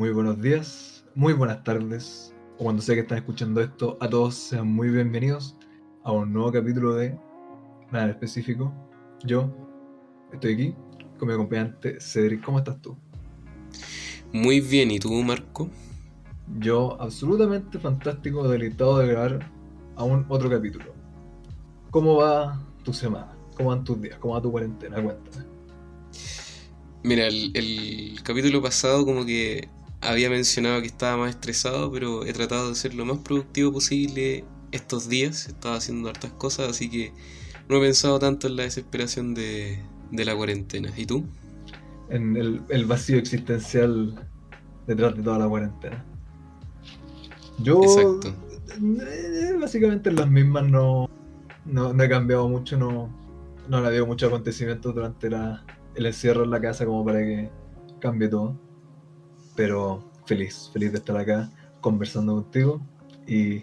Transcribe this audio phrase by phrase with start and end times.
[0.00, 4.34] muy buenos días, muy buenas tardes, o cuando sea que están escuchando esto, a todos
[4.34, 5.58] sean muy bienvenidos
[6.04, 7.18] a un nuevo capítulo de
[7.92, 8.72] Nada en Específico.
[9.24, 9.54] Yo
[10.32, 10.74] estoy aquí
[11.18, 12.42] con mi acompañante Cedric.
[12.42, 12.96] ¿Cómo estás tú?
[14.32, 15.68] Muy bien, ¿y tú, Marco?
[16.60, 19.50] Yo absolutamente fantástico, deleitado de grabar
[19.96, 20.94] aún otro capítulo.
[21.90, 23.36] ¿Cómo va tu semana?
[23.54, 24.18] ¿Cómo van tus días?
[24.18, 25.02] ¿Cómo va tu cuarentena?
[25.02, 25.44] Cuéntame.
[27.02, 29.68] Mira, el, capítulo pasado como que
[30.00, 34.44] había mencionado que estaba más estresado, pero he tratado de ser lo más productivo posible
[34.72, 35.46] estos días.
[35.48, 37.12] Estaba haciendo hartas cosas, así que
[37.68, 40.90] no he pensado tanto en la desesperación de, la cuarentena.
[40.96, 41.24] ¿Y tú?
[42.08, 44.26] En el, vacío existencial
[44.86, 46.04] detrás de toda la cuarentena.
[47.58, 48.34] Yo, Exacto.
[48.80, 51.10] Eh, básicamente en las mismas no,
[51.66, 53.10] no, he cambiado mucho, no,
[53.68, 57.50] no le habido muchos acontecimientos durante la, el encierro en la casa como para que
[58.00, 58.69] cambie todo.
[59.60, 61.50] Pero feliz, feliz de estar acá
[61.82, 62.80] conversando contigo
[63.26, 63.62] y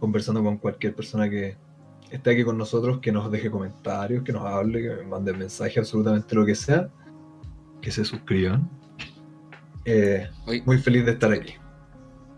[0.00, 1.56] conversando con cualquier persona que
[2.10, 5.78] esté aquí con nosotros, que nos deje comentarios, que nos hable, que me mande mensaje,
[5.78, 6.90] absolutamente lo que sea,
[7.80, 8.68] que se suscriban.
[9.84, 10.28] Eh,
[10.66, 11.54] muy feliz de estar aquí.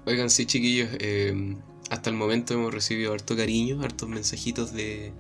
[0.05, 1.57] Oigan, sí, chiquillos, eh,
[1.89, 5.15] hasta el momento hemos recibido harto cariño, hartos mensajitos de,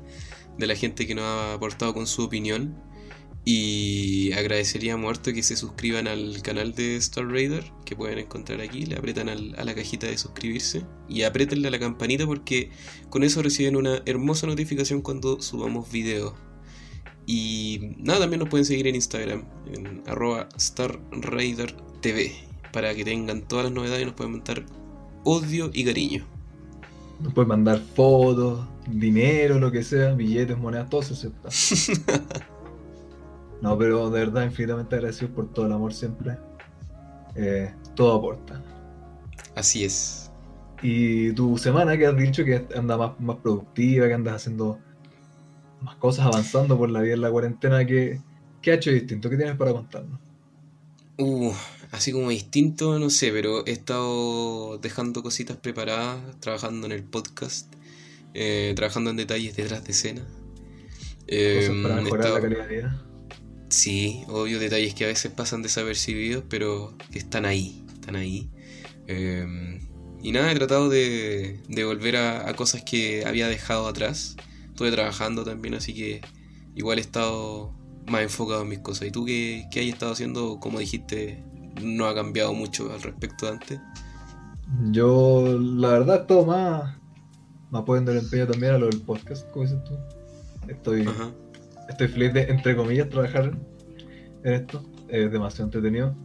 [0.58, 2.76] de la gente que nos ha aportado con su opinión.
[3.44, 8.86] Y agradecería muerto que se suscriban al canal de Star Raider, que pueden encontrar aquí,
[8.86, 12.70] le apretan a la cajita de suscribirse y apretenle a la campanita porque
[13.10, 16.34] con eso reciben una hermosa notificación cuando subamos videos.
[17.26, 20.48] Y nada, también nos pueden seguir en Instagram, en arroba
[22.00, 22.32] TV,
[22.72, 24.64] para que tengan todas las novedades y nos pueden mandar
[25.24, 26.24] odio y cariño.
[27.20, 31.12] Nos pueden mandar fotos, dinero, lo que sea, billetes, monedas, todo se
[31.48, 32.48] acepta.
[33.62, 36.36] No, pero de verdad, infinitamente agradecido por todo el amor siempre.
[37.36, 38.60] Eh, todo aporta.
[39.54, 40.30] Así es.
[40.82, 44.80] Y tu semana que has dicho que anda más, más productiva, que andas haciendo
[45.80, 48.20] más cosas, avanzando por la vida en la cuarentena, ¿qué,
[48.60, 49.30] qué ha hecho distinto?
[49.30, 50.18] ¿Qué tienes para contarnos?
[51.18, 51.52] Uh,
[51.92, 57.72] así como distinto, no sé, pero he estado dejando cositas preparadas, trabajando en el podcast,
[58.34, 60.22] eh, trabajando en detalles detrás de escena.
[61.28, 63.11] Cosas para em, mejorar la calidad de vida.
[63.72, 68.50] Sí, obvio, detalles que a veces pasan desapercibidos, pero que están ahí, están ahí.
[69.06, 69.80] Em,
[70.22, 74.36] y nada, he tratado de, volver a, cosas que había dejado atrás.
[74.68, 76.20] Estuve trabajando también, así que
[76.74, 77.72] igual he estado
[78.06, 79.08] más enfocado en mis cosas.
[79.08, 80.60] ¿Y tú qué, qué has estado haciendo?
[80.60, 81.42] Como dijiste,
[81.82, 83.80] no ha cambiado mucho al respecto de antes.
[84.90, 86.98] Yo, la verdad, estado más,
[87.70, 89.96] más poniendo el empeño también a lo del podcast, como dices tú.
[90.68, 91.06] Estoy
[91.88, 93.56] estoy feliz de, entre comillas, trabajar
[94.44, 94.82] en esto.
[95.08, 96.16] Es demasiado entretenido.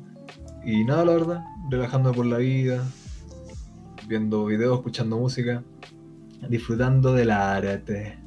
[0.66, 2.85] Y nada, la verdad, relajándome por la vida,
[4.07, 5.63] viendo videos, escuchando música,
[6.50, 8.19] disfrutando del arte.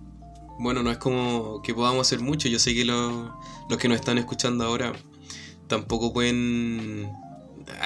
[0.59, 2.49] Bueno, no es como que podamos hacer mucho.
[2.49, 3.31] Yo sé que los,
[3.69, 4.93] los que nos están escuchando ahora
[5.69, 7.11] tampoco pueden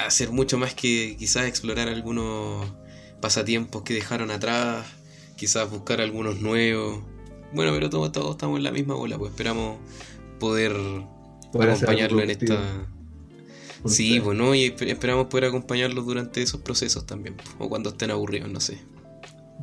[0.07, 2.67] hacer mucho más que quizás explorar algunos
[3.21, 4.87] pasatiempos que dejaron atrás,
[5.37, 7.05] quizás buscar algunos nuevos.
[7.55, 9.79] Bueno, pero todos, todos estamos en la misma bola, pues esperamos
[10.41, 10.73] poder,
[11.53, 12.59] acompañarlo en esta...
[13.87, 18.59] Sí, bueno, y esperamos poder acompañarlos durante esos procesos también, o cuando estén aburridos, no
[18.59, 18.79] sé.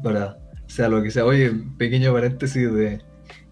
[0.03, 0.37] Para,
[0.67, 1.25] sea lo que sea.
[1.25, 3.01] Oye, pequeño paréntesis de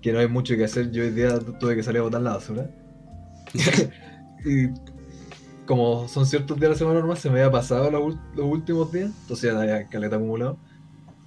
[0.02, 0.92] que no hay mucho que hacer.
[0.92, 2.70] Yo hoy día tuve que salir a botar la basura.
[4.46, 4.70] y
[5.66, 9.12] como son ciertos días de la semana normal, se me había pasado los, últimos días,
[9.22, 10.58] entonces ya había caleta acumulado.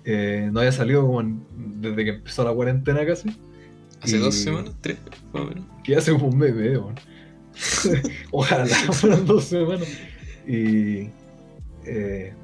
[0.04, 1.22] Eh, no había salido como
[1.80, 3.30] desde que empezó la cuarentena casi.
[4.00, 4.74] ¿Hace dos semanas?
[4.80, 4.98] ¿Tres?
[5.32, 5.64] Más o menos.
[5.84, 6.54] Que hace como un mes
[8.30, 9.88] Ojalá fueran dos semanas.
[10.46, 11.10] Y
[11.84, 12.34] eh,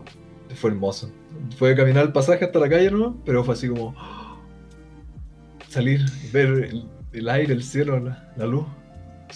[0.55, 1.11] fue hermoso.
[1.57, 3.17] Fue caminar el pasaje hasta la calle, ¿no?
[3.25, 3.95] Pero fue así como
[5.69, 6.71] salir, ver
[7.13, 8.67] el, aire, el cielo, la, luz.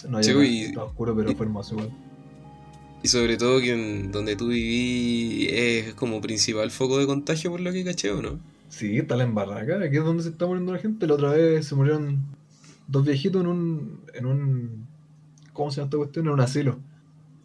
[0.08, 1.90] no había estaba oscuro, pero fue hermoso igual.
[3.02, 7.60] Y sobre todo que en donde tú viví es como principal foco de contagio por
[7.60, 8.38] lo que caché, ¿o no?
[8.68, 11.06] Sí, está la embarraca, aquí es donde se está muriendo la gente.
[11.06, 12.22] La otra vez se murieron
[12.86, 14.00] dos viejitos en un.
[14.14, 14.86] en un.
[15.52, 16.26] ¿Cómo se llama esta cuestión?
[16.26, 16.78] En un asilo.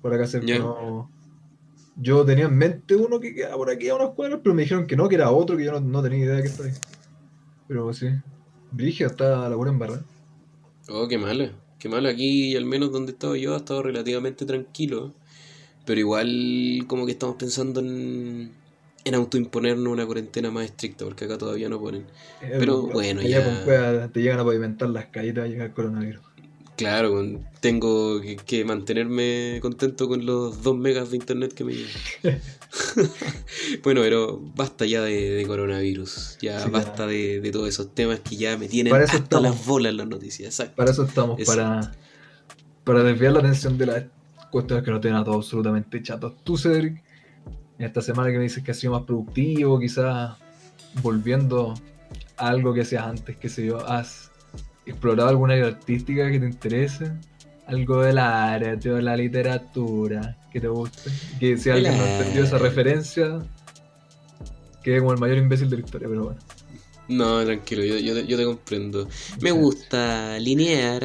[0.01, 0.53] Por acá cerca.
[1.99, 4.85] Yo tenía en mente uno que quedaba por aquí a unas cuadras, pero me dijeron
[4.85, 6.75] que no, que era otro que yo no, tenía idea de que estaba ahí.
[7.67, 8.07] Pero sí.
[8.71, 10.03] Brigio está la buena embarrada.
[10.89, 11.49] Oh, qué malo.
[11.79, 12.07] Qué malo.
[12.07, 15.13] Aquí, al menos donde estaba yo, ha estado relativamente tranquilo.
[15.87, 18.51] Pero igual como que estamos pensando en,
[19.05, 22.05] en autoimponernos una cuarentena más estricta, porque acá todavía no ponen.
[22.41, 24.09] Pero bueno, ya...
[24.09, 26.21] te llegan a pavimentar las calles y va a llegar el coronavirus.
[26.75, 27.25] Claro,
[27.61, 31.91] tengo que, mantenerme contento con los 2 megas de internet que me llegan.
[33.83, 38.67] bueno, pero basta ya de, coronavirus, ya basta De, todos esos temas que ya me
[38.67, 40.61] tienen hasta las bolas las noticias.
[40.75, 41.93] Para eso estamos, para,
[42.83, 44.03] para desviar la atención de las
[44.51, 46.35] cuestiones que no tienen a todos absolutamente chatos.
[46.43, 47.03] Tú, Cedric,
[47.77, 50.37] en esta semana que me dices que has sido más productivo, quizás
[51.01, 51.73] volviendo
[52.37, 54.31] a algo que hacías antes, que se yo, has
[54.85, 57.11] explorado alguna área artística que te interese?
[57.67, 61.11] Algo del arte o la literatura que te guste.
[61.39, 63.39] Que si alguien no entendió esa referencia,
[64.81, 66.39] quede como el mayor imbécil de la historia, pero bueno.
[67.07, 69.07] No, tranquilo, yo, yo, yo te comprendo.
[69.39, 71.03] Me gusta linear,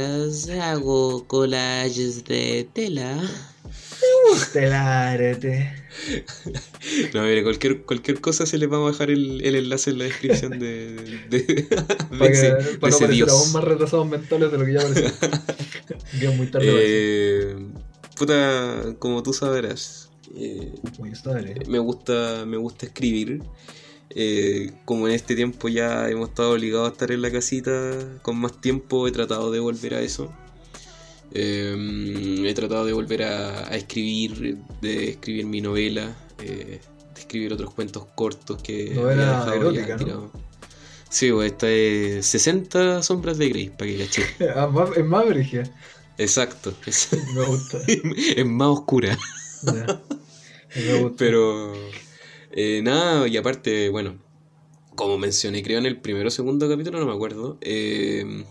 [0.61, 3.15] hago collages de tela.
[3.15, 5.73] Me gusta el arte.
[7.15, 10.05] No, mire, cualquier, cualquier cosa se les vamos a dejar el, el enlace en la
[10.05, 10.95] descripción de,
[11.29, 11.69] de,
[12.19, 12.51] para, que,
[12.81, 15.13] para no parecer aún más retrasados mentales de lo que ya parece.
[16.21, 16.67] que muy tarde.
[16.69, 17.57] Eh,
[18.17, 20.11] puta, como tú sabrás.
[20.35, 20.75] Eh,
[21.69, 23.43] me gusta, me gusta escribir.
[24.15, 27.73] Eh, como en este tiempo ya hemos estado obligados a estar en la casita
[28.21, 30.33] con más tiempo, he tratado de volver a eso.
[31.33, 36.81] Em, he tratado de volver a, escribir, de escribir mi novela, eh,
[37.15, 38.91] de escribir otros cuentos cortos que...
[38.95, 40.31] Novela erótica, ¿no?
[41.09, 44.25] Sí, pues esta es 60 sombras de Grey, para que caché.
[44.57, 45.65] Ah, es más brígida.
[46.19, 46.75] Exacto.
[46.87, 47.79] Es, me gusta.
[48.37, 49.17] es más oscura.
[51.17, 51.75] Pero...
[52.53, 54.19] Eh, nada, y aparte, bueno,
[54.95, 58.45] como mencioné creo en el primero o segundo capítulo, no me acuerdo, eh,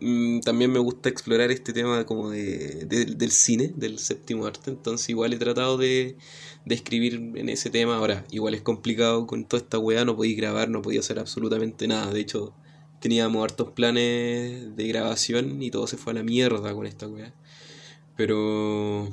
[0.00, 5.08] Mm, también me gusta explorar este tema como de, del cine, del séptimo arte, entonces
[5.08, 6.16] igual he tratado de,
[6.64, 7.96] de, escribir en ese tema.
[7.96, 11.88] Ahora, igual es complicado con toda esta weá, no podía grabar, no podía hacer absolutamente
[11.88, 12.12] nada.
[12.12, 12.54] De hecho,
[13.00, 17.34] teníamos hartos planes de grabación y todo se fue a la mierda con esta weá.
[18.16, 19.08] Pero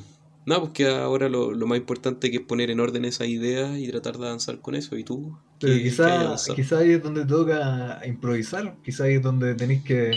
[0.46, 3.78] nada, pues que ahora lo, lo, más importante que es poner en orden esas ideas
[3.78, 4.98] y tratar de avanzar con eso.
[4.98, 5.38] ¿Y tú?
[5.60, 10.12] Pero quizá, quizá ahí es donde toca improvisar, quizá ahí es donde tenéis que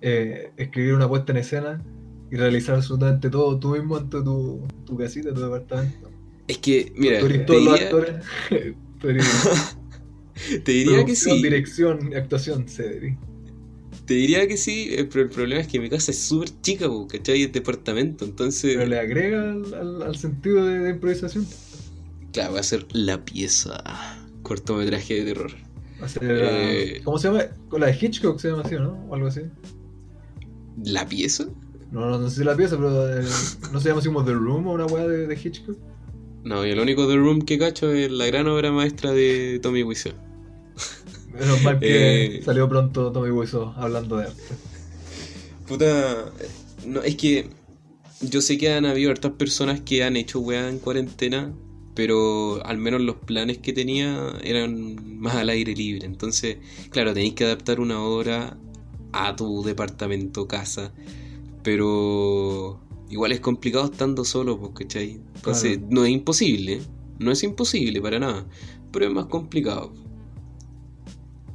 [0.00, 1.84] eh, escribir una puesta en escena
[2.30, 6.10] y realizar absolutamente todo tú mismo en tu, tu casita, tu departamento.
[6.48, 8.26] Es que, mira, tú eres todos los actores.
[10.64, 11.42] te diría que sí.
[11.42, 13.18] Dirección, actuación, Cedric.
[14.06, 16.86] Te diría que sí, eh, pero el problema es que mi casa es súper chica,
[17.08, 17.42] ¿cachai?
[17.42, 18.76] Es departamento, entonces.
[18.76, 21.44] Pero le agrega al, al, sentido de, improvisación.
[22.32, 23.82] Claro, va a ser la pieza.
[24.42, 25.50] Cortometraje de terror.
[26.00, 27.44] Va a ser, eh, ¿Cómo se llama?
[27.76, 28.92] La de Hitchcock se llama así, ¿no?
[29.08, 29.40] O algo así.
[30.84, 31.46] ¿La pieza?
[31.90, 33.24] No, no, sé si la pieza, pero eh,
[33.72, 35.76] ¿no se llama así como The Room o una weá de, Hitchcock?
[36.44, 39.82] No, y el único The Room que cacho es la gran obra maestra de Tommy
[39.82, 40.14] Wiseau.
[41.38, 44.42] Menos mal que eh, salió pronto Tommy Wiseau hablando de arte.
[45.66, 46.32] Puta,
[46.86, 47.48] no, es que
[48.20, 51.52] yo sé que han habido hartas personas que han hecho weá en cuarentena,
[51.94, 56.06] pero al menos los planes que tenía eran más al aire libre.
[56.06, 56.58] Entonces,
[56.90, 58.56] claro, tenéis que adaptar una obra
[59.12, 60.92] a tu departamento, casa.
[61.62, 62.80] Pero
[63.10, 65.20] igual es complicado estando solo, pues, ¿cachai?
[65.34, 66.80] Entonces, no es imposible,
[67.18, 68.46] no es imposible para nada,
[68.92, 69.92] pero es más complicado.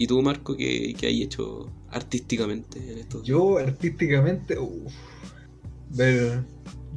[0.02, 3.22] ¿Y tú, Marco, qué, qué hay hecho artísticamente en esto?
[3.22, 4.92] Yo, artísticamente, uff,
[5.92, 6.44] ver,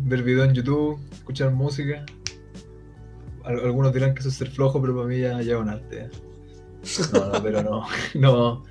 [0.06, 2.06] ver videos en YouTube, escuchar música.
[3.44, 6.08] Algunos dirán que eso es ser flojo, pero para mí ya lleva un arte.
[7.13, 8.65] No, no, pero no, no,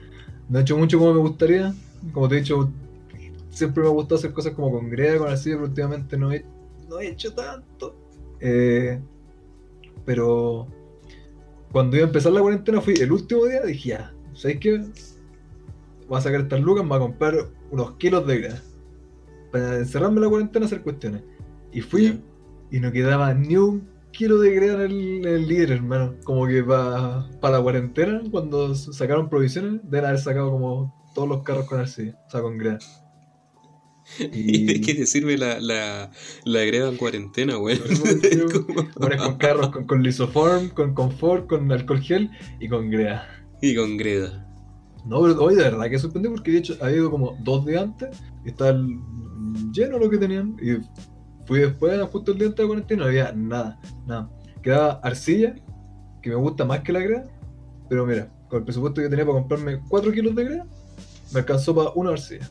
[0.50, 1.72] no he hecho mucho como me gustaría.
[2.12, 2.72] Como te he dicho,
[3.52, 6.44] siempre me ha gustado hacer cosas como con Grea, con así, pero últimamente no he,
[6.90, 7.96] no he hecho tanto.
[8.40, 9.00] Eh,
[10.06, 10.68] pero
[11.72, 14.84] cuando iba a empezar la cuarentena fui el último día, dije ya, ¿sabes qué?
[16.08, 17.36] Voy a sacar estas lucas, me voy a comprar
[17.72, 18.64] unos kilos de Grea.
[19.52, 21.24] Para encerrarme en la cuarentena hacer cuestiones.
[21.72, 22.22] Y fui
[22.72, 26.16] y no quedaba ni un quiero de crear el, el líder, hermano.
[26.24, 31.68] Como que para la cuarentena, cuando sacaron provisiones, deben haber sacado como todos los carros
[31.68, 32.80] con arcilla, o sea, con greda.
[34.20, 36.12] ¿Y de qué te sirve la, la,
[36.46, 37.80] la greda en cuarentena, güey?
[39.00, 43.43] Pones con carros con, con lisoform, con confort, con alcohol gel y con greda.
[43.64, 44.46] Y con greda.
[45.06, 47.84] No, pero hoy de verdad que sorprendí porque de hecho ha ido como dos días
[47.84, 48.10] antes
[48.44, 48.78] y está
[49.72, 50.58] lleno lo que tenían.
[50.62, 50.84] Y
[51.46, 54.30] Fui después, justo el día antes de cuarentena, no había nada, nada.
[54.62, 55.56] Quedaba arcilla,
[56.22, 57.26] que me gusta más que la greda,
[57.90, 60.68] pero mira, con el presupuesto que tenía para comprarme 4 kilos de greda,
[61.34, 62.50] me alcanzó para una arcilla.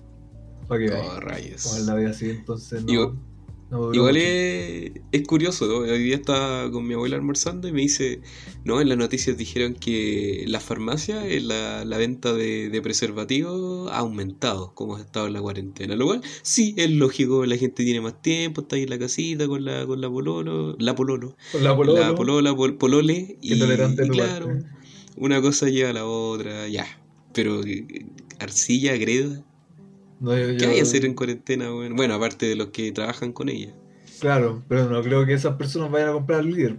[0.66, 1.62] Para que oh, rayos.
[1.62, 3.31] Como la vida así, entonces no.
[3.92, 8.20] Igual es, es, curioso, hoy día estaba con mi abuela almorzando y me dice,
[8.64, 13.98] no, en las noticias dijeron que la farmacia, la, la venta de, de, preservativos ha
[13.98, 15.96] aumentado como ha estado en la cuarentena.
[15.96, 19.48] Lo cual, sí, es lógico, la gente tiene más tiempo, está ahí en la casita
[19.48, 24.08] con la, con la pololo, la pololo, con la pololo, la polola, polole, y, y
[24.10, 24.48] claro,
[25.16, 26.86] una cosa lleva a la otra, ya.
[27.32, 28.04] Pero eh,
[28.38, 29.42] arcilla, greda,
[30.24, 31.70] ¿Qué hay que hacer en cuarentena?
[31.70, 31.96] Bueno?
[31.96, 33.72] bueno, aparte de los que trabajan con ella.
[34.20, 36.76] Claro, pero no creo que esas personas vayan a comprar al líder.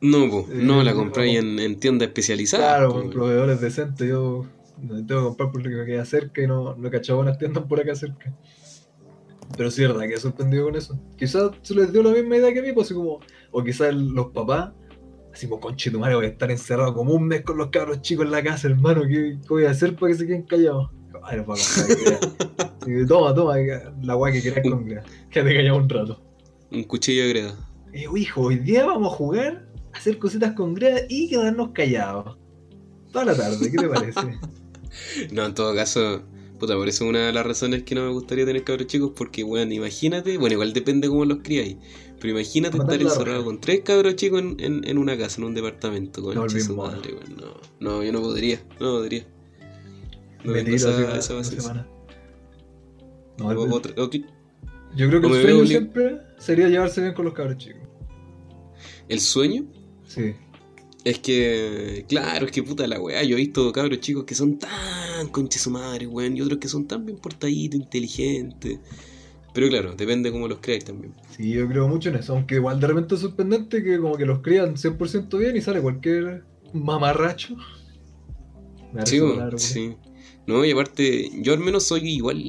[0.00, 2.66] No, pues no la compráis en, en tiendas especializadas.
[2.66, 4.08] Claro, con proveedores decentes.
[4.08, 4.46] Yo
[4.86, 7.38] tengo que comprar por lo que me queda cerca y no, no he cachado buenas
[7.38, 8.34] tiendas por acá cerca.
[9.56, 10.98] Pero sí, verdad que he sorprendido con eso.
[11.16, 13.94] Quizás se les dio la misma idea que a mí, pues así como, o quizás
[13.94, 14.72] los papás,
[15.32, 18.02] así como conche tu madre, voy a estar encerrado como un mes con los cabros
[18.02, 20.90] chicos en la casa, hermano, ¿qué, qué voy a hacer para que se queden callados?
[21.24, 23.56] Ay, no toma, toma,
[24.02, 25.04] la guay que quieras con greda.
[25.30, 26.22] Quédate callado un rato.
[26.70, 27.54] Un cuchillo de greda.
[27.92, 32.36] Eh, hijo, hoy día vamos a jugar, a hacer cositas con greda y quedarnos callados.
[33.12, 34.38] Toda la tarde, ¿qué te parece?
[35.32, 36.22] no, en todo caso,
[36.58, 39.42] puta, por eso una de las razones que no me gustaría tener cabros chicos, porque,
[39.42, 41.76] bueno, imagínate, bueno, igual depende cómo los criáis,
[42.20, 46.22] pero imagínate estar encerrado con tres cabros chicos en, en, una casa, en un departamento,
[46.22, 49.24] con no, el madre, no, no, yo no podría, no podría.
[50.44, 51.86] No me esa, esa semana.
[53.38, 54.24] No, otra, okay.
[54.96, 57.82] Yo creo que el sueño siempre sería llevarse bien con los cabros chicos.
[59.08, 59.66] ¿El sueño?
[60.06, 60.34] Sí.
[61.04, 63.22] Es que, claro, es que puta la weá.
[63.22, 66.68] Yo he visto cabros chicos que son tan conches su madre, weón, y otros que
[66.68, 68.78] son tan bien portaditos, inteligentes.
[69.54, 71.14] Pero claro, depende cómo los creáis también.
[71.36, 72.34] Sí, yo creo mucho en eso.
[72.34, 75.80] Aunque igual de repente es sorprendente que como que los crían 100% bien y sale
[75.80, 77.56] cualquier mamarracho.
[79.04, 79.20] Sí,
[79.56, 79.96] sí.
[80.48, 82.42] No, y aparte, yo al menos soy igual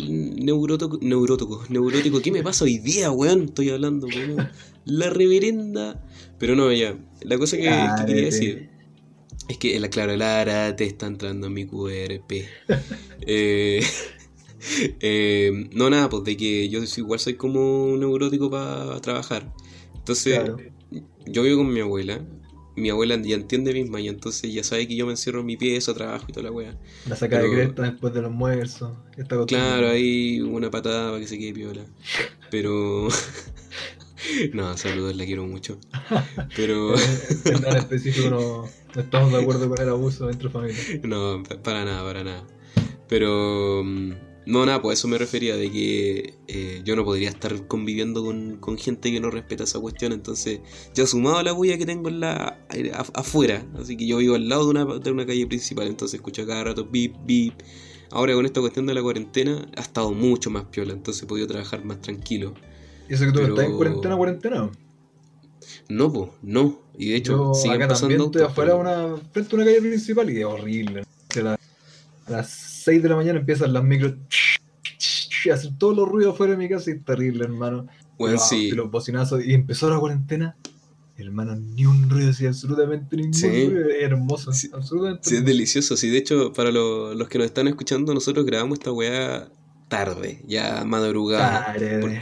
[0.46, 2.22] neurótico, neurótico, neurótico.
[2.22, 3.44] ¿Qué me pasa hoy día, weón?
[3.44, 4.50] Estoy hablando, weón.
[4.86, 6.02] La reverenda.
[6.38, 6.98] Pero no, ya.
[7.24, 7.64] La cosa que,
[8.08, 8.70] quería decir
[9.50, 12.32] es que, la claro, Lara te está entrando en mi QRP.
[13.28, 13.84] eh,
[15.02, 19.54] eh, no, nada, pues de que yo igual soy como neurótico para trabajar.
[19.96, 20.40] Entonces,
[21.26, 22.26] yo vivo con mi abuela
[22.76, 25.58] mi abuela ya entiende misma y entonces ya sabe que yo me encierro en mi
[25.58, 26.78] pieza, trabajo y toda la wea.
[27.08, 28.98] La saca de cresta después del almuerzo.
[29.48, 31.86] claro, ahí una patada para que se quede piola.
[32.50, 33.08] Pero.
[34.54, 35.80] no, saludos, la quiero mucho.
[36.56, 36.94] Pero.
[37.46, 41.02] en nada específico no, no, estamos de acuerdo con el abuso dentro de familia.
[41.04, 42.48] No, para nada, para nada.
[43.08, 43.84] Pero.
[43.84, 48.24] Mm, no, nada, pues eso me refería, de que eh, yo no podría estar conviviendo
[48.24, 50.62] con, gente que no respeta esa cuestión, entonces
[50.94, 52.58] ya sumado a la bulla que tengo en la
[53.14, 56.46] afuera, así que yo vivo al lado de una, de una calle principal, entonces escucho
[56.48, 57.54] cada rato bip, bip.
[58.12, 61.48] Ahora con esta cuestión de la cuarentena ha estado mucho más piola, entonces he podido
[61.48, 62.56] trabajar más tranquilo.
[63.08, 64.72] ¿Y eso que tú estás en cuarentena, cuarentena?
[65.90, 66.80] No, pues, no.
[66.98, 68.26] Y de hecho, sigue pasando.
[68.26, 71.04] Estoy afuera una, frente a una calle principal y es horrible.
[72.26, 74.16] A las 6 de la mañana empiezan las micros
[75.46, 77.86] y hacen todos los ruidos fuera de mi casa y es terrible, hermano.
[78.18, 78.70] Bueno, sí.
[78.70, 79.46] Y los bocinazos.
[79.46, 80.58] Y empezó la cuarentena.
[81.16, 83.90] Hermano, ni un ruido, sí, absolutamente ningún ruido.
[83.90, 85.30] Es hermoso, sí, absolutamente.
[85.30, 85.96] Sí, es delicioso.
[85.98, 89.52] Sí, de hecho, para los que nos están escuchando, nosotros grabamos esta weá
[89.88, 91.66] tarde, ya madrugada.
[91.66, 92.22] Tarde.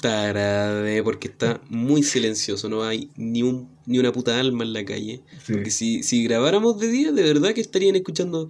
[0.00, 4.84] tarde, porque está muy silencioso, no hay ni un ni una puta alma en la
[4.84, 5.22] calle.
[5.48, 8.48] Porque si, si grabáramos de día, de verdad que estarían escuchando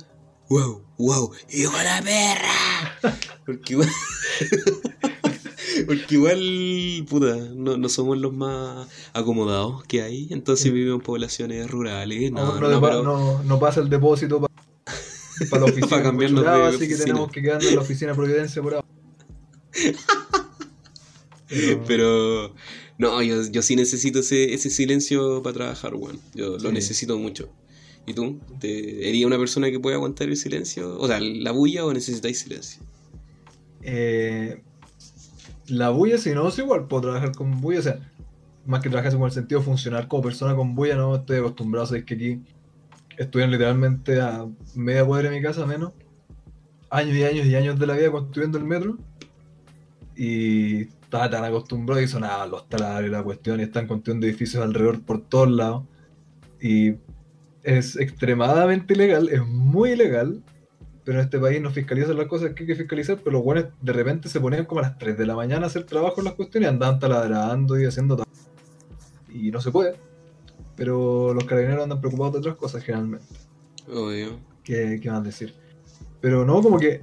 [0.48, 2.98] wow, wow, hijo de la perra.
[3.46, 3.88] Porque igual,
[5.86, 11.70] porque igual, puta, no, no, somos los más acomodados que hay, entonces vivimos en poblaciones
[11.70, 12.32] rurales.
[12.32, 14.54] No, no, no, no pasa el depósito para,
[15.50, 15.88] para la oficina.
[15.88, 18.86] para cambiarnos de así que tenemos que quedarnos en la oficina de Providencia por ahora.
[21.86, 22.54] Pero...
[22.96, 26.18] no, yo, yo sí necesito ese, ese silencio para trabajar, weón.
[26.34, 27.50] Yo lo necesito mucho.
[28.06, 28.38] ¿Y tú?
[28.60, 30.98] ¿Te, ¿Eres una persona que puede aguantar el silencio?
[30.98, 32.82] O sea, ¿la bulla o necesitáis silencio?
[33.82, 34.62] Eh,
[35.68, 38.12] la bulla, si no, es igual, puedo trabajar con bulla, o sea,
[38.66, 42.04] más que trabajar con el sentido funcionar como persona con bulla, no estoy acostumbrado, sabes
[42.04, 42.40] que aquí
[43.16, 45.92] estudian literalmente a media cuadra de mi casa menos,
[46.90, 48.98] años y años y años de la vida construyendo el metro,
[50.16, 55.02] y estaba tan acostumbrado y sonaba los talarios, la cuestión, y están construyendo edificios alrededor
[55.02, 55.84] por todos lados,
[56.60, 56.92] y
[57.64, 60.42] es extremadamente ilegal, es muy ilegal,
[61.04, 63.66] pero en este país no fiscalizan las cosas que hay que fiscalizar, pero los buenos
[63.80, 66.26] de repente se ponían como a las 3 de la mañana a hacer trabajo en
[66.26, 68.26] las cuestiones andaban taladrando y haciendo todo.
[69.28, 69.96] Y no se puede.
[70.76, 73.26] Pero los carabineros andan preocupados de otras cosas generalmente.
[73.88, 74.38] Obvio.
[74.62, 75.54] ¿Qué, qué van a decir?
[76.20, 77.02] Pero no, como que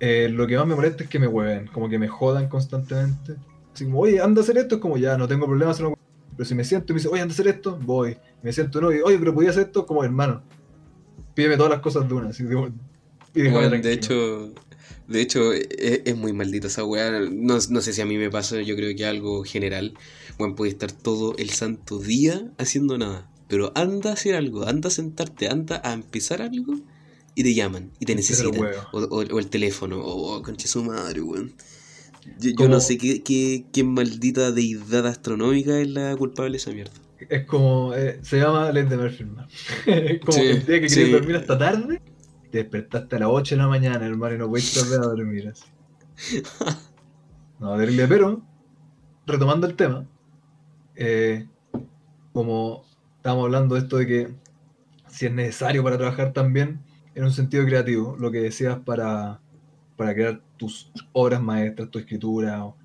[0.00, 3.36] eh, lo que más me molesta es que me hueven, como que me jodan constantemente.
[3.72, 5.94] Así como, oye, anda a hacer esto, es como, ya, no tengo problema hacerlo.
[6.42, 8.16] Pero si me siento y me dice, oye, anda a hacer esto, voy.
[8.42, 10.42] Me siento, no, y, oye, pero podía hacer esto como hermano.
[11.36, 12.30] Pídeme todas las cosas de una.
[12.30, 12.58] Así, de,
[13.32, 14.52] de hecho,
[15.06, 17.12] de hecho, e, es, muy maldita esa weá.
[17.30, 19.94] No, sé si a mí me pasa, yo creo que algo general.
[20.36, 23.30] Bueno, puede estar todo el santo día haciendo nada.
[23.46, 26.74] Pero anda a hacer algo, anda a sentarte, anda a empezar algo
[27.36, 28.52] y te llaman y te necesitan.
[28.90, 31.54] O, el teléfono, o oh, conche su madre, weón.
[32.38, 36.92] Yo, no sé qué, qué, qué, maldita deidad astronómica es la culpable de esa mierda.
[37.28, 39.24] Es como, eh, se llama Led de Murphy,
[39.86, 42.02] Es como que el día que querías dormir hasta tarde
[42.50, 45.48] te despertaste a las 8 de la mañana, hermano, y no puedes volver a dormir
[45.48, 45.64] así.
[47.58, 48.42] No, terrible, pero,
[49.24, 50.04] retomando el tema,
[50.96, 51.46] eh,
[52.32, 52.84] como
[53.16, 54.34] estábamos hablando de esto de que
[55.06, 56.80] si es necesario para trabajar también
[57.14, 59.40] en un sentido creativo, lo que decías para,
[60.02, 62.76] para crear tus obras maestras, tu escritura, o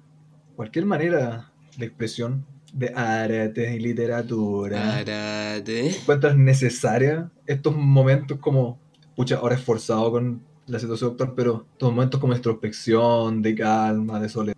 [0.56, 4.98] cualquier manera de expresión de arte y literatura.
[5.00, 5.98] Arte.
[5.98, 8.80] ¿Encuentras necesaria estos momentos como
[9.16, 14.30] pucha, ahora esforzado con la situación actual, pero estos momentos como introspección, de calma, de
[14.30, 14.58] soledad,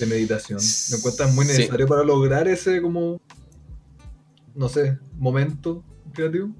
[0.00, 0.58] de meditación,
[0.90, 3.20] ¿me encuentras muy necesario para lograr ese como,
[4.56, 6.50] no sé, momento creativo?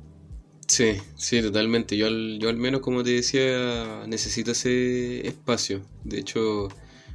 [0.70, 1.96] Sí, sí, totalmente.
[1.96, 5.82] Yo al, yo al menos, como te decía, necesito ese espacio.
[6.04, 6.68] De hecho,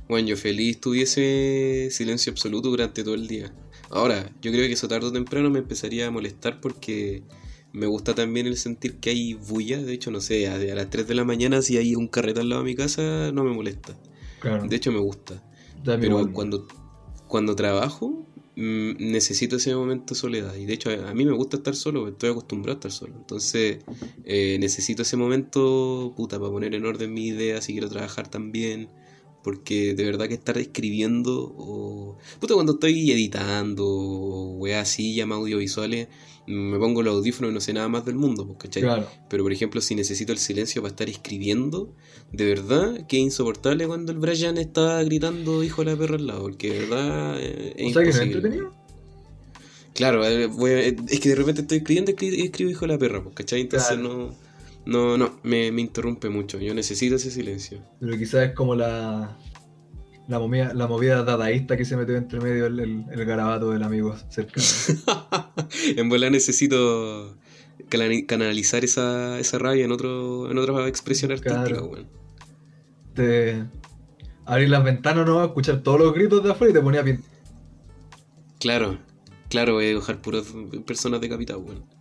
[0.10, 3.54] bueno, yo feliz tuviese silencio absoluto durante todo el día.
[3.90, 7.24] Ahora, yo creo que eso tarde o temprano me empezaría a molestar porque
[7.72, 9.78] me gusta también el sentir que hay bulla.
[9.82, 12.50] De hecho, no sé, a, las 3 de la mañana si hay un carrete al
[12.50, 13.96] lado de mi casa, no me molesta.
[14.68, 15.42] De hecho, me gusta.
[15.86, 16.68] Pero cuando,
[17.30, 20.56] cuando trabajo, mm, necesito ese momento de soledad.
[20.56, 23.16] Y de hecho, a, mí me gusta estar solo, estoy acostumbrado a estar solo.
[23.18, 23.80] Entonces,
[24.24, 28.90] eh, necesito ese momento, puta, para poner en orden mi idea, si quiero trabajar también.
[29.44, 32.18] Porque de verdad que estar escribiendo o...
[32.40, 36.08] Puta, cuando estoy editando o así, llama audiovisuales,
[36.48, 39.06] me pongo los audífonos y no sé nada más del mundo, pues, ¿cachai?
[39.30, 41.94] Pero por ejemplo, si necesito el silencio para estar escribiendo,
[42.32, 46.28] de verdad que es insoportable cuando el Brian está gritando hijo de la perra al
[46.28, 48.74] lado, porque de verdad eh, es, es entretenido?
[49.94, 53.24] Claro, eh, eh, es que de repente estoy escribiendo y escribo hijo de la perra,
[53.24, 53.62] pues, ¿cachai?
[53.62, 54.34] Entonces no
[54.86, 56.60] no, no, me, me interrumpe mucho.
[56.60, 57.80] Yo necesito ese silencio.
[58.00, 59.38] Pero quizás es como la,
[60.28, 64.16] la movida, la movida dadaísta que se metió entre medio el, el, garabato del amigo
[64.30, 64.66] cercano.
[65.96, 67.38] en verdad necesito
[67.90, 71.78] canalizar esa, esa rabia en otro en otra expresión artística,
[73.14, 73.64] Te
[74.46, 77.24] abrir las ventanas no escuchar todos los gritos de afuera y te ponía bien.
[78.60, 78.98] Claro,
[79.50, 80.54] claro, voy a dibujar puras
[80.86, 81.95] personas decapitadas, weón.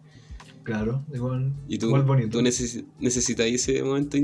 [0.65, 2.39] Claro, igual, ¿Y tú, bonito.
[2.39, 4.17] ¿tú necesitas ese momento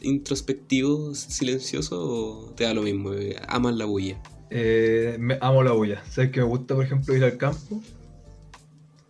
[0.00, 3.10] introspectivo, silencioso o te da lo mismo?
[3.46, 4.18] ¿Amas la bulla?
[4.48, 6.02] Eh, me, amo la bulla.
[6.10, 7.82] Sabes que me gusta, por ejemplo, ir al campo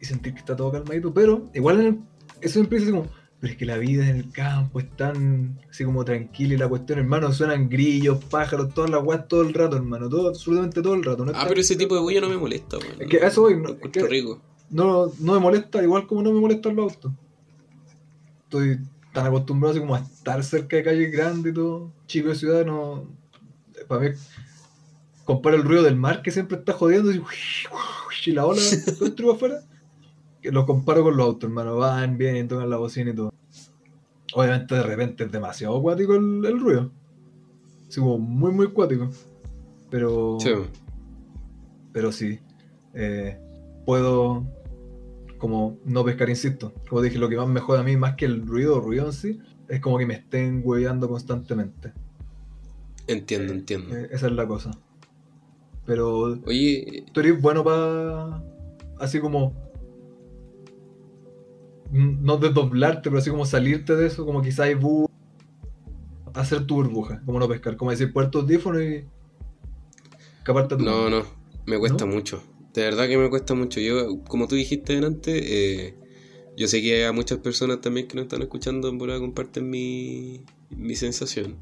[0.00, 2.00] y sentir que está todo calmadito, pero igual
[2.40, 3.06] eso empieza como,
[3.38, 6.68] pero es que la vida en el campo es tan así como tranquila y la
[6.68, 10.94] cuestión, hermano, suenan grillos, pájaros, todas las guas todo el rato, hermano, todo, absolutamente todo
[10.94, 11.24] el rato.
[11.32, 14.08] ah, pero ese tipo de bulla no me molesta, Es que eso voy, no, es
[14.08, 14.42] rico
[14.72, 17.12] no, no me molesta, igual como no me molestan los autos.
[18.44, 18.80] Estoy
[19.12, 22.64] tan acostumbrado así como a estar cerca de calles grandes y todo, chico de ciudad,
[22.64, 23.06] no.
[23.86, 24.16] Para mí,
[25.24, 27.22] comparo el ruido del mar que siempre está jodiendo y,
[28.32, 28.60] la ola
[29.16, 29.62] todo afuera.
[30.40, 31.76] Que lo comparo con los autos, hermano.
[31.76, 33.32] Van, vienen, tocan la bocina y todo.
[34.32, 36.90] Obviamente, de repente es demasiado acuático el, ruido.
[37.88, 39.10] Así como muy, muy acuático.
[39.90, 40.38] Pero.
[40.40, 40.50] Sí.
[41.92, 42.40] Pero sí.
[42.94, 43.38] Eh,
[43.84, 44.46] puedo
[45.42, 46.72] como no pescar insisto.
[46.88, 49.06] Como dije, lo que más me jode a mí, más que el ruido o ruido
[49.06, 51.92] en sí, es como que me estén hueveando constantemente.
[53.08, 53.92] Entiendo, entiendo.
[53.96, 54.70] Eh, esa es la cosa.
[55.84, 56.38] Pero.
[56.46, 57.06] Oye.
[57.12, 58.40] Tú eres bueno para.
[59.00, 59.52] Así como.
[61.90, 65.10] No desdoblarte, pero así como salirte de eso, como quizás bu
[66.34, 69.06] hacer tu burbuja, como no pescar, como decir puerto audífono y
[70.38, 71.24] escaparte tu No, no,
[71.66, 72.44] me cuesta mucho.
[72.74, 73.80] De verdad que me cuesta mucho.
[73.80, 75.94] Yo, como tú dijiste antes, eh,
[76.56, 80.42] yo sé que hay muchas personas también que nos están escuchando en bola comparten mi,
[80.70, 81.58] mi sensación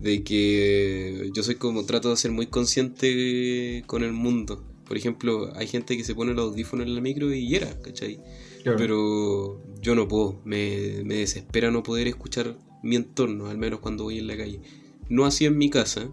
[0.00, 4.64] de que yo soy como trato de ser muy consciente con el mundo.
[4.86, 8.18] Por ejemplo, hay gente que se pone los audífonos en la micro y era, ¿cachai?
[8.64, 14.04] Pero yo no puedo, me, me desespera no poder escuchar mi entorno, al menos cuando
[14.04, 14.60] voy en la calle.
[15.08, 16.10] No así en mi casa,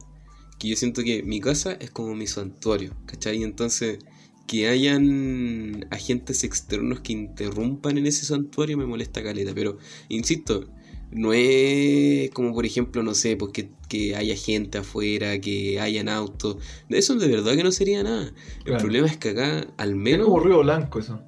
[0.60, 3.44] que yo siento que mi casa es como mi santuario, ¿cachai?
[3.44, 4.00] Entonces
[4.48, 9.78] que hayan agentes externos que interrumpan en ese santuario me molesta caleta, pero
[10.10, 10.66] insisto,
[11.12, 13.52] No es como, por ejemplo, no sé, pues
[13.88, 16.58] que, haya gente afuera, que hayan autos.
[16.90, 18.34] De eso de verdad que no sería nada.
[18.66, 20.22] El problema es que acá, al menos.
[20.22, 21.22] Es como ruido blanco eso.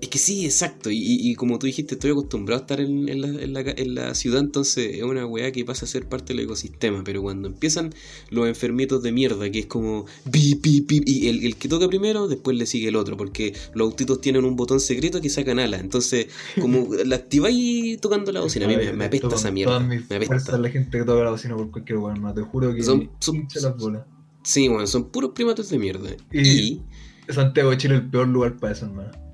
[0.00, 0.90] Es que sí, exacto.
[0.92, 5.50] Y, como tú dijiste, estoy acostumbrado a estar en, la, ciudad, entonces es una weá
[5.50, 7.02] que pasa a ser parte del ecosistema.
[7.04, 7.92] Pero cuando empiezan
[8.30, 10.60] los enfermitos de mierda, que es como pi,
[11.04, 14.54] y el, que toca primero, después le sigue el otro, porque los autitos tienen un
[14.54, 15.78] botón secreto que sacan ala.
[15.78, 16.28] Entonces,
[16.60, 19.80] como la activáis tocando la bocina, a mí me, apesta esa mierda.
[19.80, 20.58] Me apesta.
[20.58, 23.48] la gente que toca la bocina por cualquier weá, no te juro que son, son
[23.54, 24.02] las bolas.
[24.44, 26.10] Sí, bueno, son puros primates de mierda.
[26.32, 26.82] Y, y
[27.28, 29.27] Santiago de Chile es el peor lugar para eso, hermano.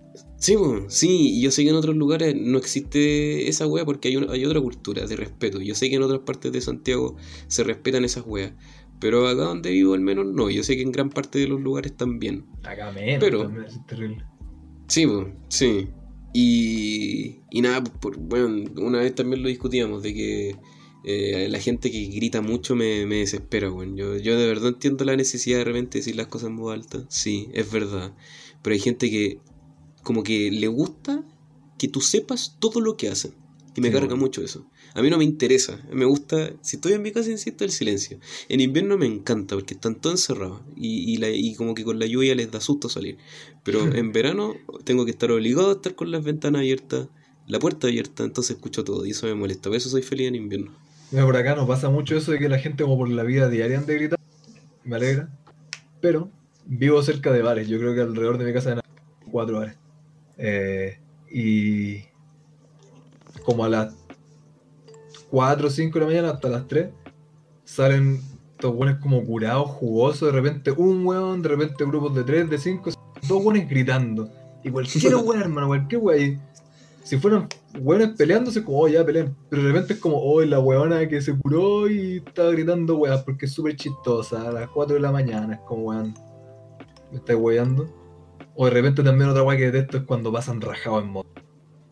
[0.44, 0.56] Sí,
[0.88, 4.60] sí, yo sé que en otros lugares no existe esa wea porque hay, hay otra
[4.60, 5.58] cultura de respeto.
[5.62, 8.52] Yo sé que en otras partes de Santiago se respetan esas weas.
[9.00, 10.50] Pero acá donde vivo al menos no.
[10.50, 12.44] Yo sé que en gran parte de los lugares también.
[12.62, 14.22] Acá menos, pero, es terrible.
[14.86, 15.06] Sí,
[15.48, 15.88] sí.
[16.34, 20.56] Y, y nada, por, bueno, una vez también lo discutíamos de que
[21.04, 23.96] eh, la gente que grita mucho me, me desespera, bueno.
[23.96, 27.02] Yo, yo de verdad entiendo la necesidad de repente decir las cosas en voz alta.
[27.08, 28.14] Sí, es verdad.
[28.60, 29.38] Pero hay gente que
[30.04, 31.24] como que le gusta
[31.78, 33.34] que tú sepas todo lo que hacen.
[33.76, 34.64] Y me carga mucho eso.
[34.94, 35.80] A mí no me interesa.
[35.92, 38.20] Me gusta, si estoy en mi casa, insisto, el silencio.
[38.48, 40.60] En invierno me encanta porque están todos encerrados.
[40.76, 43.18] Y, y, como que con la lluvia les da susto salir.
[43.64, 47.08] Pero en verano tengo que estar obligado a estar con las ventanas abiertas,
[47.48, 49.04] la puerta abierta, entonces escucho todo.
[49.04, 49.68] Y eso me molesta.
[49.68, 50.72] Por eso soy feliz en invierno.
[51.10, 53.48] Mira, por acá nos pasa mucho eso de que la gente, como por la vida
[53.48, 54.20] diaria, ande gritar.
[54.84, 55.28] Me alegra.
[56.00, 56.30] Pero
[56.64, 57.66] vivo cerca de bares.
[57.66, 58.80] Yo creo que alrededor de mi casa hay
[59.28, 59.83] cuatro bares.
[60.38, 60.98] Eh,
[61.30, 62.04] y
[63.44, 63.94] como a las
[65.30, 66.88] 4 o 5 de la mañana hasta las 3
[67.64, 68.20] salen
[68.52, 72.58] estos buenos como curados, jugosos, de repente un weón, de repente grupos de 3, de
[72.58, 72.90] 5,
[73.28, 74.30] dos buenos gritando.
[74.62, 76.40] Y cualquier weón, hermano, cualquier weón.
[77.02, 77.48] Si fueran
[77.80, 79.36] weones peleándose, como, oh, ya peleen.
[79.50, 83.20] Pero de repente es como, oh, la weona que se curó y estaba gritando weón,
[83.24, 84.48] porque es súper chistosa.
[84.48, 86.14] A las 4 de la mañana, es como, weón,
[87.10, 88.03] me está weando.
[88.56, 91.28] O de repente también otra weá que detesto es cuando pasan rajados en moto.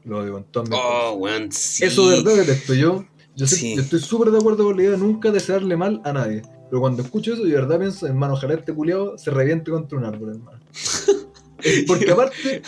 [0.04, 1.84] Lo digo en todas mis Oh, weón, sí.
[1.84, 2.74] Eso de verdad detesto.
[2.74, 3.04] Yo,
[3.36, 6.42] yo, estoy súper de acuerdo con la idea de nunca desearle mal a nadie.
[6.70, 9.98] Pero cuando escucho eso, yo de verdad pienso, hermano, ojalá este culiado se reviente contra
[9.98, 10.60] un árbol, hermano.
[11.86, 12.62] Porque aparte,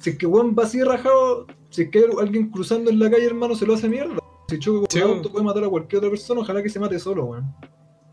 [0.00, 3.10] si es que weón va así rajado, si es que hay alguien cruzando en la
[3.10, 4.18] calle, hermano, se lo hace mierda.
[4.48, 6.98] Si choca con un auto puede matar a cualquier otra persona, ojalá que se mate
[6.98, 7.52] solo, weón.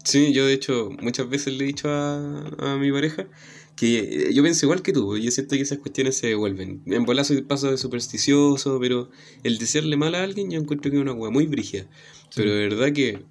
[0.03, 2.17] Sí, yo de hecho muchas veces le he dicho a,
[2.59, 3.27] a mi pareja
[3.75, 6.81] que eh, yo pienso igual que tú, yo siento que esas cuestiones se devuelven.
[6.85, 9.09] En bola soy paso de supersticioso, pero
[9.43, 11.87] el desearle mal a alguien yo encuentro que es una wea muy brígida.
[12.35, 13.23] Pero de verdad que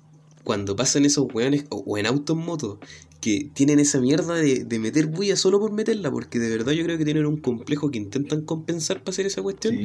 [0.45, 2.81] cuando pasan esos weones, o, en auto en moto,
[3.21, 6.99] que tienen esa mierda de, meter bulla solo por meterla, porque de verdad yo creo
[6.99, 9.77] que tienen un complejo que intentan compensar para hacer esa cuestión.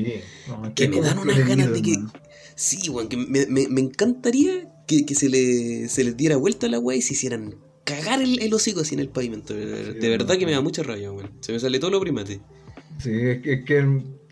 [0.76, 1.96] que me dan unas ganas de que.
[2.56, 6.98] Sí, weón, que me, me, encantaría que, se, le, se les diera vuelta la wea
[6.98, 7.56] y se hicieran
[7.88, 9.54] cagar el, hocico así en el pavimento.
[9.54, 11.32] de verdad que me da mucha rabia, weón.
[11.40, 12.42] Se me sale todo lo primate.
[13.00, 13.80] Sí, es que,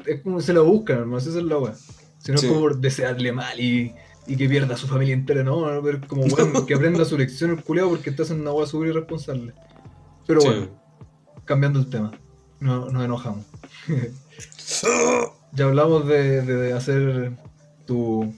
[0.05, 1.17] es, como se lo buscan, hermano.
[1.17, 1.73] Esa es la weá.
[2.17, 3.93] Si no es como por desearle mal y,
[4.27, 7.51] y, que pierda a su familia entera, no, pero como weón, que aprenda su lección
[7.51, 9.53] el culiado porque estás en una weá súper irresponsable.
[10.27, 10.67] Pero bueno,
[11.45, 12.11] cambiando el tema,
[12.59, 13.45] no, nos enojamos.
[15.53, 17.31] ya hablamos de, de, hacer
[17.85, 18.33] tu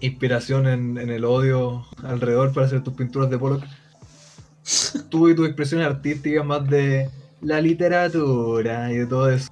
[0.00, 3.62] inspiración en, en, el odio alrededor para hacer tus pinturas de Pollock
[5.08, 9.50] tú y tu expresión artística más de la literatura y de todo eso.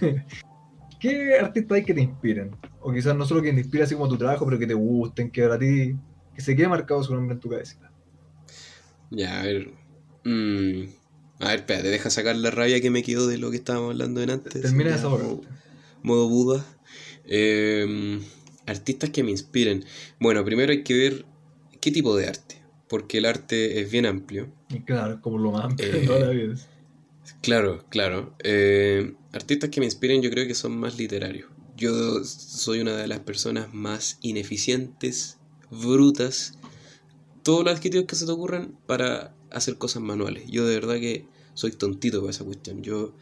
[1.00, 2.50] ¿Qué artistas hay que te inspiren?
[2.80, 5.30] O quizás no solo que te inspire así como tu trabajo, pero que te gusten,
[5.30, 5.96] que a ti,
[6.34, 7.78] que se quede marcado su nombre en tu cabeza.
[9.10, 9.70] Ya, a ver.
[10.24, 10.88] Mm,
[11.40, 14.20] a ver, espérate, deja sacar la rabia que me quedó de lo que estábamos hablando
[14.20, 14.60] en antes.
[14.60, 15.40] Termina esa modo,
[16.02, 16.66] modo Buda.
[17.24, 18.20] Em,
[18.66, 19.84] artistas que me inspiren.
[20.18, 21.24] Bueno, primero hay que ver
[21.80, 22.59] qué tipo de arte
[22.90, 24.52] porque el arte es bien amplio.
[24.68, 26.56] Y claro, como lo más amplio de toda la vida.
[27.40, 28.34] Claro, claro.
[28.42, 31.48] Eh, artistas que me inspiren yo creo que son más literarios.
[31.76, 35.38] Yo soy una de las personas más ineficientes,
[35.70, 36.58] brutas,
[37.44, 40.50] todos los adjetivos que se te ocurran para hacer cosas manuales.
[40.50, 42.82] Yo de verdad que soy tontito para esa cuestión.
[42.82, 43.14] Yo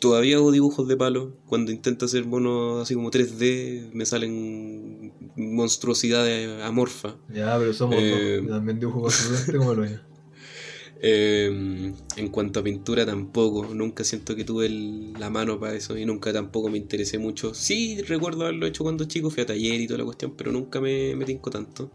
[0.00, 1.36] todavía hago dibujos de palo.
[1.46, 7.14] Cuando intento hacer monos así como 3D, me salen monstruosidades amorfas.
[7.32, 9.08] Ya, pero somos eh, también dibujo
[9.56, 9.84] como lo
[11.02, 16.06] eh, en cuanto a pintura tampoco, nunca siento que tuve la mano para eso y
[16.06, 17.54] nunca tampoco me interesé mucho.
[17.54, 20.80] Sí, recuerdo haberlo hecho cuando chico, fui a taller y toda la cuestión, pero nunca
[20.80, 21.90] me, me tinco tanto.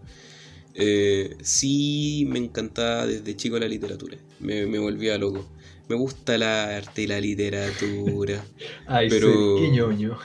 [0.74, 5.46] Eh, sí me encantaba desde chico la literatura, me, me volvía loco
[5.92, 8.46] me gusta el arte y la literatura.
[8.88, 9.60] Ay, pero...
[9.60, 10.18] ñoño.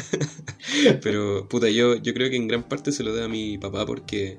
[1.02, 3.86] pero, puta, yo, yo creo que en gran parte se lo debo a mi papá
[3.86, 4.38] porque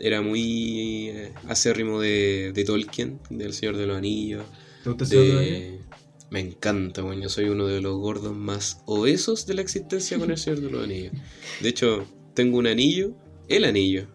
[0.00, 4.44] era muy eh, acérrimo de, de Tolkien, del Señor de los Anillos.
[4.82, 5.84] ¿Te gusta el Señor de los Anillos?
[6.30, 10.30] Me encanta, bueno, yo soy uno de los gordos más obesos de la existencia con
[10.32, 11.12] el Señor de los Anillos.
[11.60, 13.14] De hecho, tengo un anillo,
[13.48, 14.08] el anillo,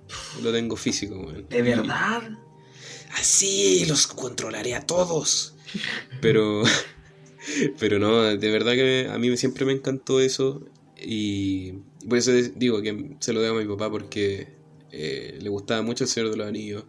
[0.44, 1.48] lo tengo físico, weón.
[1.50, 2.38] ¿De verdad?
[3.18, 5.53] Así los controlaré a todos.
[6.22, 6.64] Pero,
[7.80, 10.66] pero no, de verdad que a mí siempre me encantó eso
[11.02, 11.74] y
[12.08, 14.48] por eso digo que se lo debo a mi papá porque
[14.92, 16.86] eh, le gustaba mucho el Señor de los Anillos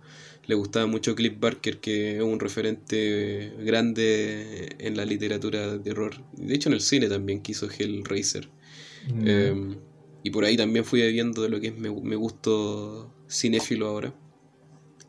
[0.46, 6.22] le gustaba mucho Cliff Barker, que es un referente grande en la literatura de horror.
[6.32, 8.48] De hecho, en el cine también quiso Hellraiser.
[9.08, 9.28] Mm.
[9.28, 9.76] Em,
[10.22, 14.14] y por ahí también fui viendo de lo que es me, gusto cinéfilo ahora.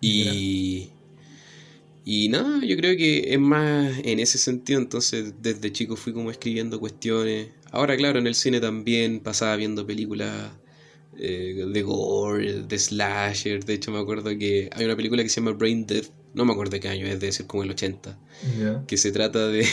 [0.02, 0.90] Y.
[2.08, 4.80] Y nada, yo creo que es más en ese sentido.
[4.80, 7.50] Entonces, desde chico fui como escribiendo cuestiones.
[7.72, 10.52] Ahora, claro, en el cine también pasaba viendo películas
[11.18, 13.66] eh, de gore, de slasher.
[13.66, 16.52] De hecho, me acuerdo que hay una película que se llama Brain Dead, no me
[16.52, 18.20] acuerdo de qué año, es de ser como el 80,
[18.86, 19.66] que se trata de.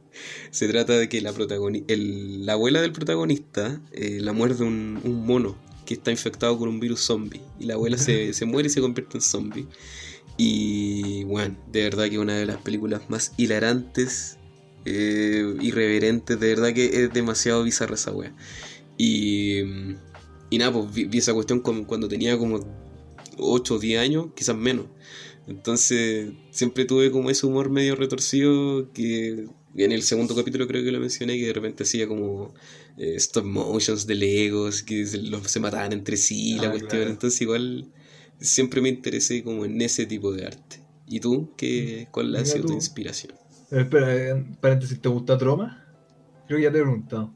[0.52, 5.56] se trata de que la, la abuela del protagonista eh, la muerde un, un, mono
[5.86, 7.40] que está infectado con un virus zombie.
[7.58, 9.66] Y la abuela se, se muere y se convierte en zombie.
[10.42, 14.38] Y bueno, de verdad que una de las películas más hilarantes,
[14.86, 18.34] eh, irreverentes, de verdad que es demasiado bizarra esa wea.
[18.96, 19.64] Y
[20.50, 22.60] y nada, pues vi, esa cuestión cuando tenía como
[23.38, 24.86] 8 o 10 años, quizás menos.
[25.46, 30.90] Entonces siempre tuve como ese humor medio retorcido que en el segundo capítulo creo que
[30.90, 32.52] lo mencioné, que de repente hacía como
[32.98, 37.08] eh, stop motions de Legos, que se, los, se mataban entre sí, la ah, cuestión.
[37.08, 37.86] Entonces igual
[38.40, 40.80] siempre me interesé como en ese tipo de arte.
[41.06, 41.52] ¿Y tú?
[41.56, 43.34] ¿Qué, ¿Cuál ha sido tu inspiración?
[43.70, 45.84] espera, paréntesis, ¿te gusta Troma?
[46.46, 47.32] Creo que ya te he preguntado.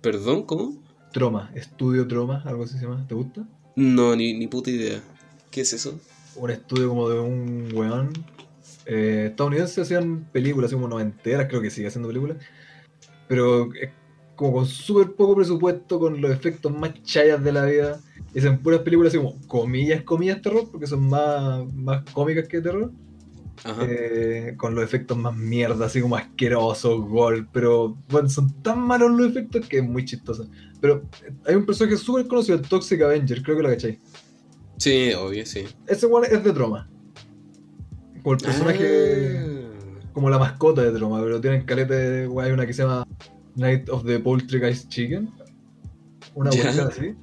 [0.00, 0.44] ¿Perdón?
[0.44, 0.82] ¿Cómo?
[1.12, 3.06] Troma, Estudio Troma, algo así se llama.
[3.06, 3.46] ¿Te gusta?
[3.76, 5.00] No, ni, ni puta idea.
[5.50, 5.98] ¿Qué es eso?
[6.36, 8.12] Un estudio como de un weón
[8.86, 12.38] eh, estadounidense hacían películas, así como noventeras, creo que sigue haciendo películas.
[13.28, 13.90] Pero es
[14.36, 18.00] como con súper poco presupuesto, con los efectos más chayas de la vida.
[18.36, 22.90] Hacen puras películas así como comillas, comillas terror, porque son más, más cómicas que terror.
[23.80, 29.12] Eh, con los efectos más mierda, así como asquerosos, gol, pero bueno, son tan malos
[29.12, 30.48] los efectos que es muy chistoso.
[30.80, 31.02] Pero
[31.46, 33.98] hay un personaje súper conocido, el Toxic Avenger, creo que lo cacháis.
[34.76, 35.64] Sí, obvio, sí.
[35.86, 36.90] Ese one es de Troma.
[38.22, 39.38] Como el personaje.
[39.38, 40.10] Ah.
[40.12, 42.30] Como la mascota de Troma, pero tienen caleta de.
[42.40, 43.06] Hay una que se llama
[43.56, 45.30] Night of the Poultry Guys Chicken.
[46.34, 46.70] Una yeah.
[46.88, 47.14] así.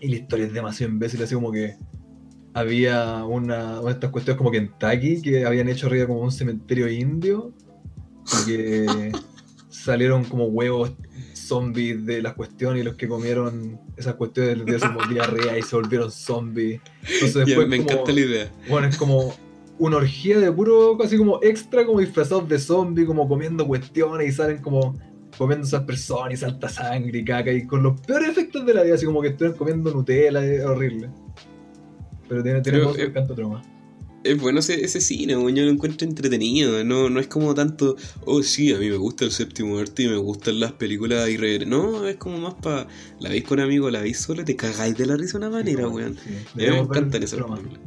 [0.00, 1.76] Y la historia es demasiado imbécil, así como que
[2.54, 7.52] había una, de estas cuestiones como Kentucky que habían hecho arriba como un cementerio indio
[8.42, 9.12] y que
[9.68, 10.92] salieron como huevos
[11.34, 15.76] zombies de las cuestiones y los que comieron esas cuestiones de como diarrea y se
[15.76, 16.80] volvieron zombies.
[17.02, 18.52] Entonces después me encanta la idea.
[18.68, 19.34] Bueno, es como
[19.78, 24.32] una orgía de puro, casi como extra, como disfrazados de zombies, como comiendo cuestiones y
[24.32, 24.94] salen como
[25.38, 28.82] comiendo esas personas y salta sangre y caca y con los peores efectos de la
[28.82, 31.08] vida, así como que estuvieran comiendo Nutella, es horrible.
[32.28, 33.62] Pero tiene, tiene Pero, eh, canto.
[34.24, 36.82] Es bueno ese, ese cine, yo lo encuentro entretenido.
[36.84, 40.08] No, no es como tanto, oh sí, a mí me gusta el séptimo arte y
[40.08, 41.68] me gustan las películas irreverentes.
[41.68, 42.88] No, es como más para.
[43.20, 45.88] La veis con amigos, la veis sola, te cagáis de la risa de una manera,
[45.88, 46.18] weón.
[46.54, 47.80] me encantan esas películas.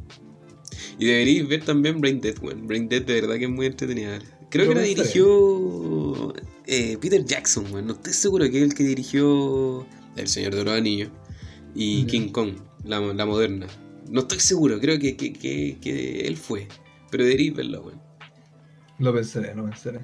[0.98, 2.66] Y deberíais ver también Brain Dead, weón.
[2.66, 4.20] Brain Dead de verdad que es muy entretenida.
[4.52, 6.34] Creo que la dirigió
[6.68, 7.88] eh, Peter Jackson, weón.
[7.88, 9.88] No estoy seguro que es el que dirigió
[10.18, 11.10] El Señor de los Anillos
[11.74, 13.68] y King Kong, la, la moderna.
[14.10, 16.68] No estoy seguro, creo que, que, que, él fue.
[17.10, 18.02] Pero debería verlo, weón.
[19.00, 20.02] Lo pensaré, lo pensaré.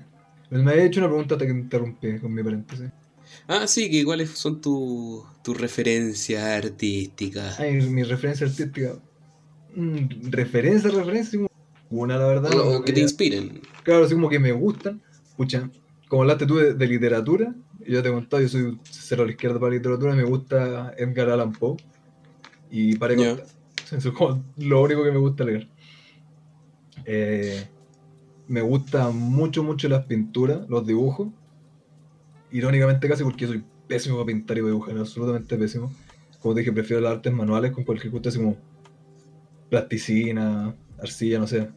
[0.50, 2.90] Me había hecho una pregunta que interrumpí con mi paréntesis.
[3.50, 7.60] Ah, sí, que cuáles son tus tu referencias artísticas.
[7.60, 8.98] Ay, mi referencia artística.
[9.76, 11.47] Mm, referencia, referencia,
[11.90, 12.52] una la verdad.
[12.58, 13.62] O que te inspiren.
[13.84, 15.02] Claro, así como que me gustan.
[15.24, 15.70] Escucha,
[16.08, 17.54] como hablaste tú de, literatura,
[17.86, 21.30] yo te he contado, yo soy cero a la izquierda para literatura, me gusta Edgar
[21.30, 21.78] Allan Poe.
[22.70, 23.46] Y para contar
[23.92, 25.70] Eso es como lo único que me gusta leer.
[27.06, 27.68] Eh,
[28.48, 31.30] me gustan mucho, mucho las pinturas, los dibujos.
[32.52, 35.92] Irónicamente casi porque soy pésimo para pintar y dibujar, absolutamente pésimo.
[36.40, 38.58] Como te dije, prefiero las artes manuales con cualquier cosa así como
[39.70, 41.70] plasticina, arcilla, no sé,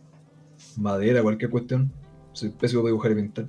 [0.78, 1.92] madera, cualquier cuestión.
[2.32, 3.46] Soy pésimo para dibujar y pintar.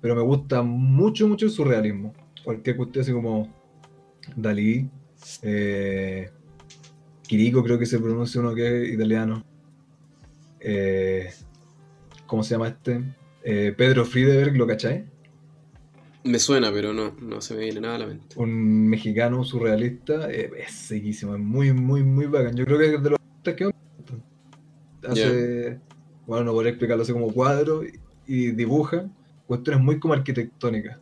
[0.00, 2.12] Pero me gusta mucho, mucho el surrealismo.
[2.44, 3.48] Cualquier cuestión así como
[4.36, 4.88] Dalí,
[5.42, 6.30] eh,
[7.22, 9.44] Quirico creo que se pronuncia uno que es italiano.
[10.60, 11.30] Eh,
[12.26, 13.02] ¿Cómo se llama este?
[13.44, 15.04] Eh, Pedro Friedeberg, ¿lo cachai?
[16.24, 18.36] Me suena, pero no, no se me viene nada a la mente.
[18.36, 22.54] Un mexicano surrealista, eh, es sequísimo, es muy, muy, muy bacán.
[22.54, 23.70] Yo creo que es de los que
[25.08, 25.80] hace,
[26.26, 27.82] bueno, no podría explicarlo así como cuadro
[28.26, 29.08] y dibuja
[29.46, 30.98] cuestiones muy como arquitectónicas,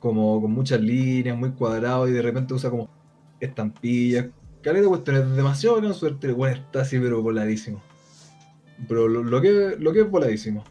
[0.00, 2.88] como con muchas líneas, muy cuadrado y de repente usa como
[3.40, 4.26] estampillas,
[4.62, 7.82] caleta de cuestiones, demasiado gran suerte, bueno, está así pero voladísimo.
[8.88, 10.64] Pero lo, que, lo que es voladísimo.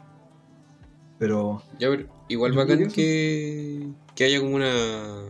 [1.18, 1.62] Pero.
[1.80, 5.24] Ya, pero igual bacán que, que haya como una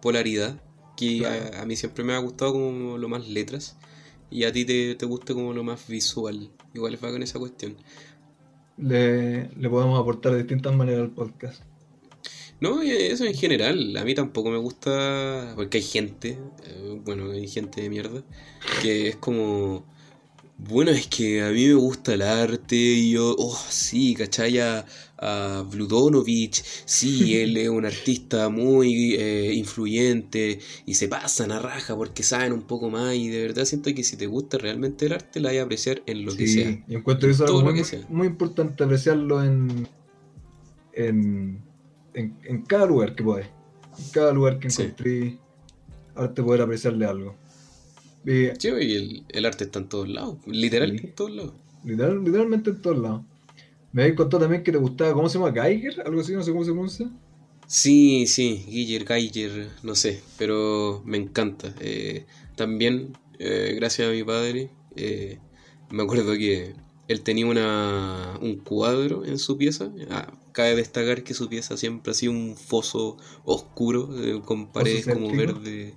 [0.00, 0.60] polaridad.
[0.96, 3.76] Que a, mí siempre me ha gustado como lo más letras.
[4.30, 6.50] Y a ti te, te gusta como lo más visual.
[6.74, 7.76] Igual es bacán esa cuestión.
[8.76, 11.62] Le, le podemos aportar de distintas maneras al podcast.
[12.60, 13.96] No, eso en general.
[13.96, 15.52] A mí tampoco me gusta.
[15.54, 16.38] Porque hay gente.
[16.66, 18.24] Eh, bueno, hay gente de mierda.
[18.82, 19.84] Que es como
[20.56, 24.60] bueno, es que a mí me gusta el arte y yo, oh, sí, ¿cachai?
[24.60, 24.84] A,
[25.18, 25.66] a
[26.84, 32.52] sí, él es un artista muy eh, influyente y se pasan a raja porque saben
[32.52, 35.50] un poco más y de verdad siento que si te gusta realmente el arte la
[35.50, 36.70] hay a apreciar en lo que sea.
[36.70, 39.88] Sí, y encuentro eso algo muy, muy, importante apreciarlo en,
[40.92, 41.62] en,
[42.14, 43.46] en, cada lugar que podés.
[43.98, 45.38] En cada lugar que encontré
[46.14, 47.34] arte poder apreciarle algo.
[48.24, 51.52] Sí, y el, arte está en todos lados, literalmente en todos lados.
[51.84, 53.22] literalmente en todos lados.
[53.92, 55.52] Me habéis contado también que te gustaba, ¿cómo se llama?
[55.52, 56.02] ¿Geiger?
[56.04, 57.10] Algo así, no sé cómo se pronuncia.
[57.66, 61.74] Sí, sí, Geiger, Geiger, no sé, pero me encanta.
[61.80, 62.24] Eh,
[62.56, 65.38] también, eh, gracias a mi padre, eh,
[65.90, 66.74] me acuerdo que
[67.08, 69.92] él tenía una, un cuadro en su pieza.
[70.10, 74.08] Ah, cabe destacar que su pieza siempre ha sido un foso oscuro,
[74.44, 75.94] con paredes como verde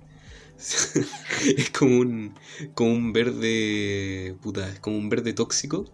[1.56, 2.34] es como un,
[2.74, 4.36] como un verde.
[4.42, 5.84] Puta, es como un verde tóxico.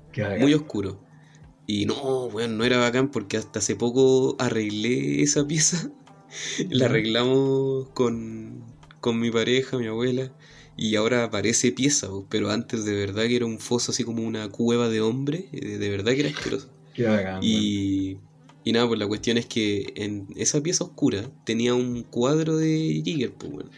[0.41, 1.01] Muy oscuro.
[1.67, 5.91] Y no, bueno, no era bacán porque hasta hace poco arreglé esa pieza.
[6.71, 8.65] La arreglamos con,
[9.01, 10.33] con mi pareja, mi abuela.
[10.77, 14.49] Y ahora parece pieza, pero antes de verdad que era un foso así como una
[14.49, 15.49] cueva de hombre.
[15.53, 16.71] Eh, de verdad que era asqueroso.
[16.95, 18.19] Qué bacán, y,
[18.65, 23.03] y nada, pues la cuestión es que en esa pieza oscura tenía un cuadro de
[23.05, 23.71] Jigger, pues bueno.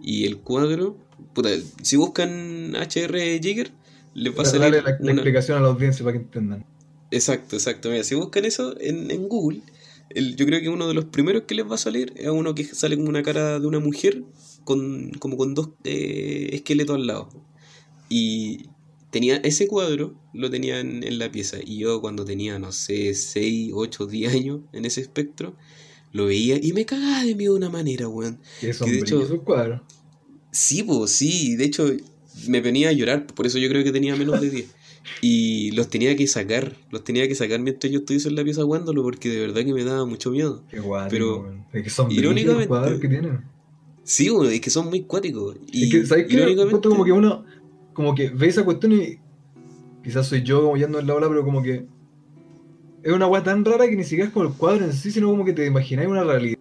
[0.00, 0.96] Y el cuadro,
[1.34, 1.50] puta,
[1.82, 3.72] si buscan HR Jigger,
[4.14, 4.82] les va a salir.
[4.82, 6.64] la, explicación a la audiencia para que entendan.
[7.10, 7.90] Exacto, exacto.
[7.90, 9.60] Mira, si buscan eso en, en Google,
[10.10, 12.54] el, yo creo que uno de los primeros que les va a salir es uno
[12.54, 14.24] que sale como una cara de una mujer
[14.64, 17.28] con como con dos eh, esqueletos al lado.
[18.08, 18.68] Y
[19.10, 21.58] tenía ese cuadro, lo tenía en, la pieza.
[21.64, 25.54] Y yo cuando tenía, no sé, 6, 8, 10 años en ese espectro,
[26.12, 28.38] lo veía y me cagaba de miedo de una manera, weón.
[28.60, 29.82] Que de hecho, cuadro.
[30.50, 31.90] Sí, pues sí, de hecho
[32.46, 34.74] me venía a llorar, por eso yo creo que tenía menos de 10.
[35.22, 38.62] Y los tenía que sacar, los tenía que sacar mientras yo estuviese en la pieza
[38.62, 40.62] jugándolo porque de verdad que me daba mucho miedo.
[40.70, 43.44] Qué guay, Pero es que son irónicamente, los que tienen.
[44.04, 45.56] Sí, weón, es que son muy cuáticos.
[45.70, 46.56] Y es que, ¿sabes qué?
[46.82, 47.44] como que uno,
[47.92, 49.18] como que ve esa cuestión y
[50.04, 51.86] quizás soy yo como yendo en la ola, pero como que
[53.08, 55.28] es una weá tan rara que ni siquiera es como el cuadro en sí, sino
[55.28, 56.58] como que te imagináis una realidad.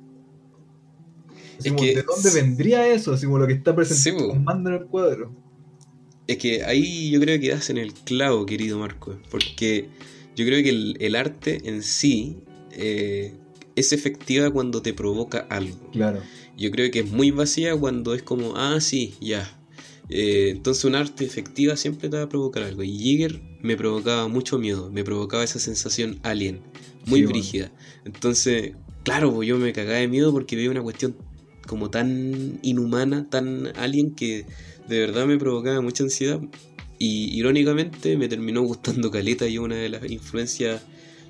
[1.60, 3.14] Así como, ¿De dónde vendría eso?
[3.14, 5.32] Así como lo que está presentando en el cuadro.
[6.26, 9.18] Es que ahí yo creo que das en el clavo, querido Marco.
[9.30, 9.90] Porque
[10.38, 12.38] yo creo que el, arte en sí
[12.72, 13.34] eh,
[13.76, 15.92] es efectiva cuando te provoca algo.
[15.92, 16.22] Claro.
[16.58, 19.60] Yo creo que es muy vacía cuando es como, ah, sí, ya,
[20.10, 22.84] eh, entonces un arte efectiva siempre te va a provocar algo.
[22.84, 26.62] Y Jigger me provocaba mucho miedo, me provocaba esa sensación alien,
[27.06, 27.72] muy brígida.
[28.06, 31.16] Entonces, claro, pues yo me cagaba de miedo porque veía una cuestión
[31.68, 34.46] como tan inhumana, tan alien que
[34.88, 36.40] de verdad me provocaba mucha ansiedad.
[37.00, 40.82] Y irónicamente me terminó gustando Caleta y una de las influencias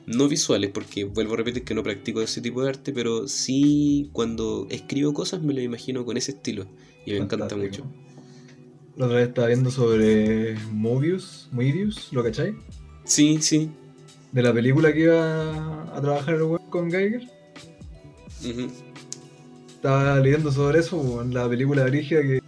[0.06, 4.10] no visuales, porque vuelvo a repetir que no practico ese tipo de arte, pero sí
[4.14, 6.66] cuando escribo cosas me lo imagino con ese estilo
[7.06, 7.84] y me encanta mucho.
[8.98, 12.56] La otra vez estaba viendo sobre Mobius, Mobius, ¿lo cachai?
[13.04, 13.70] Sí, sí.
[14.32, 17.22] De la película que iba a trabajar el web con Geiger.
[19.68, 22.42] Estaba leyendo sobre eso, en la película de Brigia que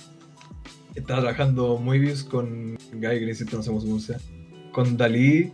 [0.95, 4.17] estaba trabajando Mobius con Geiger, insisto, no sé cómo se
[4.71, 5.51] Con Dalí,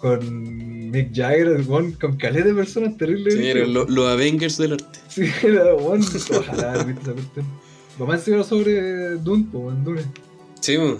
[0.00, 3.34] con Mick Jagger, con, con caleta de personas terribles.
[3.34, 5.00] Sí, eran los Avengers del arte.
[5.08, 6.06] Sí, era bueno,
[6.38, 7.46] ojalá, viste esa cuestión.
[7.98, 10.02] Lo más seguro sobre Dune, pues, Dune.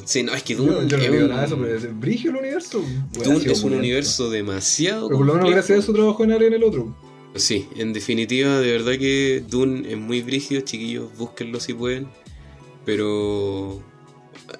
[0.05, 0.87] Sí, no, es que Dune.
[0.87, 2.85] Yo, no digo nada de eso, pero es brigio el universo.
[3.13, 5.09] Dune es un universo demasiado.
[5.09, 6.97] Pero por lo menos gracias a eso trabajó en área en el otro.
[7.35, 12.07] Sí, en definitiva, de verdad que Dune es muy brígido, chiquillos, búsquenlo si pueden.
[12.85, 13.83] Pero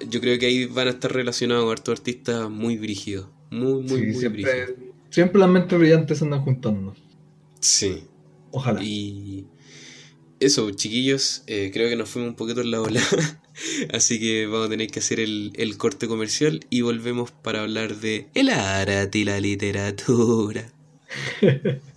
[0.09, 3.27] yo creo que ahí van a estar relacionados hartos artistas muy brígidos.
[3.49, 4.71] Muy, muy, muy siempre, brígidos.
[5.09, 6.93] Siempre las mentes brillantes andan juntando.
[7.61, 8.03] Sí.
[8.51, 8.83] Ojalá.
[8.83, 9.45] Y
[10.41, 13.01] eso, chiquillos, eh, creo que nos fuimos un poquito en la ola.
[13.93, 17.95] Así que vamos a tener que hacer el, el, corte comercial y volvemos para hablar
[17.95, 20.71] de el arte y la literatura.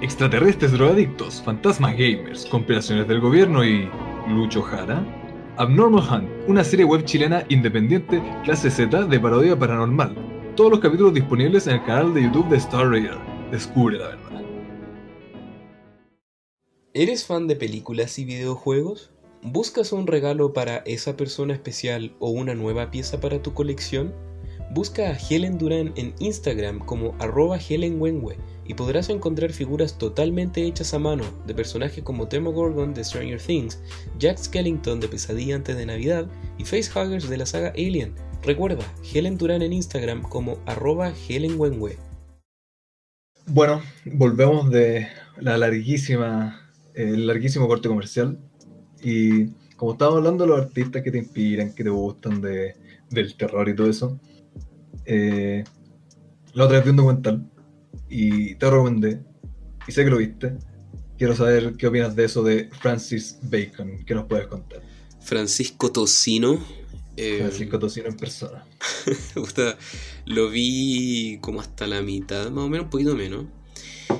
[0.00, 3.88] Extraterrestres drogadictos, fantasmas gamers, compilaciones del gobierno y.
[4.28, 5.04] Lucho Jara.
[5.56, 10.14] Abnormal Hunt, una serie web chilena independiente clase Z de parodia paranormal.
[10.56, 13.18] Todos los capítulos disponibles en el canal de YouTube de Star Raider.
[13.50, 14.41] Descubre la verdad.
[16.94, 19.12] ¿Eres fan de películas y videojuegos?
[19.40, 24.12] ¿Buscas un regalo para esa persona especial o una nueva pieza para tu colección?
[24.74, 27.98] Busca a Helen Duran en Instagram como arroba Helen
[28.66, 33.80] y podrás encontrar figuras totalmente hechas a mano de personajes como Demogorgon de Stranger Things,
[34.18, 38.14] Jack Skellington de Pesadilla antes de Navidad y facehuggers de la saga Alien.
[38.42, 38.84] Recuerda,
[39.14, 41.58] Helen Duran en Instagram como arroba Helen
[43.46, 45.08] Bueno, volvemos de
[45.40, 46.61] la larguísima
[46.94, 48.38] el larguísimo corte comercial.
[49.02, 52.76] Y como estábamos hablando de los artistas que te inspiran, que te gustan de,
[53.10, 54.20] del terror y todo eso,
[55.04, 55.64] eh,
[56.54, 57.50] la otra vez vi un documental
[58.08, 59.20] y te lo recomendé,
[59.86, 60.56] y sé que lo viste.
[61.16, 64.82] Quiero saber qué opinas de eso de Francis Bacon, ¿qué nos puedes contar?
[65.20, 66.58] Francisco Tocino.
[67.16, 68.64] Eh, Francisco Tocino en persona.
[70.26, 73.46] lo vi como hasta la mitad, más o menos, un poquito menos.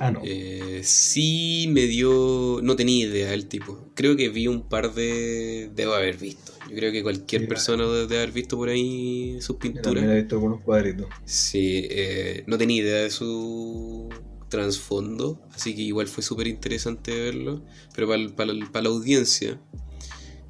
[0.01, 0.21] Ah, no.
[0.25, 2.61] Eh, sí me dio.
[2.63, 3.79] No tenía idea el tipo.
[3.95, 5.71] Creo que vi un par de.
[5.75, 6.53] Debo haber visto.
[6.69, 10.05] Yo creo que cualquier persona debe haber visto por ahí sus pinturas.
[10.05, 11.07] he visto algunos cuadritos.
[11.25, 14.09] Sí, eh, no tenía idea de su
[14.49, 15.41] trasfondo.
[15.55, 17.63] Así que igual fue súper interesante verlo.
[17.95, 19.61] Pero para, la audiencia.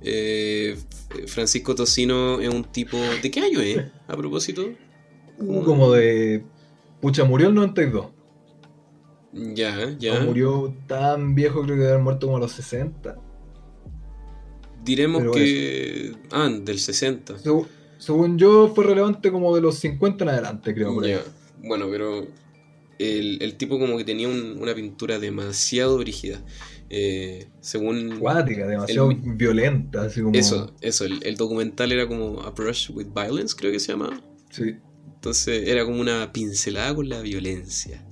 [0.02, 0.76] Eh,
[1.26, 2.96] Francisco Tocino es un tipo.
[3.22, 3.78] ¿De qué año es?
[4.06, 4.70] A propósito.
[5.38, 6.44] Como de.
[7.00, 8.21] Pucha, murió el 92.
[9.32, 10.20] Ya, ya.
[10.20, 13.16] murió tan viejo, creo que debe haber muerto como a los 60.
[14.84, 16.12] Diremos que.
[16.30, 17.36] Ah, del 60.
[17.98, 20.94] según yo, fue relevante como de los 50 en adelante, creo.
[20.94, 21.06] Por
[21.62, 22.26] Bueno, pero.
[22.98, 26.40] El, tipo como que tenía una pintura demasiado brígida.
[26.88, 28.18] Eh, según.
[28.20, 30.02] Cuática, demasiado violenta.
[30.02, 30.38] Así como...
[30.38, 31.04] Eso, eso.
[31.04, 34.20] El, el, documental era como Approach with Violence, creo que se llamaba.
[34.50, 34.76] Sí.
[35.14, 38.04] Entonces era como una pincelada con la violencia.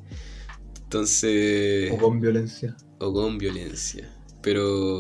[0.91, 1.89] Entonces...
[1.93, 2.77] O con violencia.
[2.99, 4.13] O con violencia.
[4.43, 4.99] Pero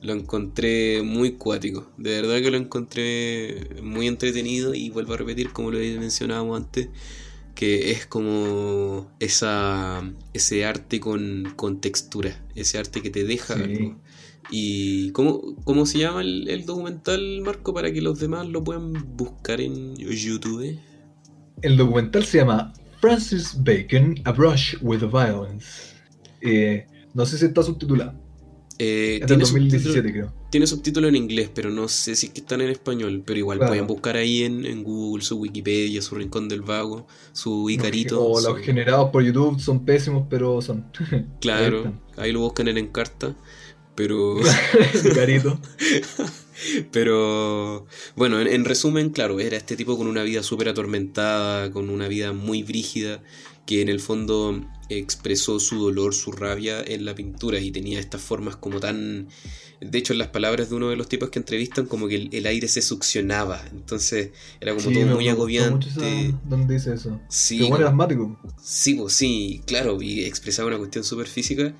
[0.00, 1.92] lo encontré muy cuático.
[1.98, 6.88] De verdad que lo encontré muy entretenido y vuelvo a repetir como lo mencionábamos antes,
[7.54, 13.56] que es como esa, ese arte con, con textura, ese arte que te deja
[14.50, 18.94] ¿Y cómo, cómo se llama el, el, documental, Marco, para que los demás lo puedan
[19.18, 20.78] buscar en YouTube?
[21.60, 22.72] El documental se llama
[23.06, 25.94] Francis Bacon, A Brush with Violence.
[26.40, 28.14] Eh, no sé si está subtitulado.
[28.80, 30.32] Eh, tiene 2017, creo.
[30.50, 33.22] Tiene subtítulo en inglés, pero no sé si están en español.
[33.24, 38.24] Pero igual pueden buscar ahí en, Google su Wikipedia, su Rincón del Vago, su Icarito.
[38.24, 40.86] O los generados por YouTube son pésimos, pero son.
[41.40, 43.36] Claro, ahí, lo buscan en Encarta.
[43.94, 44.38] Pero.
[45.04, 45.60] Icarito.
[46.92, 52.08] Pero bueno, en, resumen, claro, era este tipo con una vida súper atormentada, con una
[52.08, 53.22] vida muy brígida,
[53.66, 58.22] que en el fondo expresó su dolor, su rabia en la pintura y tenía estas
[58.22, 59.28] formas como tan...
[59.78, 62.46] De hecho, en las palabras de uno de los tipos que entrevistan, como que el,
[62.46, 65.88] aire se succionaba, entonces era como todo muy agobiante.
[66.44, 67.20] ¿Dónde dice eso?
[67.28, 67.58] Sí.
[67.58, 68.40] Como asmático.
[68.62, 71.74] Sí, pues sí, claro, y expresaba una cuestión súper física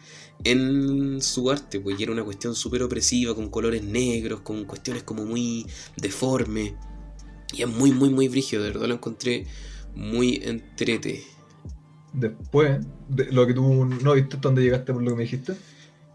[0.45, 5.03] en su arte, pues y era una cuestión súper opresiva, con colores negros, con cuestiones
[5.03, 5.67] como muy
[5.97, 6.75] deformes.
[7.53, 9.47] Y es muy, muy, muy brígido, de verdad lo encontré
[9.95, 11.25] muy entrete.
[12.13, 15.53] Después, de lo que tú no viste, ¿dónde llegaste por lo que me dijiste?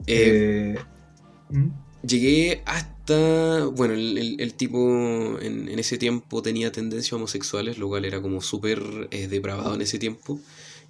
[0.08, 0.80] Eh, eh
[1.50, 1.70] ¿Mm?
[2.04, 3.66] Llegué hasta.
[3.66, 9.28] Bueno, el, tipo en, ese tiempo tenía tendencias homosexuales, lo cual era como súper eh,
[9.28, 10.40] depravado en ese tiempo.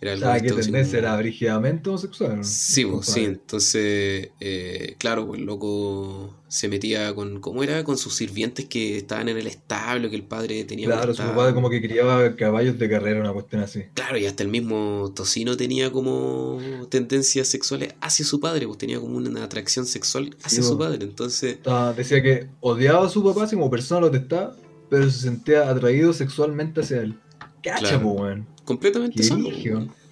[0.01, 2.43] Era algo que tendencia era brígidamente homosexual.
[2.43, 7.83] Sí, pues, sí, entonces, eh, claro, pues el loco se metía con, ¿cómo era?
[7.83, 10.87] Con sus sirvientes que estaban en el establo, que el padre tenía...
[10.87, 13.83] Claro, su padre como que criaba caballos de carrera, una cuestión así.
[13.93, 18.99] Claro, y hasta el mismo Tocino tenía como tendencias sexuales hacia su padre, pues tenía
[18.99, 21.59] como una atracción sexual hacia su padre, entonces...
[21.95, 24.55] decía que odiaba a su papá, así como persona lo detestaba,
[24.89, 27.15] pero se sentía atraído sexualmente hacia él.
[27.61, 29.47] Cacha, pues, Completamente sano.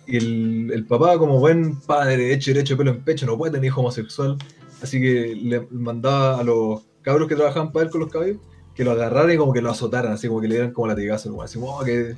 [0.07, 3.67] Y el, el, papá, como buen padre, hecho derecho, pelo en pecho, no puede tener
[3.67, 4.37] hijo homosexual.
[4.81, 8.37] Así que le mandaba a los cabros que trabajaban para él con los caballos
[8.79, 11.29] que lo agarraran y como que lo azotaran, así como que le dieran como latigazo,
[11.29, 12.15] como así, como oh, que.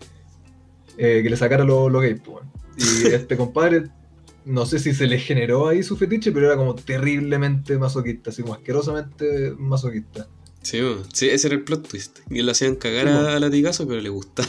[0.95, 2.45] eh, que le sacara los lo gays, pues.
[2.77, 3.85] Y este compadre,
[4.45, 8.43] no sé si se le generó ahí su fetiche, pero era como terriblemente masoquista, así
[8.43, 10.27] como asquerosamente masoquista.
[10.61, 10.79] Sí,
[11.13, 12.19] sí ese era el plot twist.
[12.29, 14.43] Y le hacían cagar a, latigazo, pero le gusta.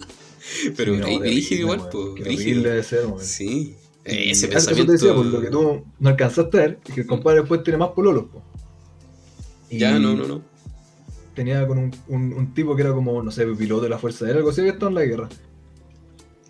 [0.76, 2.26] pero sí, no, igual, pues.
[2.26, 3.76] Rígido debe ser, Sí.
[4.04, 4.92] Ese y pensamiento...
[4.94, 7.62] Eso te decía, por lo que tú no alcanzaste a ver, que el compadre después
[7.62, 8.44] tiene más pololos, pues.
[9.70, 10.42] Ya, no, no, no.
[11.34, 14.38] Tenía con un, un, tipo que era como, no sé, piloto de la Fuerza Aérea,
[14.38, 15.28] algo así que estaba en la guerra.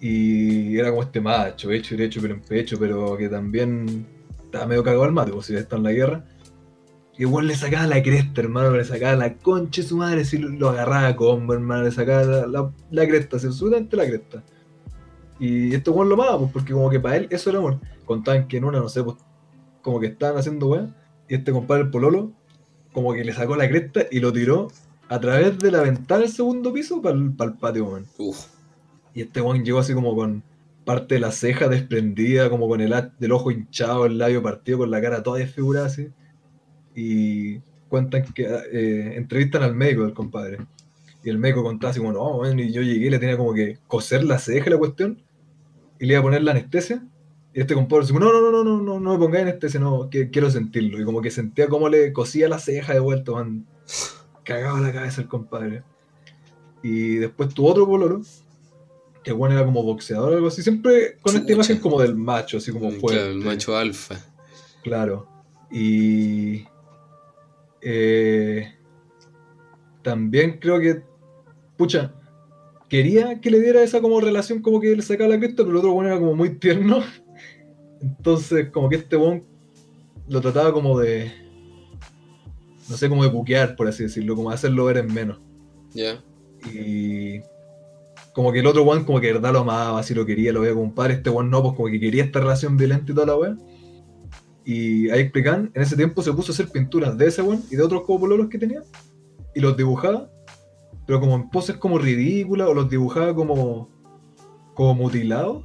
[0.01, 4.07] Y era como este macho, hecho y derecho, pero en pecho, pero que también
[4.45, 6.25] estaba medio cagado al mate, pues si está en la guerra.
[7.19, 10.39] Y igual le sacaba la cresta, hermano, le sacaba la concha de su madre, si
[10.39, 14.45] lo, agarraba a combo, hermano, le sacaba la, la, cresta, absolutamente la cresta.
[15.41, 17.81] Y esto igual lo amaba, pues, porque como que para él eso era amor.
[18.05, 19.17] Contaban que en una, no sé, pues,
[19.83, 20.95] como que estaban haciendo weá,
[21.29, 22.31] y este compadre, el Pololo,
[22.93, 24.69] como que le sacó la cresta y lo tiró
[25.09, 28.07] a través de la ventana del segundo piso para el, patio, weón.
[29.13, 30.45] Y este weón llegó así como con
[30.85, 34.91] parte de la ceja desprendida, como con el del ojo hinchado, el labio partido, con
[34.93, 36.13] la cara toda desfigurada así
[37.01, 40.59] y cuentan que eh, entrevistan al médico del compadre.
[41.23, 43.79] Y el médico contaba así como, no, y yo llegué y le tenía como que
[43.87, 45.23] coser la ceja la cuestión
[46.01, 47.07] y le iba a poner la anestesia.
[47.55, 50.11] Y este compadre dice, no, no, no, no, no, no, no me pongáis anestesia, no,
[50.11, 51.01] que, quiero sentirlo.
[51.01, 53.65] Y como que sentía como le cosía la ceja de vuelta, man.
[54.43, 55.85] Cagaba la cabeza el compadre.
[56.83, 58.23] Y después tuvo otro pololo,
[59.23, 62.57] que bueno era como boxeador o algo así, siempre con esta imagen como del macho,
[62.57, 63.21] así como fuerte.
[63.21, 64.17] Claro, el macho alfa.
[64.83, 65.29] Claro.
[65.71, 66.65] Y
[67.83, 68.75] eh,
[70.03, 71.03] también creo que,
[71.77, 72.15] pucha,
[72.89, 75.77] quería que le diera esa como relación como que le sacaba la cresta, pero el
[75.77, 77.03] otro bueno era como muy tierno.
[78.01, 79.45] Entonces, como que este bon
[80.29, 81.33] lo trataba como de.
[82.89, 85.41] No sé, como de buquear, por así decirlo, como de hacerlo ver en menos.
[85.93, 86.23] Ya.
[86.73, 87.41] Y.
[88.33, 90.73] Como que el otro one como que verdad lo amaba, si lo quería, lo veía
[90.73, 91.15] como un padre.
[91.15, 93.57] Este one no, pues como que quería esta relación violenta y toda la wea.
[94.69, 97.77] Y ahí explican, en ese tiempo se puso a hacer pinturas de ese weón y
[97.77, 98.83] de otros como pololos que tenía.
[99.55, 100.29] Y los dibujaba,
[101.07, 103.89] pero como en poses como ridículas, o los dibujaba como,
[104.75, 105.65] como mutilados.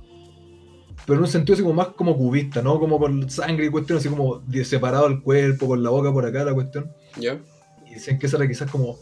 [1.06, 2.80] Pero en un sentido así como más como cubista, ¿no?
[2.80, 6.46] Como con sangre y cuestión, así como separado el cuerpo, con la boca por acá,
[6.46, 6.90] la cuestión.
[7.20, 7.42] Ya.
[7.86, 8.98] Y decían que esa era quizás como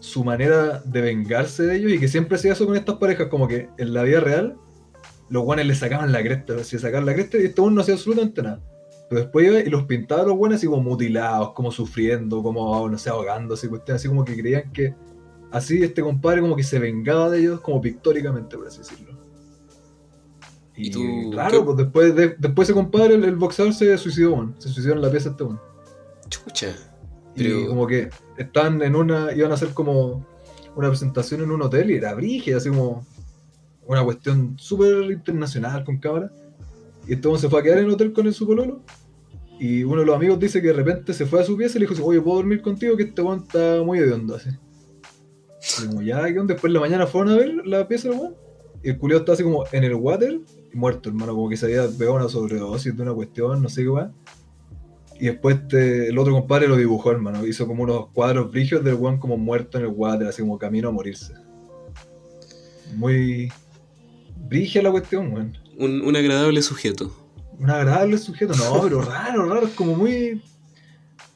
[0.00, 3.48] su manera de vengarse de ellos y que siempre hacía eso con estas parejas, como
[3.48, 4.58] que en la vida real
[5.30, 7.94] los guanes le sacaban la cresta, se sacaban la cresta y este uno no hacía
[7.94, 8.60] absolutamente nada.
[9.08, 13.70] Pero después los pintaba los buenos así como mutilados, como sufriendo, como, no sé, ahogándose,
[13.92, 14.94] así como que creían que
[15.50, 19.14] así este compadre como que se vengaba de ellos como pictóricamente, por así decirlo.
[20.76, 24.94] Y, tú, claro, pues después de después ese compadre, el, boxeador se suicidó, se suicidó
[24.94, 25.44] en la pieza este
[26.28, 26.74] Chucha.
[27.36, 30.26] Y como que estaban en una, iban a hacer como
[30.74, 33.06] una presentación en un hotel y era brígida, así como
[33.86, 36.30] una cuestión súper internacional con cámara.
[37.06, 38.82] Y este se fue a quedar en el hotel con el su pololo.
[39.58, 41.82] Y uno de los amigos dice que de repente se fue a su pieza y
[41.82, 42.96] le dijo, oye, ¿puedo dormir contigo?
[42.96, 44.50] Que este weón está muy hediondo así.
[45.82, 48.34] Y como ya, que después la mañana fueron a ver la pieza del weón.
[48.82, 50.40] Y el culiado está así como en el water,
[50.72, 53.88] muerto, hermano, como que se había pegado una sobredosis de una cuestión, no sé qué
[53.88, 54.12] weón.
[55.20, 57.46] Y después este, el otro compadre lo dibujó, hermano.
[57.46, 60.88] Hizo como unos cuadros brígidos del weón como muerto en el water, así como camino
[60.88, 61.34] a morirse.
[62.96, 63.50] Muy
[64.48, 67.12] brígida la cuestión, weón un, agradable sujeto.
[67.58, 70.42] Un agradable sujeto, no, pero raro, raro, es como muy.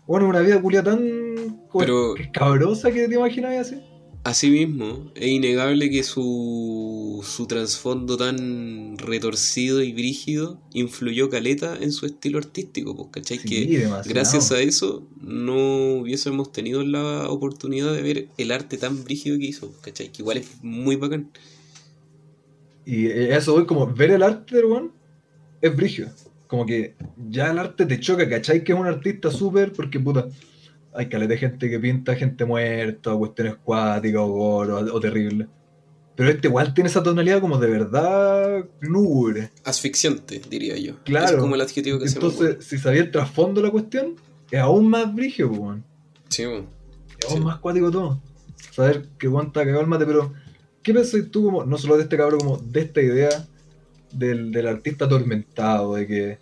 [0.07, 3.81] Bueno, una vida culia tan pero, cabrosa que te imaginas así.
[4.25, 11.93] Así mismo, es innegable que su, su trasfondo tan retorcido y brígido influyó caleta en
[11.93, 13.39] su estilo artístico, pues, ¿cachai?
[13.39, 19.39] que gracias a eso no hubiésemos tenido la oportunidad de ver el arte tan brígido
[19.39, 20.11] que hizo, ¿cachai?
[20.11, 21.31] Que igual es muy bacán.
[22.89, 24.93] Y eso hoy como ver el arte del weón
[25.61, 26.09] es brigio.
[26.47, 26.95] Como que
[27.29, 28.65] ya el arte te choca, ¿cachai?
[28.65, 30.27] Que es un artista súper, porque puta,
[30.95, 35.47] hay caleta de gente que pinta gente muerta, o cuestiones cuáticas, o gore, o, terrible.
[36.17, 39.51] Pero este igual tiene esa tonalidad como de verdad lúgubre.
[39.65, 40.95] Asfixiante, diría yo.
[41.05, 41.37] Claro.
[41.37, 44.17] Es como el adjetivo que Entonces, si sabía el trasfondo de la cuestión,
[44.51, 45.85] es aún más brigio, weón.
[46.31, 46.69] Sí, weón.
[47.19, 48.23] Es aún más cuático todo.
[48.71, 50.33] Saber que weón está cagado el mate, pero
[50.89, 53.47] ¿Qué pensás tú, como, no solo de este cabrón, como de esta idea
[54.11, 55.97] del, artista atormentado?
[55.97, 56.39] De que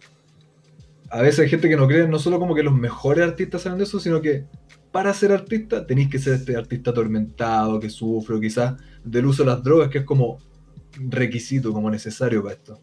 [1.10, 3.78] a veces hay gente que no cree, no solo como que los mejores artistas saben
[3.78, 4.44] de eso, sino que
[4.92, 9.42] para ser artista tenéis que ser este artista atormentado, que sufre, o quizás del uso
[9.42, 10.38] de las drogas, que es como
[10.92, 12.80] requisito, como necesario para esto.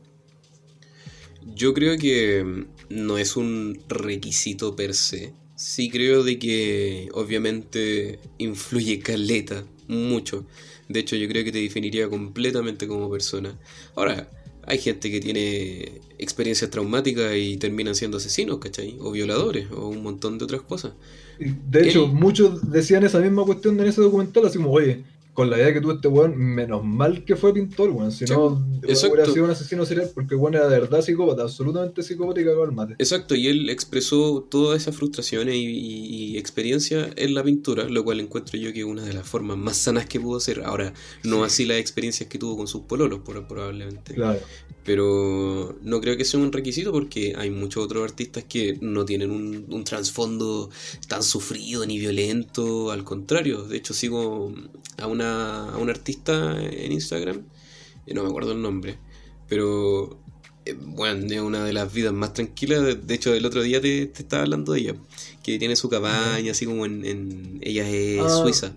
[1.46, 5.34] Yo creo que no es un requisito per se.
[5.56, 10.46] Sí creo de que obviamente influye caleta, mucho.
[10.90, 13.58] De hecho, yo creo que te definiría completamente como persona.
[13.96, 14.30] Ahora,
[14.66, 18.98] hay gente que tiene experiencias traumáticas y terminan siendo asesinos, ¿cachai?
[19.00, 20.94] O violadores, o un montón de otras cosas.
[21.40, 25.04] De hecho, muchos decían esa misma cuestión en ese documental, así como, oye,
[25.34, 28.12] con la idea que tuvo este weón, menos mal que fue pintor, weón.
[28.12, 32.42] Si no, hubiera sido un asesino serial porque weón era de verdad psicópata, absolutamente psicópata
[32.42, 32.94] y cagó al mate.
[33.00, 38.20] Exacto, y él expresó todas esas frustraciones y, y, experiencias en la pintura, lo cual
[38.20, 40.62] encuentro yo que es una de las formas más sanas que pudo hacer.
[40.64, 44.14] Ahora, no así las experiencias que tuvo con sus pololos, probablemente.
[44.14, 44.40] Claro.
[44.86, 49.32] Pero no creo que sea un requisito porque hay muchos otros artistas que no tienen
[49.32, 50.70] un, un trasfondo
[51.08, 53.64] tan sufrido ni violento, al contrario.
[53.64, 54.54] De hecho, sigo
[54.98, 57.44] a una a un artista en Instagram,
[58.08, 58.98] no me acuerdo el nombre,
[59.48, 60.20] pero
[60.66, 63.06] eh, bueno, es una de las vidas más tranquilas.
[63.06, 64.96] De hecho, el otro día te, estaba hablando de ella,
[65.44, 67.60] que tiene su cabaña, así como en.
[67.62, 68.76] ella es ah, suiza.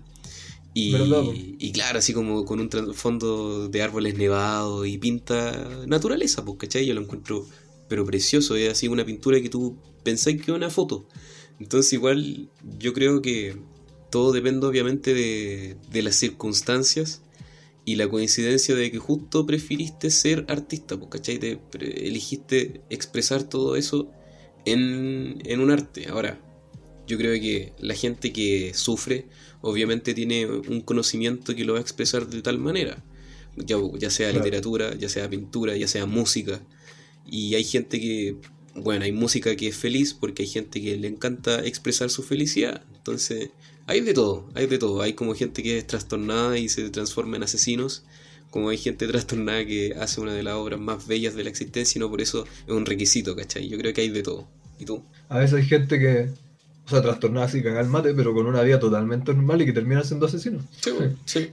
[0.73, 6.59] Y, y, claro, así como con un fondo de árboles nevados y pinta naturaleza, pues,
[6.59, 6.85] ¿cachai?
[6.85, 7.47] Yo lo encuentro,
[7.87, 11.07] pero precioso, es así una pintura que tú pensáis que es una foto.
[11.59, 13.57] Entonces, igual, yo creo que
[14.09, 17.21] todo depende obviamente de, las circunstancias
[17.85, 21.39] y la coincidencia de que justo prefiriste ser artista, pues, ¿cachai?
[21.39, 21.59] Te,
[22.07, 24.11] elegiste expresar todo eso
[24.65, 26.07] en, en, un arte.
[26.07, 26.39] Ahora,
[27.07, 29.27] yo creo que la gente que sufre
[29.61, 33.03] obviamente tiene un conocimiento que lo va a expresar de tal manera,
[33.55, 36.61] ya, ya sea literatura, ya sea pintura, ya sea música.
[37.25, 38.37] Y hay gente que,
[38.75, 42.85] bueno, hay música que es feliz porque hay gente que le encanta expresar su felicidad.
[42.95, 43.49] Entonces,
[43.87, 45.01] hay de todo, hay de todo.
[45.01, 48.03] Hay como gente que es trastornada y se transforma en asesinos,
[48.51, 51.97] como hay gente trastornada que hace una de las obras más bellas de la existencia
[51.97, 53.67] y no por eso es un requisito, ¿cachai?
[53.69, 54.47] Yo creo que hay de todo.
[54.77, 55.03] ¿Y tú?
[55.29, 56.29] A veces hay gente que,
[56.85, 59.73] o sea, trastornada así, caga el mate, pero con una vida totalmente normal y que
[59.73, 60.59] termina siendo asesino.
[60.81, 60.91] Sí,
[61.25, 61.51] sí.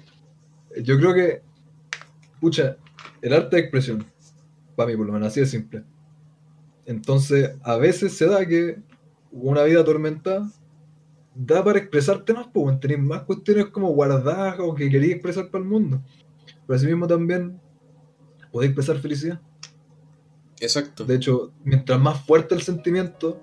[0.83, 1.41] Yo creo que,
[2.41, 2.77] pucha,
[3.23, 4.05] el arte de expresión,
[4.75, 5.85] para mí por lo menos así de simple.
[6.85, 8.79] Entonces, a veces se da que
[9.31, 10.51] una vida atormentada
[11.35, 15.63] da para expresarte más, pues tenéis más cuestiones como guardadas o que queréis expresar para
[15.63, 16.03] el mundo.
[16.67, 17.61] Pero así mismo también
[18.53, 19.41] podéis expresar felicidad.
[20.61, 21.05] Exacto.
[21.05, 23.41] De hecho, mientras más fuerte el sentimiento,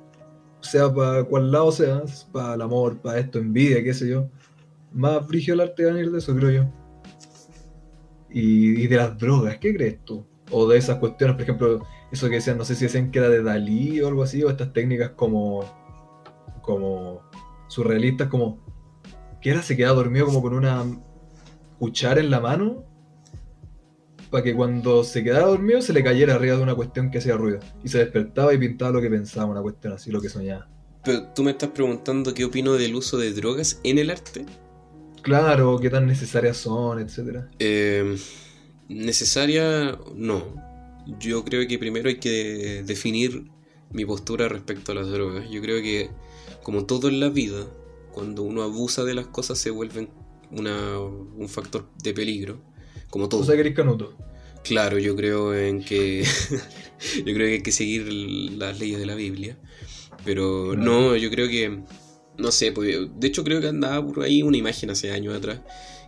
[0.61, 4.29] sea para cual lado sea, para el amor, para esto, envidia, qué sé yo,
[4.93, 6.73] más brillo el arte va a venir de eso, creo yo.
[8.29, 10.25] Y, y, de las drogas, ¿qué crees tú?
[10.51, 13.29] O de esas cuestiones, por ejemplo, eso que decían, no sé si decían que era
[13.29, 15.65] de Dalí o algo así, o estas técnicas como,
[16.61, 17.00] como
[17.71, 18.59] surrealistas como
[19.41, 20.85] que era se quedaba dormido como con una
[21.79, 22.83] cuchara en la mano
[24.29, 27.37] para que cuando se quedaba dormido se le cayera arriba de una cuestión que hacía
[27.37, 30.69] ruido y se despertaba y pintaba lo que pensaba, una cuestión así, lo que soñaba.
[31.03, 34.45] Pero tú me estás preguntando qué opino del uso de drogas en el arte.
[35.21, 37.49] Claro, qué tan necesarias son, etcétera.
[37.59, 38.17] Eh,
[38.89, 40.55] necesaria, no.
[41.19, 43.49] Yo creo que primero hay que definir
[43.91, 45.49] mi postura respecto a las drogas.
[45.49, 46.09] Yo creo que
[46.63, 47.67] como todo en la vida,
[48.11, 50.09] cuando uno abusa de las cosas se vuelven
[50.51, 52.61] una, un factor de peligro.
[53.09, 53.41] Como todo.
[53.41, 54.13] O sea, que canuto.
[54.63, 56.23] Claro, yo creo en que.
[57.17, 59.57] yo creo que hay que seguir las leyes de la Biblia.
[60.23, 61.81] Pero no, yo creo que.
[62.37, 65.59] No sé, pues, de hecho creo que andaba por ahí una imagen hace años atrás.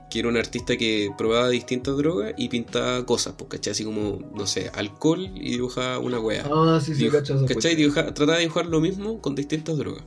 [0.10, 3.72] Que era un artista que probaba distintas drogas y pintaba cosas, pues, ¿cachai?
[3.72, 6.48] Así como, no sé, alcohol y dibujaba una wea.
[6.52, 7.76] Ah, sí, sí, ¿Cachai?
[8.14, 10.04] trataba de dibujar lo mismo con distintas drogas.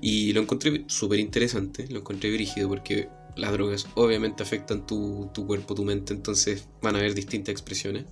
[0.00, 5.74] Y lo encontré súper interesante, lo encontré brígido porque las drogas obviamente afectan tu, cuerpo,
[5.74, 8.04] tu mente, entonces van a haber distintas expresiones.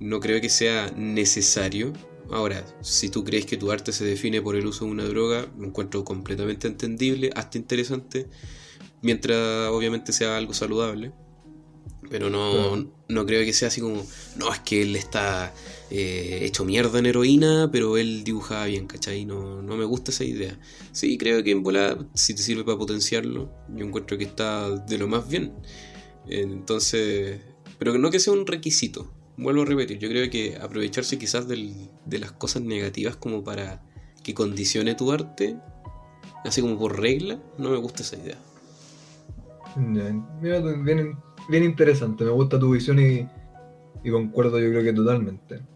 [0.00, 1.92] No creo que sea necesario.
[2.30, 5.46] Ahora, si tú crees que tu arte se define por el uso de una droga,
[5.58, 8.26] lo encuentro completamente entendible, hasta interesante,
[9.02, 11.12] mientras obviamente sea algo saludable.
[12.10, 14.06] Pero no, no creo que sea así como,
[14.36, 15.54] no, es que él está
[15.96, 19.24] eh, hecho mierda en heroína, pero él dibujaba bien, ¿cachai?
[19.24, 20.58] No, no me gusta esa idea.
[20.90, 24.98] Sí, creo que en bola, si te sirve para potenciarlo, yo encuentro que está de
[24.98, 25.52] lo más bien.
[26.26, 27.40] Entonces,
[27.78, 29.08] pero no que sea un requisito.
[29.36, 33.80] Vuelvo a repetir, yo creo que aprovecharse quizás de las cosas negativas como para
[34.24, 35.56] que condicione tu arte,
[36.44, 38.38] así como por regla, no me gusta esa idea.
[39.76, 40.26] Bien,
[41.48, 43.28] bien interesante, me gusta tu visión y,
[44.02, 45.73] y concuerdo yo creo que totalmente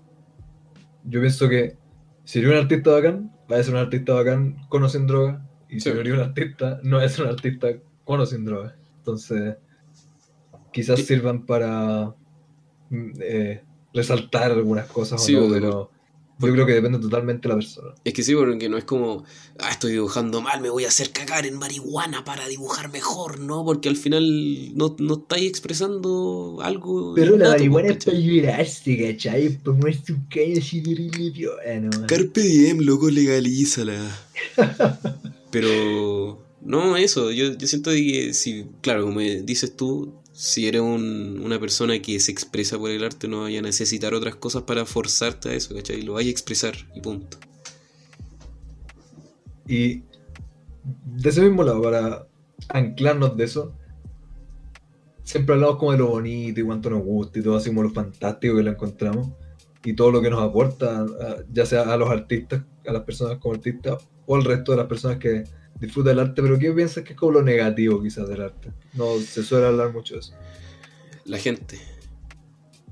[1.08, 1.76] yo pienso que
[2.24, 5.46] si eres un artista bacán, va a ser un artista bacán con o sin droga.
[5.68, 7.68] Y si eres un artista, no es un artista
[8.04, 8.76] con o sin droga.
[8.98, 9.56] Entonces,
[10.72, 12.14] quizás sirvan para
[12.90, 15.90] mm, eh, resaltar algunas cosas, pero
[16.40, 17.94] Yo creo que depende totalmente de la persona.
[18.04, 19.24] Es que sí, porque no es como,
[19.58, 23.64] ah, estoy dibujando mal, me voy a hacer cagar en marihuana para dibujar mejor, ¿no?
[23.64, 27.14] Porque al final no, no estáis expresando algo.
[27.14, 29.48] Pero la marihuana es para llorarse, ¿cachai?
[29.58, 31.48] Para muerte un caño así de
[32.06, 33.98] Carpe diem, loco, legalízala.
[35.50, 41.40] Pero, no, eso, yo, yo siento que si, claro, como dices tú, si eres un,
[41.44, 44.86] una persona que se expresa por el arte, no vaya a necesitar otras cosas para
[44.86, 46.02] forzarte a eso, ¿cachai?
[46.02, 47.38] Lo vaya a expresar y punto.
[49.66, 50.04] Y
[51.06, 52.28] de ese mismo lado, para
[52.68, 53.74] anclarnos de eso,
[55.24, 57.90] siempre hablamos como de lo bonito y cuánto nos gusta y todo así como lo
[57.90, 59.30] fantástico que lo encontramos
[59.82, 61.04] y todo lo que nos aporta,
[61.52, 64.86] ya sea a los artistas, a las personas como artistas o al resto de las
[64.86, 65.42] personas que
[65.80, 68.72] disfruta del arte, pero ¿qué piensas que es como lo negativo quizás del arte?
[68.94, 70.34] No se suele hablar mucho de eso.
[71.24, 71.78] La gente.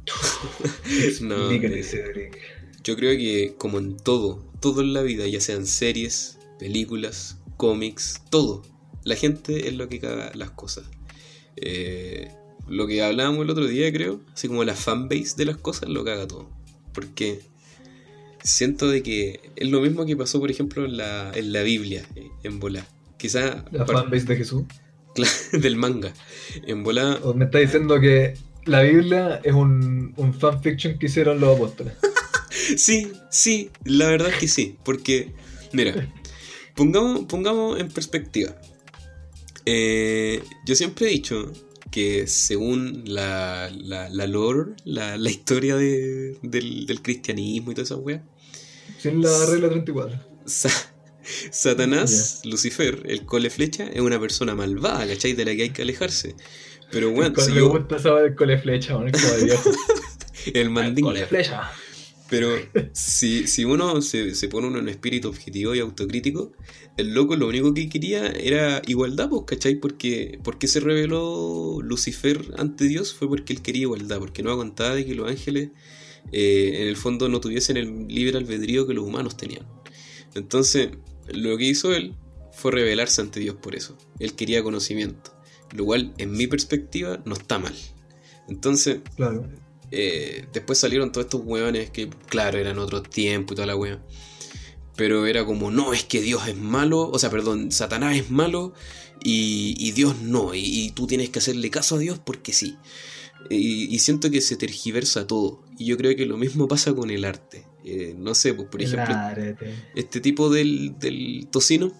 [1.22, 2.30] no, eh,
[2.84, 8.22] yo creo que como en todo, todo en la vida, ya sean series, películas, cómics,
[8.30, 8.62] todo,
[9.02, 10.84] la gente es lo que caga las cosas.
[11.56, 12.30] Eh,
[12.68, 16.04] lo que hablábamos el otro día, creo, así como la fanbase de las cosas, lo
[16.04, 16.50] caga todo.
[16.92, 17.40] Porque
[18.46, 22.04] siento de que es lo mismo que pasó, por ejemplo, en la, en la Biblia,
[22.42, 22.86] en Bola.
[23.18, 23.64] Quizá.
[23.72, 24.64] La fanbase de Jesús.
[25.52, 26.12] del manga.
[26.66, 27.18] En Bola.
[27.22, 28.34] O me está diciendo que
[28.64, 31.94] la Biblia es un, un fanfiction que hicieron los apóstoles.
[32.76, 34.76] sí, sí, la verdad es que sí.
[34.84, 35.32] Porque,
[35.72, 36.08] mira,
[36.74, 38.56] pongamos, pongamos en perspectiva.
[39.64, 41.52] Eh, yo siempre he dicho
[41.90, 47.84] que según la, la, la lore, la, la historia de, del, del, cristianismo y toda
[47.84, 48.22] esa wea,
[49.10, 50.18] sin la regla 34.
[51.50, 55.32] Satanás, Lucifer, el cole flecha, es una persona malvada, ¿cachai?
[55.32, 56.36] De la que hay que alejarse.
[56.90, 58.96] Pero bueno, si me gusta saber el cole flecha,
[60.54, 61.10] el mandinga.
[61.10, 61.70] El cole flecha.
[62.30, 62.50] Pero
[62.92, 66.52] si, si uno se, se, pone uno en espíritu objetivo y autocrítico,
[66.96, 69.76] el loco lo único que quería era igualdad, pues, ¿cachai?
[69.76, 74.94] Porque, porque se reveló Lucifer ante Dios fue porque él quería igualdad, porque no aguantaba
[74.94, 75.70] de que los ángeles
[76.32, 79.66] eh, en el fondo no tuviesen el libre albedrío que los humanos tenían.
[80.34, 80.90] Entonces,
[81.28, 82.14] lo que hizo él
[82.52, 83.96] fue rebelarse ante Dios por eso.
[84.18, 85.38] Él quería conocimiento,
[85.74, 87.74] lo cual en mi perspectiva no está mal.
[88.48, 89.48] Entonces, claro.
[89.90, 94.02] Eh, después salieron todos estos hueones que, claro, eran otro tiempo y toda la hueá.
[94.96, 98.72] Pero era como, no, es que Dios es malo, o sea, perdón, Satanás es malo
[99.22, 102.76] y, Dios no, y, y, tú tienes que hacerle caso a Dios porque sí.
[103.50, 105.62] Y, siento que se tergiversa todo.
[105.78, 107.66] Y yo creo que lo mismo pasa con el arte.
[107.84, 109.14] Eh, no sé, pues por ejemplo,
[109.94, 111.92] este tipo del, tocino,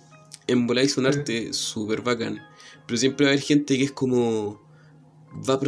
[0.47, 2.43] en bola un arte súper bacán.
[2.87, 4.65] Pero siempre va a haber gente que es como.
[5.49, 5.61] Va a,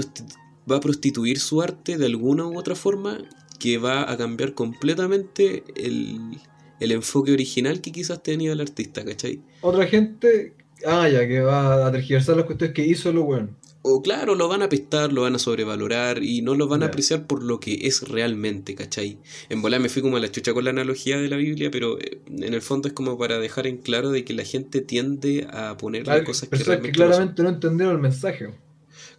[0.71, 3.19] va a prostituir su arte de alguna u otra forma
[3.59, 6.39] que va a cambiar completamente el,
[6.81, 9.43] el enfoque original que quizás tenía el artista, ¿cachai?
[9.61, 10.55] Otra gente,
[10.87, 13.49] ah, ya, que va a tergiversar las cuestiones que hizo lo bueno
[13.89, 16.87] o claro, lo van a pestar, lo van a sobrevalorar y no lo van a
[16.87, 19.19] apreciar por lo que es realmente, ¿cachai?
[19.49, 21.99] En volar me fui como a la chucha con la analogía de la Biblia, pero
[21.99, 25.47] eh, en el fondo es como para dejar en claro de que la gente tiende
[25.51, 28.55] a poner las cosas que realmente que claramente no, entendieron el mensaje.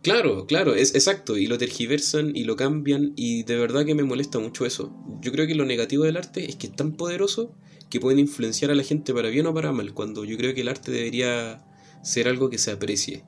[0.01, 4.03] Claro, claro, es exacto, y lo tergiversan y lo cambian y de verdad que me
[4.03, 4.95] molesta mucho eso.
[5.21, 7.53] Yo creo que lo negativo del arte es que es tan poderoso
[7.89, 10.61] que pueden influenciar a la gente para bien o para mal, cuando yo creo que
[10.61, 11.65] el arte debería
[12.03, 13.23] ser algo que se aprecie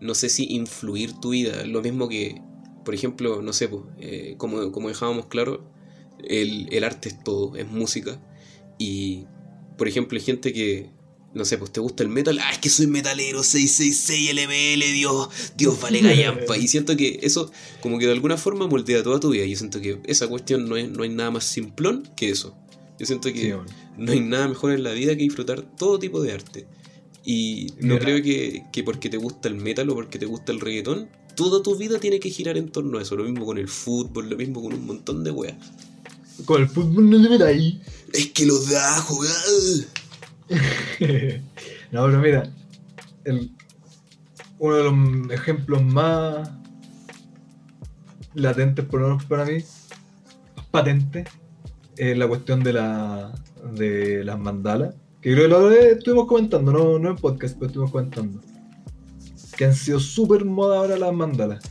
[0.00, 1.64] no sé si influir tu vida.
[1.66, 2.40] Lo mismo que,
[2.84, 5.68] por ejemplo, no sé, pues, eh, como, como dejábamos claro,
[6.24, 8.20] el, el, arte es todo, es música.
[8.78, 9.24] Y,
[9.78, 10.90] por ejemplo, hay gente que,
[11.34, 15.28] no sé, pues te gusta el metal, ah, es que soy metalero, 666 LML, Dios,
[15.56, 16.56] Dios vale gallampa.
[16.58, 19.44] y siento que eso, como que de alguna forma moldea toda tu vida.
[19.44, 22.56] Y yo siento que esa cuestión no, es, no hay nada más simplón que eso.
[22.98, 23.54] Yo siento que
[23.98, 26.66] no hay nada mejor en la vida que disfrutar todo tipo de arte.
[27.28, 31.08] Y no creo que, porque te gusta el metal o porque te gusta el reggaetón,
[31.34, 33.16] toda tu vida tiene que girar en torno a eso.
[33.16, 35.56] Lo mismo con el fútbol, lo mismo con un montón de weas.
[36.44, 37.82] Con el fútbol no le ahí.
[38.12, 39.32] Es que lo da jugar.
[41.90, 42.52] no, pero mira,
[44.60, 46.48] uno de los ejemplos más
[48.34, 49.64] latentes, por lo menos para mí,
[50.70, 51.24] patente,
[51.96, 53.34] es la cuestión de, la,
[53.74, 54.94] de las mandalas
[55.26, 58.40] que creo que lo estuvimos comentando, no, no en podcast, pero estuvimos comentando.
[59.56, 61.64] Que han sido súper moda ahora las mandalas.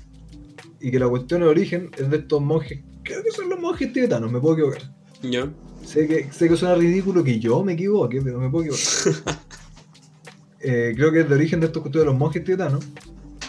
[0.81, 3.93] Y que la cuestión de origen es de estos monjes, creo que son los monjes
[3.93, 4.93] tibetanos, me puedo equivocar.
[5.21, 5.49] Ya.
[5.85, 9.39] Sé que, sé que suena ridículo que yo me equivoque, pero me puedo equivocar.
[10.59, 12.83] eh, creo que es de origen de estos cuestiones de los monjes tibetanos.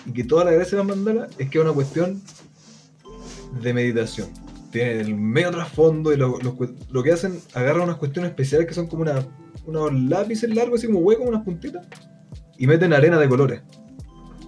[0.06, 2.22] Y que toda la gracia de las mandalas es que es una cuestión
[3.60, 4.28] de meditación.
[4.70, 8.86] Tiene el medio trasfondo y lo, lo, que hacen, agarran unas cuestiones especiales que son
[8.86, 9.26] como una,
[9.66, 11.86] unos lápices largos, así como huecos, unas puntitas,
[12.58, 13.62] y meten arena de colores.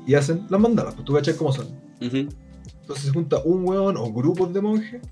[0.07, 1.69] Y hacen las mandalas, pues tú cachas cómo son.
[2.01, 5.03] Entonces se junta un hueón o grupos de monjes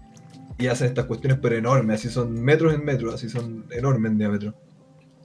[0.58, 4.18] y hacen estas cuestiones pero enormes, así son metros en metros, así son enormes en
[4.18, 4.54] diámetro.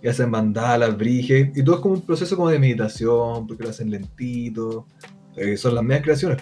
[0.03, 3.69] Y hacen mandalas, briges, y todo es como un proceso como de meditación, porque lo
[3.69, 4.87] hacen lentito.
[5.35, 6.41] Eh, son las medias creaciones.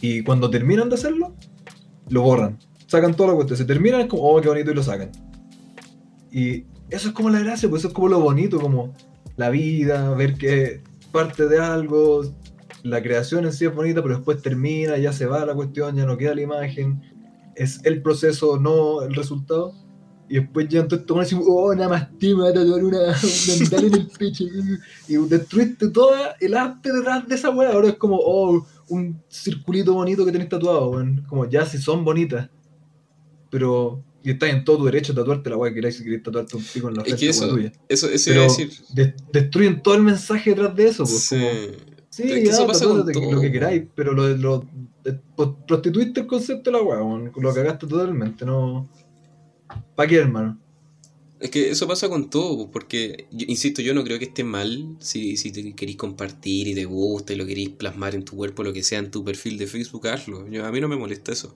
[0.00, 1.34] Y cuando terminan de hacerlo,
[2.08, 2.58] lo borran.
[2.86, 3.56] Sacan toda la cuestión.
[3.56, 5.10] Se terminan, es como, oh, qué bonito, y lo sacan.
[6.30, 8.94] Y eso es como la gracia, pues eso es como lo bonito, como
[9.36, 10.82] la vida, ver que
[11.12, 12.24] parte de algo,
[12.82, 16.04] la creación en sí es bonita, pero después termina, ya se va la cuestión, ya
[16.04, 17.02] no queda la imagen.
[17.56, 19.74] Es el proceso, no el resultado.
[20.28, 23.78] Y después ya entonces te decir, oh, nada más te va a tatuar una, una
[23.78, 24.44] en el pecho.
[25.08, 27.72] Y destruiste todo el arte detrás de esa weá.
[27.72, 31.24] Ahora es como, oh, un circulito bonito que tenés tatuado, weón.
[31.28, 32.48] Como ya si son bonitas.
[33.50, 34.02] Pero.
[34.22, 36.56] Y estás en todo tu derecho a tatuarte la weá que queráis si querés tatuarte
[36.56, 37.14] un pico en la frente.
[37.14, 37.72] Es que eso, tuya.
[37.88, 38.70] eso, eso iba a decir.
[39.30, 41.26] destruyen todo el mensaje detrás de eso, pues.
[41.26, 41.36] Sí.
[42.08, 44.66] sí, ya, eso pasa con lo que queráis, pero lo, lo,
[45.66, 48.88] prostituiste el concepto de la weá, lo cagaste totalmente, no.
[49.94, 50.58] ¿Para qué, hermano?
[51.44, 55.36] Es que eso pasa con todo, porque, insisto, yo no creo que esté mal si,
[55.36, 58.72] si te queréis compartir y te gusta y lo queréis plasmar en tu cuerpo, lo
[58.72, 60.38] que sea en tu perfil de Facebook, hazlo.
[60.40, 61.54] a mí no me molesta eso.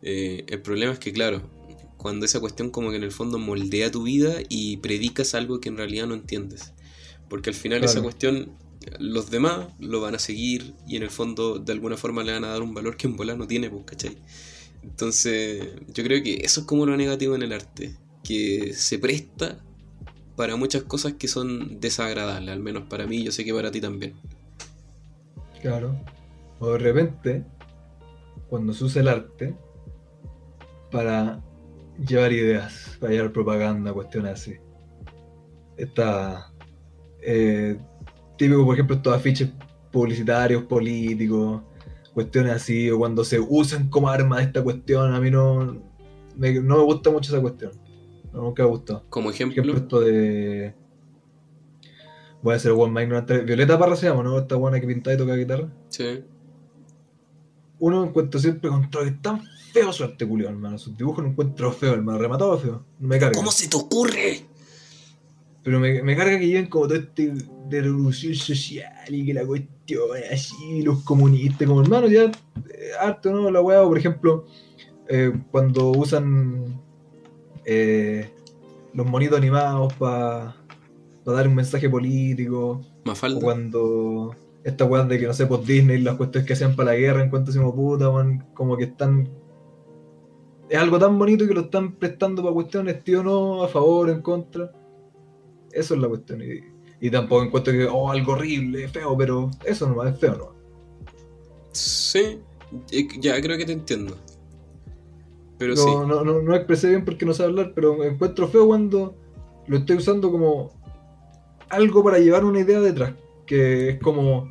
[0.00, 1.42] Eh, el problema es que, claro,
[1.98, 5.68] cuando esa cuestión como que en el fondo moldea tu vida y predicas algo que
[5.68, 6.72] en realidad no entiendes.
[7.28, 8.56] Porque al final esa cuestión,
[8.98, 12.44] los demás lo van a seguir y en el fondo de alguna forma le van
[12.44, 14.16] a dar un valor que en bola no tiene, pues, ¿cachai?
[14.82, 19.58] Entonces, yo creo que eso es como lo negativo en el arte, que se presta
[20.36, 23.80] para muchas cosas que son desagradables, al menos para mí, yo sé que para ti
[23.80, 24.14] también.
[25.60, 25.96] Claro.
[26.60, 27.44] O de repente,
[28.48, 29.56] cuando se usa el arte
[30.90, 31.42] para
[32.06, 34.54] llevar ideas, para llevar propaganda, cuestiones así.
[35.76, 36.52] Está
[37.20, 37.78] eh,
[38.36, 39.50] típico, por ejemplo, estos afiches
[39.90, 41.62] publicitarios, políticos,
[42.14, 45.80] cuestiones así, o cuando se usan como arma esta cuestión, a mí no
[46.36, 47.72] me, no me gusta mucho esa cuestión.
[48.42, 49.04] Nunca me gustó.
[49.08, 49.62] Como ejemplo.
[49.62, 50.74] ejemplo esto de.
[52.42, 53.44] Voy a hacer One Minecraft.
[53.44, 54.38] Violeta Parra se llama, ¿no?
[54.38, 55.68] Esta buena que pinta y toca guitarra.
[55.88, 56.24] Sí.
[57.80, 60.78] Uno encuentro siempre con que tan feo su arte, hermano.
[60.78, 62.18] Sus dibujos no encuentro feo, hermano.
[62.18, 62.84] Rematado feo.
[62.98, 63.36] Me carga.
[63.36, 64.46] ¿Cómo se te ocurre?
[65.62, 67.32] Pero me, me carga que lleven como todo este
[67.68, 69.78] de revolución social y que la cuestión
[70.32, 72.30] así, los comunistas, como hermano, ya, eh,
[73.00, 73.50] harto, ¿no?
[73.50, 74.46] La weá, por ejemplo,
[75.08, 76.80] eh, cuando usan
[77.70, 78.30] eh,
[78.94, 80.56] los monitos animados para
[81.26, 82.80] dar un mensaje político.
[83.04, 83.36] Más falta.
[83.36, 86.92] O cuando esta weá de que no sé, pues Disney, las cuestiones que hacían para
[86.92, 88.10] la guerra en cuanto decimos puta,
[88.54, 89.28] como que están.
[90.70, 94.22] Es algo tan bonito que lo están prestando para cuestiones, tío, no, a favor, en
[94.22, 94.72] contra.
[95.70, 96.42] Eso es la cuestión.
[97.00, 100.54] Y tampoco encuentro que, oh, algo horrible, feo, pero eso no es feo, ¿no?
[101.72, 102.40] Sí,
[103.20, 104.16] ya creo que te entiendo.
[105.58, 105.90] Pero no, sí.
[105.90, 109.16] No, no, no expresé bien porque no sé hablar, pero encuentro feo cuando
[109.66, 110.72] lo estoy usando como
[111.68, 113.14] algo para llevar una idea detrás,
[113.46, 114.50] que es como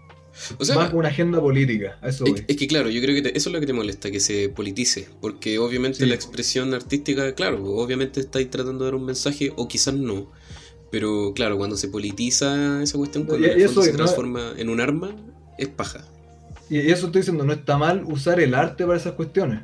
[0.59, 1.97] o sea, más una agenda política.
[2.03, 4.49] Eso es, que claro, yo creo que eso es lo que te molesta, que se
[4.49, 9.67] politice, porque obviamente la expresión artística, claro, obviamente estáis tratando de dar un mensaje o
[9.67, 10.31] quizás no,
[10.91, 15.15] pero claro, cuando se politiza esa cuestión, cuando se transforma en un arma,
[15.57, 16.05] es paja.
[16.69, 19.61] Y eso estoy diciendo, no está mal usar el arte para esas cuestiones.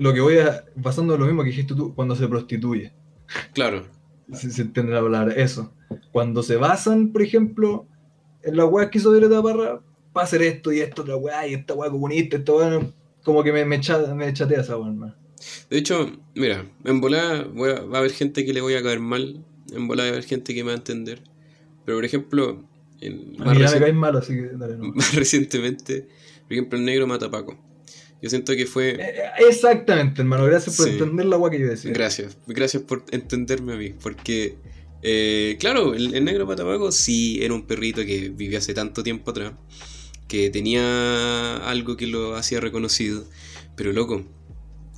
[0.00, 2.90] Lo que voy a, pasando lo mismo que dijiste tú, cuando se prostituye.
[3.52, 3.84] Claro.
[4.32, 5.74] si se entiende hablar, eso.
[6.10, 7.86] Cuando se basan, por ejemplo,
[8.42, 9.82] en la weá que hizo Violeta Parra,
[10.14, 12.80] para hacer esto y esto, otra weá, y esta weá comunista, esta weá,
[13.22, 15.14] como que me, me, me chatea esa weá,
[15.68, 19.44] De hecho, mira, en volada va a haber gente que le voy a caer mal
[19.70, 21.20] en bola de haber gente que me va a entender.
[21.84, 22.64] Pero por ejemplo,
[23.36, 26.08] más, recientemente,
[26.44, 27.69] por ejemplo, el negro mata a Paco.
[28.22, 28.90] Yo siento que fue.
[28.90, 30.44] Eh, eh, exactamente, hermano.
[30.44, 31.90] Gracias por entender la agua que yo decía.
[31.92, 33.90] Gracias, gracias por entenderme a mí.
[33.90, 34.56] Porque,
[35.02, 39.30] eh, claro, el, el, negro Paco sí era un perrito que vivió hace tanto tiempo
[39.30, 39.52] atrás.
[40.28, 43.24] Que tenía algo que lo hacía reconocido.
[43.74, 44.24] Pero loco,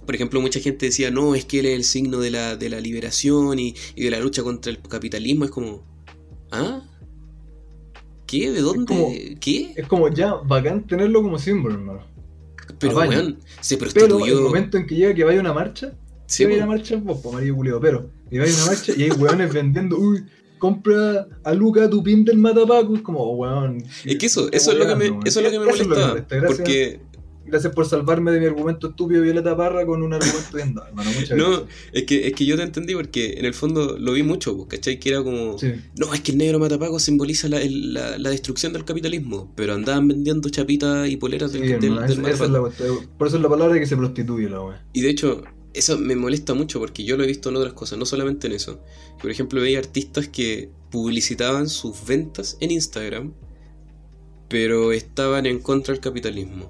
[0.05, 2.69] por ejemplo, mucha gente decía, no, es que él es el signo de la, de
[2.69, 5.45] la liberación y, de la lucha contra el capitalismo.
[5.45, 5.85] Es como,
[6.51, 6.83] ¿ah?
[8.27, 8.51] ¿Qué?
[8.51, 9.37] ¿De dónde?
[9.41, 9.75] ¿Qué?
[9.77, 12.12] Es como ya bacán tenerlo como símbolo, hermano.
[12.79, 14.25] Pero, weón, se prostituyó.
[14.25, 15.93] Pero el momento en que llega que vaya una marcha,
[16.27, 19.11] sí, vaya una marcha, vos, pues, marido culiado, pero, y vaya una marcha y hay
[19.11, 20.25] weones vendiendo, uy,
[20.59, 23.85] compra a Luca tu pin del matapaco, es como, oh, weón.
[24.05, 26.27] Es que eso, eso es lo que me, eso es lo que me molesta.
[26.47, 27.01] porque
[27.45, 31.11] Gracias por salvarme de mi argumento estúpido Violeta Parra con un argumento bien dado, hermano.
[31.13, 34.23] Muchas no, es que, es que yo te entendí porque en el fondo lo vi
[34.23, 34.99] mucho, pues, ¿cachai?
[34.99, 35.57] Que era como.
[35.97, 37.61] No, es que el negro matapaco simboliza la,
[38.19, 43.43] la, destrucción del capitalismo, pero andaban vendiendo chapitas y poleras del, del, Por eso es
[43.43, 44.87] la palabra que se prostituye la wea.
[44.93, 45.43] Y de hecho,
[45.75, 48.55] eso me molesta mucho porque yo lo he visto en otras cosas, no solamente en
[48.55, 48.81] eso.
[49.21, 53.33] Por ejemplo, veía artistas que publicitaban sus ventas en Instagram,
[54.49, 56.69] pero estaban en contra del capitalismo.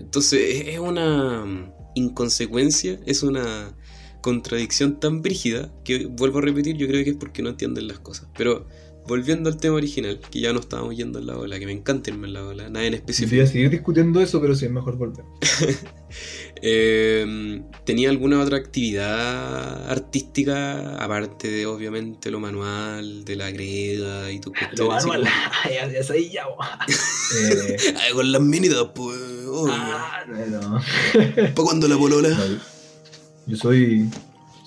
[0.00, 3.74] Entonces es una inconsecuencia, es una
[4.20, 8.00] contradicción tan brígida que vuelvo a repetir, yo creo que es porque no entienden las
[8.00, 8.28] cosas.
[8.36, 8.66] Pero
[9.10, 12.10] volviendo al tema original, que ya no estábamos yendo en la ola, que me encanta
[12.10, 13.36] irme en la ola, nada en específico.
[13.36, 15.24] Voy a seguir discutiendo eso, pero sí es mejor volver.
[16.62, 24.40] Em, ¿Tenía alguna otra actividad artística, aparte de obviamente lo manual, de la greda y
[24.40, 25.24] tu Lo manual,
[25.64, 26.42] ya, ya ahí ya.
[27.38, 27.76] eh,
[28.12, 29.18] con las minidas, pues.
[29.70, 30.80] Ah, no.
[31.34, 32.36] ¿Para cuándo la polola?
[33.46, 34.10] yo soy,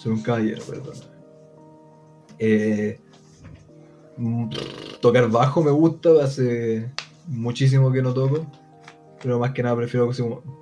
[0.02, 0.96] soy un caballero, perdón.
[2.40, 3.00] Eh,
[5.02, 6.90] tocar bajo me gusta, hace
[7.28, 8.46] muchísimo que no toco
[9.24, 10.12] pero más que nada prefiero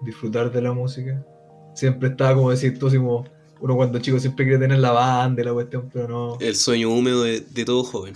[0.03, 1.25] disfrutar de la música.
[1.73, 3.25] Siempre estaba como decir tú, como,
[3.59, 6.37] uno cuando chico siempre quiere tener la banda y la cuestión, pero no.
[6.39, 8.13] El sueño húmedo de, todo joven.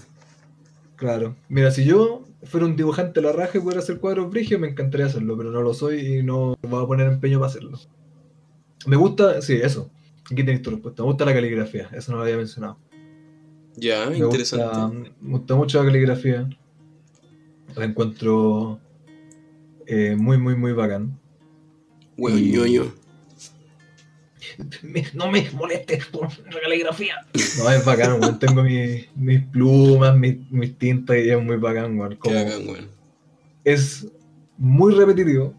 [0.98, 1.36] Claro.
[1.50, 4.70] Mira, si yo fuera un dibujante de la raja y pudiera hacer cuadros brigios, me
[4.70, 7.80] encantaría hacerlo, pero no lo soy y no voy a poner empeño para hacerlo.
[8.86, 9.90] Me gusta, sí, eso.
[10.26, 11.02] Aquí tenéis tu respuesta.
[11.02, 12.78] Me gusta la caligrafía, eso no lo había mencionado.
[13.78, 15.12] Ya, interesante.
[15.22, 16.50] me gusta mucho la caligrafía.
[17.76, 18.80] La encuentro
[19.86, 21.20] eh, muy, muy, muy bacán.
[22.18, 22.94] Bueno, ñoño.
[25.14, 27.16] No me molestes por la caligrafía.
[27.58, 32.18] No, es bacán, Tengo mis, mis plumas, mis, mis, tintas y es muy bacán, weón.
[33.64, 34.08] Es
[34.58, 35.54] muy repetitivo.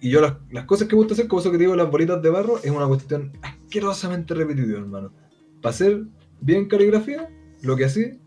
[0.00, 2.20] Y yo las, las, cosas que me gusta hacer, como eso que digo, las bolitas
[2.20, 5.12] de barro, es una cuestión asquerosamente repetitiva, hermano.
[5.60, 6.02] Para hacer
[6.42, 7.28] bien caligrafía,
[7.62, 8.18] lo que así,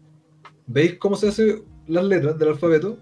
[0.65, 2.97] veis cómo se hacen las letras del alfabeto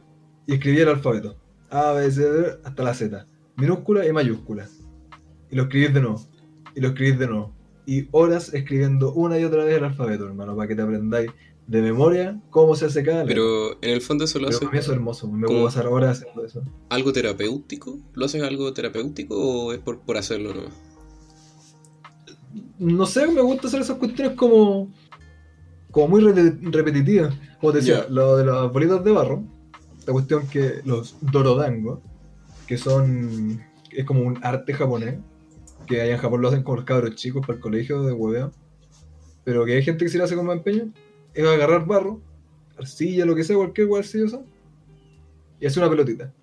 [0.45, 1.37] y escribí el alfabeto.
[1.69, 3.27] A, B, C, D, hasta la Z.
[3.55, 4.67] Minúscula y mayúscula.
[5.49, 6.21] Y lo escribís de nuevo.
[6.75, 7.53] Y lo escribís de nuevo.
[7.85, 11.31] Y horas escribiendo una y otra vez el alfabeto, hermano, para que te aprendáis
[11.67, 13.35] de memoria cómo se hace cada letra.
[13.35, 14.65] Pero en el fondo eso lo hace.
[14.65, 16.63] eso es hermoso, me puedo pasar horas haciendo eso.
[16.89, 17.99] ¿Algo terapéutico?
[18.13, 20.93] ¿Lo haces algo terapéutico o es por, por hacerlo no?
[22.79, 24.91] No sé, me gusta hacer esas cuestiones como.
[25.93, 27.33] Como muy repetitivas.
[27.61, 29.43] Como te decía, lo de las bolitas de barro
[30.05, 32.01] la cuestión que los dorodango,
[32.67, 33.61] que son.
[33.91, 35.19] es como un arte japonés,
[35.87, 38.51] que allá en Japón lo hacen con los cabros chicos para el colegio de hueveo,
[39.43, 40.91] pero que hay gente que se lo hace con más empeño,
[41.33, 42.21] es agarrar barro,
[42.77, 44.41] arcilla, lo que sea, cualquier arcilla
[45.59, 46.33] y hace una pelotita.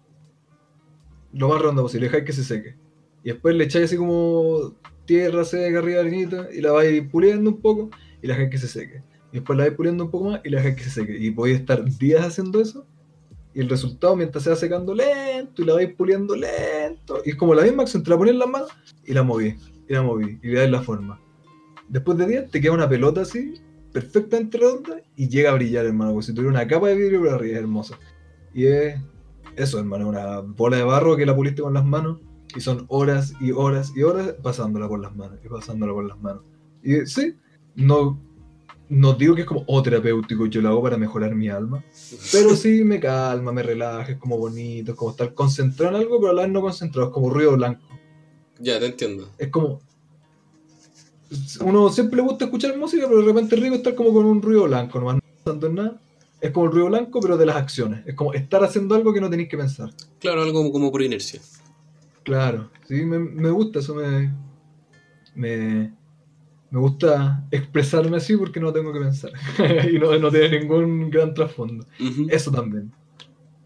[1.32, 2.76] Lo más ronda posible, dejáis que se seque.
[3.22, 4.74] Y después le echáis así como
[5.04, 7.90] tierra seca arriba, harinita, y la vais puliendo un poco,
[8.22, 9.02] y la dejáis que se seque.
[9.32, 11.18] Y después la vais puliendo un poco más, y la dejáis que se seque.
[11.18, 12.86] Y podéis estar días haciendo eso,
[13.54, 17.36] y el resultado, mientras se va secando lento y la vais puliendo lento, y es
[17.36, 18.70] como la misma acción, te la pones en las manos
[19.04, 19.56] y la moví,
[19.88, 21.20] y la moví, y le das la forma.
[21.88, 23.54] Después de 10 te queda una pelota así,
[23.92, 27.30] perfectamente redonda, y llega a brillar, hermano, como si tuviera una capa de vidrio por
[27.30, 27.96] arriba, es hermoso.
[28.54, 29.00] Y es
[29.56, 32.20] eso, hermano, una bola de barro que la puliste con las manos,
[32.54, 36.20] y son horas y horas y horas pasándola por las manos, y pasándola por las
[36.20, 36.42] manos.
[36.84, 37.34] Y sí,
[37.74, 38.20] no
[38.90, 41.82] no digo que es como, oh, terapéutico, yo lo hago para mejorar mi alma,
[42.32, 46.18] pero sí me calma, me relaja, es como bonito, es como estar concentrado en algo,
[46.18, 47.82] pero a la vez no concentrado, es como ruido blanco.
[48.58, 49.30] Ya, te entiendo.
[49.38, 49.80] Es como...
[51.60, 54.42] Uno siempre le gusta escuchar música, pero de repente es rico estar como con un
[54.42, 56.00] ruido blanco, no más pensando en nada.
[56.40, 58.04] Es como el ruido blanco, pero de las acciones.
[58.06, 59.90] Es como estar haciendo algo que no tenéis que pensar.
[60.18, 61.40] Claro, algo como, como por inercia.
[62.24, 64.34] Claro, sí, me, me gusta, eso me,
[65.36, 65.92] me,
[66.70, 69.32] me gusta expresarme así porque no tengo que pensar.
[69.92, 71.86] y no, no, tiene ningún gran trasfondo.
[72.28, 72.92] Eso también.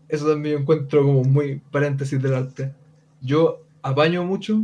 [0.09, 2.73] Eso también encuentro como muy paréntesis del arte.
[3.21, 4.63] Yo apaño mucho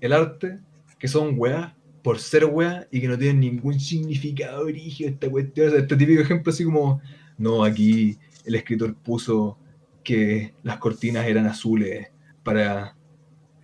[0.00, 0.58] el arte
[0.98, 1.72] que son weas
[2.02, 5.76] por ser weas y que no tienen ningún significado origen esta cuestión.
[5.76, 7.00] este típico ejemplo así como,
[7.36, 9.58] no, aquí el escritor puso
[10.02, 12.08] que las cortinas eran azules
[12.42, 12.95] para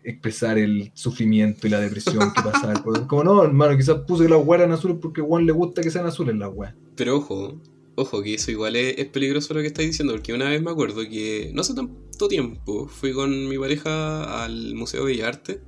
[0.04, 2.82] expresar el sufrimiento y la depresión que pasaba.
[3.06, 5.82] Como no, hermano, quizás puso que las weas eran azules porque a Juan le gusta
[5.82, 6.74] que sean azules las weas.
[6.96, 7.60] Pero ojo,
[7.94, 11.02] ojo, que eso igual es, peligroso lo que estáis diciendo, porque una vez me acuerdo
[11.08, 15.60] que no hace tanto tiempo fui con mi pareja al Museo de Arte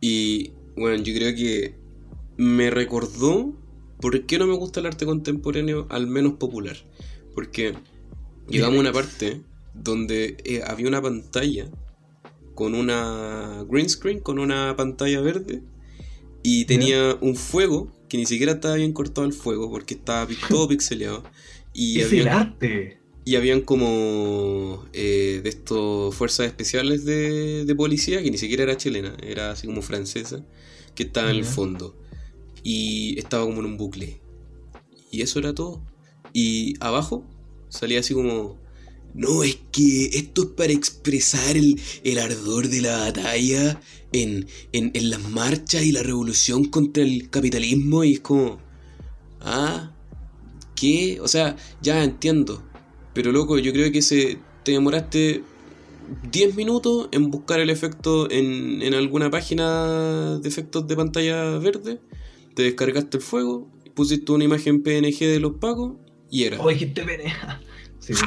[0.00, 1.74] y, bueno, yo creo que
[2.36, 3.54] me recordó
[4.00, 6.76] por qué no me gusta el arte contemporáneo, al menos popular.
[7.34, 7.74] Porque
[8.48, 9.40] llegamos a una parte
[9.74, 11.70] donde eh, había una pantalla
[12.54, 15.62] con una green screen, con una pantalla verde,
[16.42, 20.68] y tenía un fuego que ni siquiera estaba bien cortado el fuego porque estaba todo
[20.68, 21.22] pixeleado.
[21.72, 22.98] Y es el arte.
[23.24, 28.76] Y habían como eh, de estos fuerzas especiales de, de, policía, que ni siquiera era
[28.76, 30.44] chilena, era así como francesa,
[30.96, 31.96] que estaba en el fondo.
[32.64, 34.20] Y estaba como en un bucle.
[35.12, 35.82] Y eso era todo.
[36.32, 37.24] Y abajo
[37.68, 38.58] salía así como
[39.14, 43.80] no, es que esto es para expresar el, ardor de la batalla
[44.12, 48.04] en, en, las marchas y la revolución contra el capitalismo.
[48.04, 48.58] Y es como,
[49.40, 49.92] ah,
[50.74, 51.20] ¿qué?
[51.20, 52.62] O sea, ya entiendo.
[53.14, 55.42] Pero loco, yo creo que se, te demoraste
[56.30, 62.00] 10 minutos en buscar el efecto en, en alguna página de efectos de pantalla verde.
[62.54, 65.96] Te descargaste el fuego, pusiste una imagen PNG de los pagos
[66.30, 66.60] y era.
[66.60, 67.04] Oh, dijiste
[67.98, 68.14] Sí.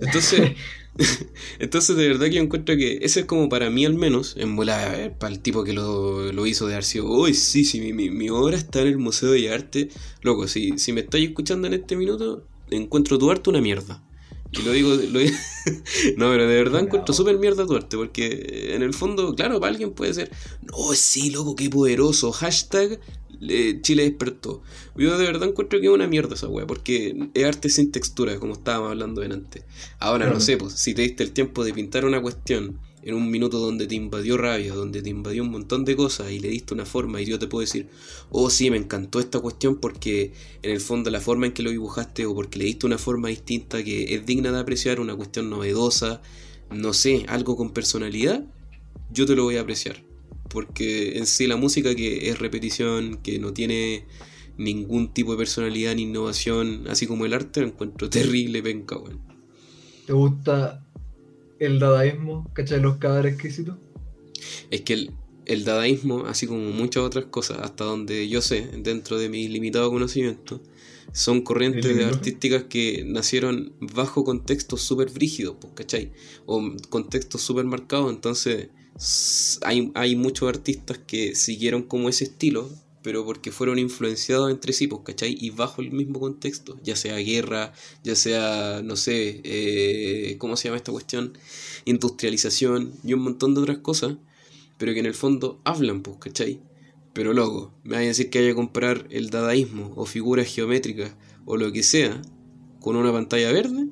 [0.00, 0.52] Entonces,
[1.58, 4.56] entonces de verdad que yo encuentro que ese es como para mí al menos, en
[4.56, 8.56] volar para el tipo que lo, hizo de Arcio, uy, sí, sí, mi, mi, obra
[8.56, 9.88] está en el Museo de Arte.
[10.22, 14.02] Loco, si, si me estáis escuchando en este minuto, encuentro tu arte una mierda.
[14.50, 15.20] Y lo digo, lo
[16.16, 19.72] no, pero de verdad encuentro súper mierda tu arte, porque en el fondo, claro, para
[19.72, 20.30] alguien puede ser,
[20.62, 22.98] no, sí, loco, qué poderoso, hashtag
[23.40, 24.62] Chile despertó.
[24.96, 28.38] Yo de verdad encuentro que es una mierda esa weá, porque es arte sin textura,
[28.38, 29.64] como estábamos hablando antes.
[29.98, 33.30] Ahora no sé, pues, si te diste el tiempo de pintar una cuestión en un
[33.30, 36.74] minuto donde te invadió rabia, donde te invadió un montón de cosas y le diste
[36.74, 37.88] una forma y yo te puedo decir,
[38.30, 40.32] oh sí, me encantó esta cuestión porque
[40.62, 43.28] en el fondo la forma en que lo dibujaste o porque le diste una forma
[43.28, 46.20] distinta que es digna de apreciar, una cuestión novedosa,
[46.70, 48.44] no sé, algo con personalidad,
[49.10, 50.07] yo te lo voy a apreciar.
[50.48, 54.06] Porque en sí la música que es repetición, que no tiene
[54.56, 59.20] ningún tipo de personalidad ni innovación, así como el arte, lo encuentro terrible, penca, weón.
[60.06, 60.84] ¿Te gusta
[61.58, 62.50] el dadaísmo?
[62.54, 62.80] ¿Cachai?
[62.80, 63.76] Los cadáveres exquisitos.
[64.70, 65.10] Es que el,
[65.44, 69.90] el dadaísmo, así como muchas otras cosas, hasta donde yo sé, dentro de mi limitado
[69.90, 70.62] conocimiento,
[71.12, 76.12] son corrientes artísticas que nacieron bajo contextos súper brígidos, pues, ¿cachai?
[76.46, 78.68] O contextos súper marcados, entonces
[79.62, 82.68] hay, hay muchos artistas que siguieron como ese estilo,
[83.02, 85.36] pero porque fueron influenciados entre sí, pues, ¿cachai?
[85.38, 87.72] Y bajo el mismo contexto, ya sea guerra,
[88.02, 91.38] ya sea, no sé, eh, ¿cómo se llama esta cuestión?
[91.84, 94.16] Industrialización y un montón de otras cosas,
[94.78, 96.60] pero que en el fondo hablan, pues, ¿cachai?
[97.12, 101.14] Pero luego, me va a decir que haya que comprar el dadaísmo o figuras geométricas
[101.46, 102.20] o lo que sea
[102.80, 103.88] con una pantalla verde.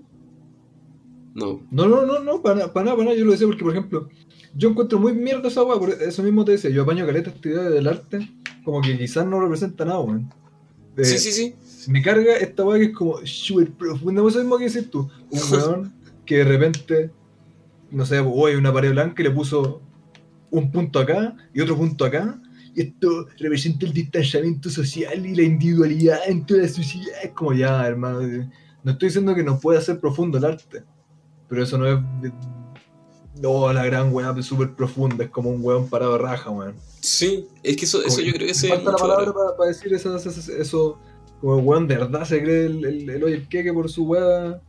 [1.35, 1.61] No.
[1.71, 3.17] No, no, no, no, para, para nada, para nada.
[3.19, 4.09] Yo lo decía porque, por ejemplo,
[4.57, 7.49] yo encuentro muy mierda esa weá, por eso mismo te decía, yo apaño caleta esta
[7.49, 8.31] idea del arte,
[8.65, 10.33] como que quizás no representa nada, weón.
[10.97, 11.55] sí, sí, sí.
[11.89, 15.09] Me carga esta weá que es como súper profunda, eso mismo que decís tú.
[15.31, 15.93] Un weón
[16.25, 17.11] que de repente,
[17.91, 19.83] no sé, hoy hay una pared blanca y le puso
[20.51, 22.41] un punto acá y otro punto acá.
[22.75, 27.17] Y esto representa el distanciamiento social y la individualidad en toda la sociedad.
[27.23, 28.21] Es como ya, hermano.
[28.83, 30.83] No estoy diciendo que no pueda ser profundo el arte,
[31.49, 31.99] pero eso no es
[33.41, 36.75] no, la gran weá súper profunda, es como un weón parado de raja, weón.
[37.01, 38.69] Sí, es que eso, eso yo creo que se.
[38.69, 40.99] Falta la palabra para, decir eso, eso,
[41.41, 44.61] como weón de verdad se cree el, el, el oye queque por su weá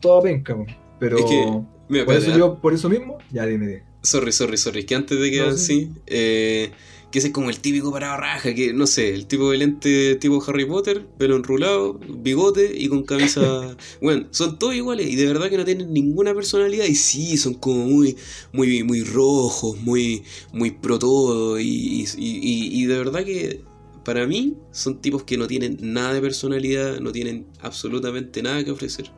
[0.00, 0.66] toda penca, weón.
[0.98, 1.18] Pero.
[1.18, 3.84] Es que, por eso yo, por eso mismo, ya dime.
[4.02, 6.72] Sorry, sorry, sorry, que antes de que así, eh
[7.12, 10.16] que ese es como el típico parado raja, que no sé, el tipo de lente
[10.16, 13.76] tipo Harry Potter, pelo enrulado, bigote y con camisa.
[14.00, 17.54] bueno, son todos iguales y de verdad que no tienen ninguna personalidad y sí, son
[17.54, 18.16] como muy,
[18.52, 20.22] muy, muy rojos, muy,
[20.52, 23.60] muy pro todo y, y, de verdad que
[24.04, 28.70] para mí son tipos que no tienen nada de personalidad, no tienen absolutamente nada que
[28.70, 29.12] ofrecer.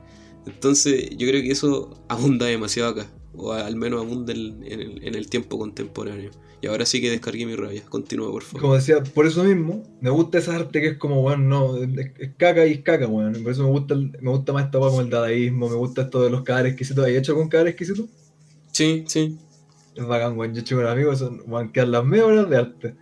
[0.47, 5.59] Entonces yo creo que eso abunda demasiado acá, o al menos abunda en el tiempo
[5.59, 6.31] contemporáneo.
[6.65, 7.83] Y ahora sí que descargué mi rabia.
[7.91, 8.63] Continúa, por favor.
[8.63, 12.11] Como decía, por eso mismo, me gusta esa arte que es como, bueno, no, es,
[12.39, 13.39] caca y es caca, bueno.
[13.43, 16.31] Por eso me gusta, me gusta más esta como el dadaísmo, me gusta esto de
[16.31, 17.05] los cadáveres exquisitos.
[17.05, 18.09] ¿Has hecho con cadáveres exquisitos?
[18.73, 19.37] Sí, sí.
[19.95, 20.55] Es bacán, weón.
[20.55, 22.95] Yo he hecho con amigos, son, van quedar las mejores horas de arte.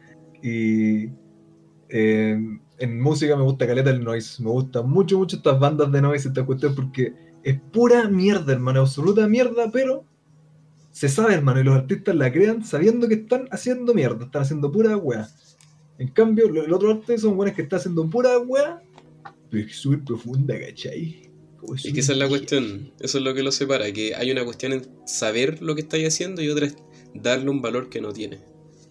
[0.42, 1.10] Y
[1.88, 4.42] eh, en música me gusta caleta el noise.
[4.42, 7.14] Me gustan mucho, mucho estas bandas de noise, esta cuestión, porque
[7.44, 10.04] es pura mierda, hermano, absoluta mierda, pero
[10.93, 14.70] se sabe, hermano, y los artistas la crean sabiendo que están haciendo mierda, están haciendo
[14.70, 15.28] pura weá.
[15.98, 18.82] En cambio, el otro arte son buenos que están haciendo pura weá,
[19.51, 21.31] pero es súper profunda, ¿cachai?
[21.85, 24.44] Y que esa es la cuestión, eso es lo que lo separa, que hay una
[24.44, 26.77] cuestión en saber lo que estáis haciendo y otra es
[27.14, 28.40] darle un valor que no tiene.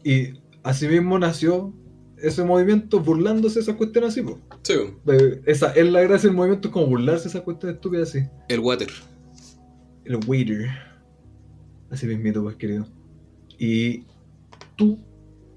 [0.04, 1.74] Y asimismo nació
[2.18, 4.38] ese movimiento burlándose de esas cuestiones así, pues.
[4.64, 4.76] Sí.
[5.46, 8.26] Esa es la gracia del movimiento, es como burlarse de esas cuestiones estúpidas así.
[8.48, 8.90] El water.
[10.06, 10.70] El waiter.
[11.92, 12.88] Así mismito, pues querido.
[13.58, 14.06] Y
[14.76, 15.00] tú,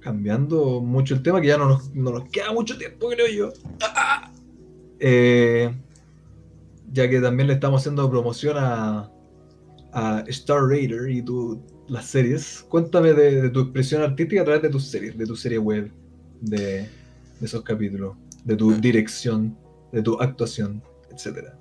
[0.01, 3.53] cambiando mucho el tema, que ya no nos, no nos queda mucho tiempo, creo yo.
[5.07, 5.75] Eh,
[6.93, 9.11] ya que también le estamos haciendo promoción a,
[9.93, 12.65] a Star Raider y tu, las series.
[12.69, 15.91] Cuéntame de, tu expresión artística a través de tus series, de tu serie web,
[16.41, 16.89] de,
[17.41, 18.79] esos capítulos, de tu ah.
[18.81, 19.57] dirección,
[19.93, 21.59] de tu actuación, etcétera.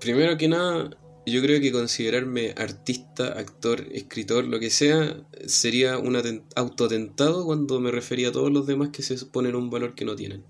[0.00, 0.90] Primero que nada,
[1.30, 6.16] yo creo que considerarme artista, actor, escritor, lo que sea, sería un
[6.56, 10.16] autotentado cuando me refería a todos los demás que se ponen un valor que no
[10.16, 10.44] tienen.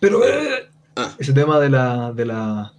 [0.00, 1.14] Pero eh, ah.
[1.18, 2.74] ese tema de la, de la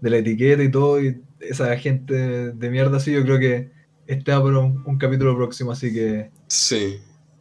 [0.00, 2.14] de la etiqueta y todo, y esa gente
[2.52, 3.70] de mierda así, yo creo que
[4.06, 6.30] está por un, capítulo próximo, así que.
[6.46, 6.98] Sí,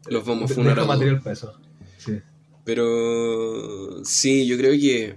[0.07, 0.85] los vamos a funar.
[0.85, 1.53] material para eso.
[1.97, 2.19] Sí.
[2.63, 5.15] Pero sí, yo creo que.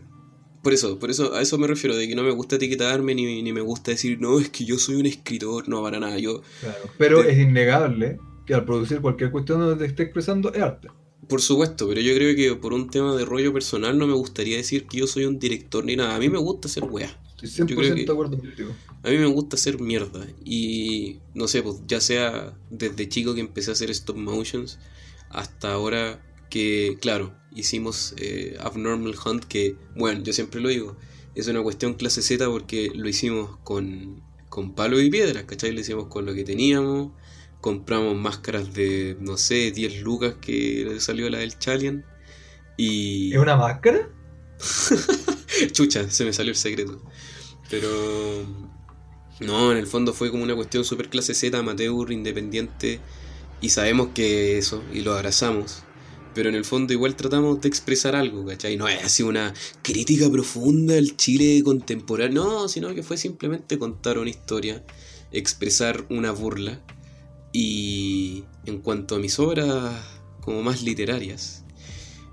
[0.69, 3.40] Por eso, por eso, a eso me refiero, de que no me gusta etiquetarme ni,
[3.40, 6.43] ni me gusta decir, no, es que yo soy un escritor, no, para nada, yo...
[6.61, 10.89] Claro, pero es innegable que al producir cualquier cuestión donde te esté expresando es arte.
[11.27, 14.59] Por supuesto, pero yo creo que por un tema de rollo personal no me gustaría
[14.59, 16.15] decir que yo soy un director ni nada.
[16.15, 17.19] A mí me gusta hacer weá.
[17.43, 18.70] Estoy 100% de acuerdo contigo.
[19.03, 20.27] A mí me gusta hacer mierda.
[20.45, 24.78] Y no sé, pues ya sea desde chico que empecé a hacer stop motions,
[25.31, 30.97] hasta ahora que, claro, hicimos eh, Abnormal Hunt, que, bueno, yo siempre lo digo,
[31.35, 35.73] es una cuestión clase Z porque lo hicimos con, con palo y piedra, ¿cachai?
[35.73, 37.12] Lo hicimos con lo que teníamos,
[37.61, 42.05] compramos máscaras de, no sé, 10 lucas que salió la del Chalian.
[42.77, 43.33] Y...
[43.33, 44.09] ¿Es una máscara?
[45.73, 47.01] Chucha, se me salió el secreto.
[47.70, 47.89] Pero
[49.41, 53.01] no, en el fondo fue como una cuestión super clase Z, amateur, independiente,
[53.61, 55.85] y sabemos que eso, y lo abrazamos.
[56.35, 58.77] Pero en el fondo igual tratamos de expresar algo, ¿cachai?
[58.77, 64.19] No es así una crítica profunda al Chile contemporáneo, no, sino que fue simplemente contar
[64.19, 64.85] una historia,
[65.33, 66.81] expresar una burla.
[67.53, 69.95] Y en cuanto a mis obras
[70.41, 71.65] como más literarias,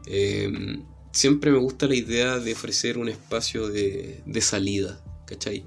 [0.06, 5.66] em, siempre me gusta la idea de ofrecer un espacio de, de salida, ¿cachai?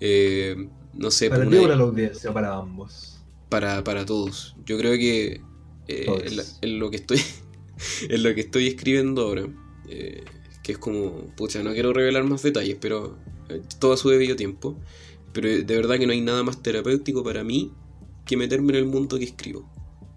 [0.00, 1.28] Eh, no sé.
[1.28, 3.18] Para ti o para la audiencia, para ambos.
[3.48, 4.56] Para, para todos.
[4.64, 5.40] Yo creo que
[5.88, 6.06] eh,
[6.62, 7.20] en, lo que estoy
[8.08, 9.46] en lo que estoy escribiendo ahora,
[9.88, 10.24] eh,
[10.62, 13.16] que es como, pucha, no quiero revelar más detalles, pero
[13.78, 14.78] todo a su debido tiempo.
[15.32, 17.72] Pero de verdad que no hay nada más terapéutico para mí
[18.24, 19.70] que meterme en el mundo que escribo.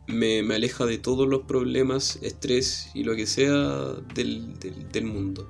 [0.07, 4.53] Me, aleja de todos los problemas, estrés y lo que sea del,
[4.91, 5.47] del mundo.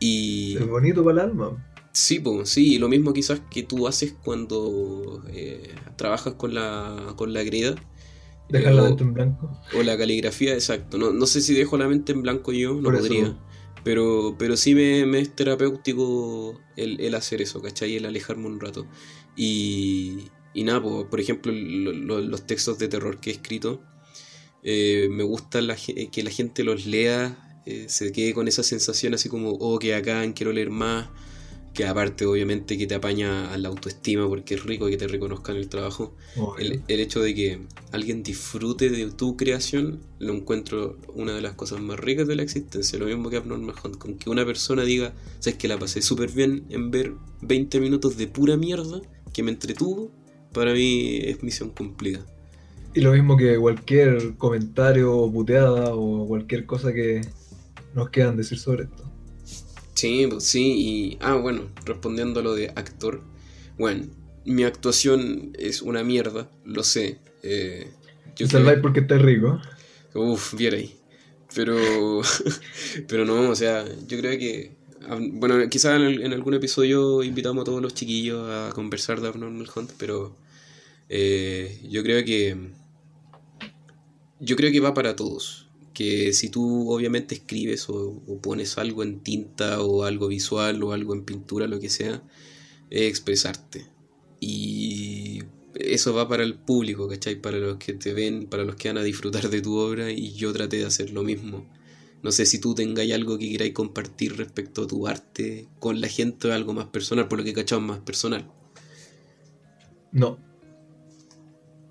[0.00, 0.56] Y...
[0.56, 1.72] Es bonito para el alma.
[1.96, 7.32] Sí, pues, sí, lo mismo quizás que tú haces cuando eh, trabajas con la, con
[7.32, 7.74] la greda.
[8.48, 9.50] Dejar la mente en blanco.
[9.76, 10.98] O la caligrafía, exacto.
[10.98, 13.36] No, no sé si dejo la mente en blanco yo, no podría.
[13.82, 17.96] Pero, pero sí me, es terapéutico el, hacer eso, ¿cachai?
[17.96, 18.86] El alejarme un rato.
[19.36, 23.82] Y, y nada, por ejemplo, los textos de terror que he escrito,
[24.62, 25.60] eh, me gusta
[26.10, 29.94] que la gente los lea, eh, se quede con esa sensación así como, oh, que
[29.94, 31.08] acá quiero leer más
[31.76, 35.56] que aparte obviamente que te apaña a la autoestima porque es rico que te reconozcan
[35.56, 36.16] el trabajo,
[36.58, 37.58] el, hecho de que
[37.92, 42.42] alguien disfrute de tu creación, lo encuentro una de las cosas más ricas de la
[42.42, 46.00] existencia, lo mismo que Abnormal Hunt, con que una persona diga, sabes que la pasé
[46.00, 47.12] súper bien en ver
[47.42, 49.02] 20 minutos de pura mierda
[49.34, 50.10] que me entretuvo,
[50.54, 52.24] para mí es misión cumplida.
[52.94, 57.20] Y lo mismo que cualquier comentario o puteada o cualquier cosa que
[57.94, 59.15] nos quieran decir sobre esto.
[59.96, 61.18] Sí, pues sí, y.
[61.22, 63.22] Ah, bueno, respondiendo a lo de actor.
[63.78, 64.04] Bueno,
[64.44, 67.18] mi actuación es una mierda, lo sé.
[67.42, 67.90] Eh,
[68.36, 69.58] yo salváis porque está rico.
[70.12, 70.94] Uf, viera ahí.
[71.54, 71.76] Pero.
[73.08, 74.76] pero no, o sea, yo creo que.
[75.32, 79.92] Bueno, quizás en, algún episodio invitamos a todos los chiquillos a conversar de Abnormal Hunt,
[79.98, 80.36] pero.
[81.08, 82.54] Eh, yo creo que.
[84.40, 85.65] Yo creo que va para todos
[85.96, 91.14] que si tú obviamente escribes o, pones algo en tinta o algo visual o algo
[91.14, 92.22] en pintura, lo que sea,
[92.90, 93.86] es expresarte.
[94.38, 95.40] Y
[95.74, 97.40] eso va para el público, ¿cachai?
[97.40, 100.34] Para los que te ven, para los que van a disfrutar de tu obra y
[100.34, 101.66] yo traté de hacer lo mismo.
[102.22, 106.08] No sé si tú tengáis algo que queráis compartir respecto a tu arte con la
[106.08, 108.46] gente o algo más personal, por lo que cachado más personal.
[110.12, 110.38] No.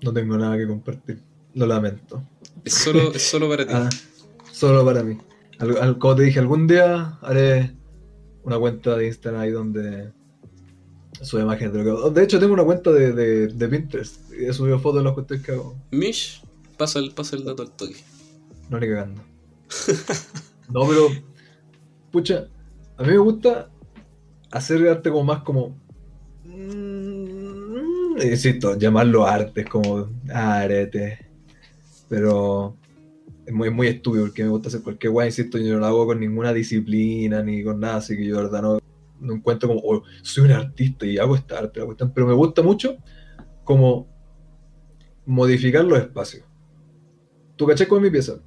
[0.00, 1.20] No tengo nada que compartir.
[1.54, 2.22] Lo lamento.
[2.64, 3.72] Es solo, es solo para ti.
[3.74, 3.88] Ah,
[4.52, 5.18] solo para mí.
[5.98, 7.76] como te dije, algún día haré
[8.42, 10.12] una cuenta de Instagram ahí donde
[11.22, 13.12] sube imágenes de lo que De hecho, tengo una cuenta de,
[13.48, 15.76] de, Pinterest y he subido fotos de las cuestiones que hago.
[15.90, 16.42] Mish,
[16.76, 17.96] pasa el, pasa el dato al toque.
[18.68, 19.22] No le cagando.
[20.70, 21.08] no, pero.
[22.10, 22.48] Pucha,
[22.96, 23.70] a mí me gusta
[24.50, 25.76] hacer arte como más como.
[26.44, 31.25] Mm, insisto, llamarlo arte es como arete.
[32.08, 32.76] Pero
[33.46, 36.06] es muy, muy estúpido porque me gusta hacer cualquier guay, insisto, yo no lo hago
[36.06, 38.78] con ninguna disciplina ni con nada, así que yo de verdad no,
[39.20, 41.80] no encuentro como, oh, soy un artista y hago esta arte,
[42.14, 42.96] pero me gusta mucho
[43.64, 44.08] como
[45.24, 46.44] modificar los espacios.
[47.56, 48.38] ¿Tú caché con mi pieza?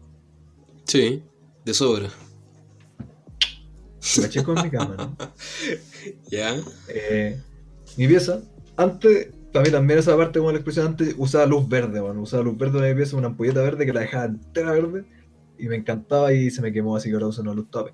[0.85, 1.23] Sí,
[1.65, 2.09] de sobra.
[4.15, 5.11] ¿Tú caché con mi cámara?
[6.29, 6.55] ¿Ya?
[6.87, 7.41] Eh,
[7.97, 8.41] mi pieza,
[8.77, 12.43] antes, para mí también esa parte como la expresión antes, usaba luz verde, bueno, usaba
[12.43, 15.05] luz verde en mi pieza, una ampolleta verde que la dejaba entera verde
[15.57, 17.91] y me encantaba y se me quemó así que ahora uso una luz top.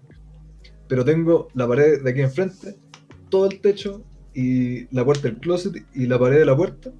[0.88, 2.77] Pero tengo la pared de aquí enfrente,
[3.30, 4.03] todo el techo
[4.34, 6.91] y la puerta del closet y la pared de la puerta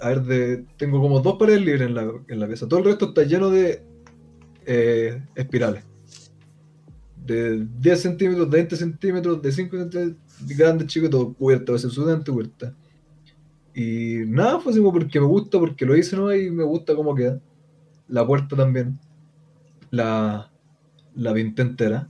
[0.00, 2.68] a ver, tengo como dos paredes libres en la, en la pieza.
[2.68, 3.82] Todo el resto está lleno de
[4.66, 5.84] eh, espirales.
[7.24, 10.16] De 10 centímetros, de 20 centímetros, de 5 centímetros,
[10.56, 12.74] grandes, chicos, todo puerta, a veces sudante, puerta.
[13.78, 16.34] Y nada, fue así porque me gusta, porque lo hice, ¿no?
[16.34, 17.38] Y me gusta cómo queda.
[18.08, 18.98] La puerta también.
[19.90, 20.50] La,
[21.14, 22.08] la pinté entera.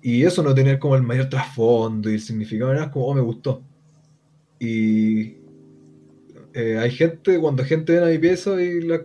[0.00, 3.20] Y eso no tenía como el mayor trasfondo y el significado, era como, oh, me
[3.20, 3.62] gustó.
[4.58, 5.34] Y
[6.54, 9.04] eh, hay gente, cuando gente viene a mi pieza y, la,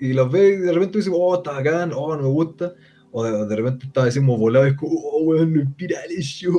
[0.00, 2.74] y los ve y de repente dice, oh, está bacán, oh, no me gusta.
[3.10, 5.62] O de, repente está decimos volado y es como, oh, weón, lo
[6.18, 6.50] yo.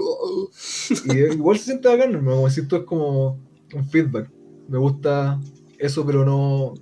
[1.05, 3.39] y igual se siente bacán, como si esto es como
[3.75, 4.29] un feedback.
[4.67, 5.39] Me gusta
[5.77, 6.73] eso, pero no.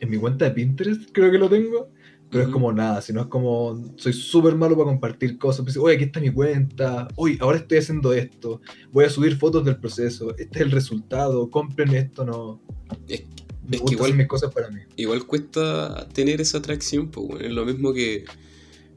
[0.00, 1.90] En mi cuenta de Pinterest creo que lo tengo.
[2.30, 5.64] Pero es como nada, sino es como soy súper malo para compartir cosas.
[5.64, 7.08] Pues, Oye, aquí está mi cuenta.
[7.16, 8.60] Oye, ahora estoy haciendo esto.
[8.92, 10.36] Voy a subir fotos del proceso.
[10.36, 11.50] Este es el resultado.
[11.50, 12.60] Compren esto, no.
[13.08, 13.22] Es,
[13.70, 14.80] que igual mis cosas para mí.
[14.96, 18.24] Igual cuesta tener esa atracción, pues es lo mismo que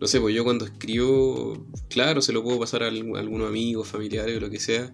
[0.02, 4.36] no sé, pues yo cuando escribo, claro, se lo puedo pasar a algunos amigos, familiares
[4.36, 4.92] o lo que sea,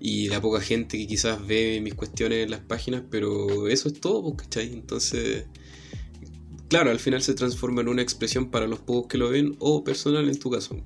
[0.00, 4.00] y la poca gente que quizás ve mis cuestiones en las páginas, pero eso es
[4.00, 4.72] todo, pues, ¿cachai?
[4.72, 5.46] Entonces,
[6.68, 9.84] claro, al final se transforma en una expresión para los pocos que lo ven o
[9.84, 10.76] personal en tu caso.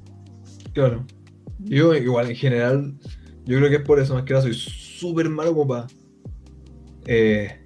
[0.72, 1.06] Claro.
[1.60, 2.94] Yo igual en general,
[3.46, 5.86] yo creo que es por eso más que nada soy súper malo como para
[7.06, 7.60] eh,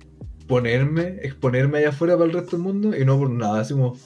[0.46, 3.96] ponerme, exponerme allá afuera para el resto del mundo y no por nada, así como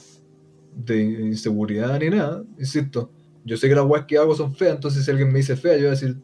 [0.75, 3.11] de inseguridad ni nada, insisto.
[3.43, 5.73] Yo sé que las weas que hago son feas, entonces si alguien me dice fea,
[5.73, 6.17] yo voy a decir,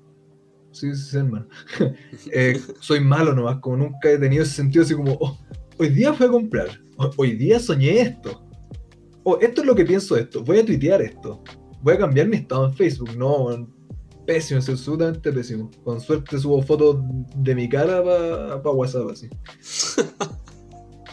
[0.72, 1.48] sí, sí, hermano.
[2.32, 5.38] eh, soy malo nomás, como nunca he tenido ese sentido así como, oh,
[5.78, 6.70] hoy día fui a comprar
[7.18, 8.44] hoy día soñé esto.
[9.24, 10.44] O esto es lo que pienso de esto.
[10.44, 11.44] Voy a tuitear esto.
[11.82, 13.16] Voy a cambiar mi estado en Facebook.
[13.16, 13.68] No,
[14.26, 15.70] pésimo, es absolutamente pésimo.
[15.84, 16.98] Con suerte subo fotos
[17.36, 19.30] de mi cara para WhatsApp así.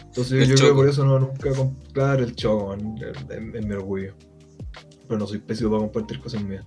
[0.07, 1.51] Entonces yo creo que por eso no nunca
[1.93, 4.13] claro el choco, es mi orgullo.
[5.07, 6.65] Pero no soy pésimo para compartir cosas mías.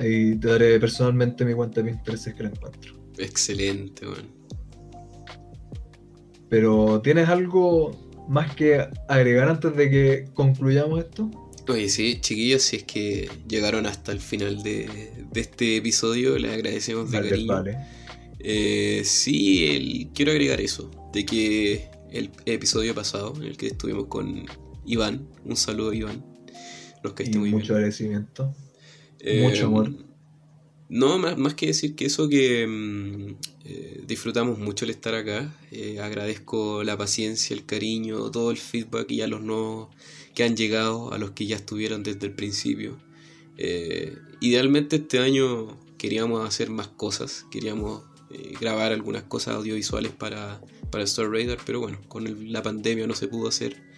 [0.00, 2.94] Ahí te daré personalmente mi cuenta de Pinterest si es que la encuentro.
[3.18, 4.26] Excelente, man.
[6.48, 11.30] Pero ¿tienes algo más que agregar antes de que concluyamos esto?
[11.68, 14.88] Oye, sí, chiquillos, si es que llegaron hasta el final de,
[15.34, 17.52] este episodio, les agradecemos de cariño.
[17.52, 17.76] Vale.
[18.38, 24.46] Eh, sí, quiero agregar eso, de que el episodio pasado, en el que estuvimos con
[24.86, 26.24] Iván, un saludo Iván,
[27.04, 28.52] nos caíste muy mucho agradecimiento,
[29.42, 29.92] mucho amor.
[30.90, 35.54] No, más, más, que decir que eso que mm, eh, disfrutamos mucho el estar acá.
[35.70, 39.88] Eh, agradezco la paciencia, el cariño, todo el feedback y a los nuevos
[40.34, 42.98] que han llegado, a los que ya estuvieron desde el principio.
[43.56, 48.02] Eh, idealmente este año queríamos hacer más cosas, queríamos
[48.60, 50.60] grabar algunas cosas audiovisuales para,
[50.90, 53.89] para Star Raider, pero bueno, con la pandemia no se pudo hacer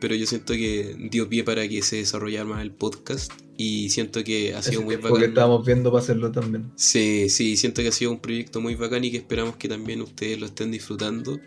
[0.00, 4.22] pero yo siento que dio pie para que se desarrollara más el podcast y siento
[4.22, 5.10] que ha sido muy bacán.
[5.10, 6.70] Porque estábamos viendo para hacerlo también.
[6.76, 10.02] Sí, sí, siento que ha sido un proyecto muy bacán y que esperamos que también
[10.02, 11.40] ustedes lo estén disfrutando.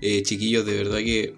[0.00, 1.34] Eh, chiquillos, de verdad que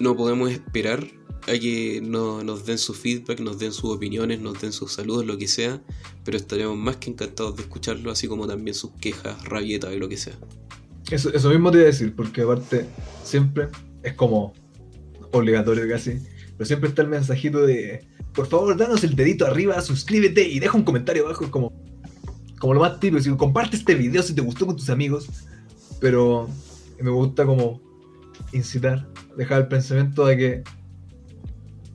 [0.00, 1.06] no podemos esperar
[1.42, 5.38] a que nos den su feedback, nos den sus opiniones, nos den sus saludos, lo
[5.38, 5.80] que sea,
[6.24, 10.08] pero estaremos más que encantados de escucharlo, así como también sus quejas, rabietas y lo
[10.08, 10.34] que sea.
[11.10, 12.86] Eso, eso mismo te iba a decir, porque aparte
[13.24, 13.68] siempre
[14.02, 14.52] es como
[15.32, 16.18] obligatorio casi,
[16.56, 20.76] pero siempre está el mensajito de, por favor, danos el dedito arriba, suscríbete y deja
[20.76, 21.72] un comentario abajo, como,
[22.58, 25.28] como lo más típico, si comparte este video si te gustó con tus amigos,
[26.00, 26.48] pero
[27.00, 27.80] me gusta como
[28.52, 30.62] incitar, dejar el pensamiento de que,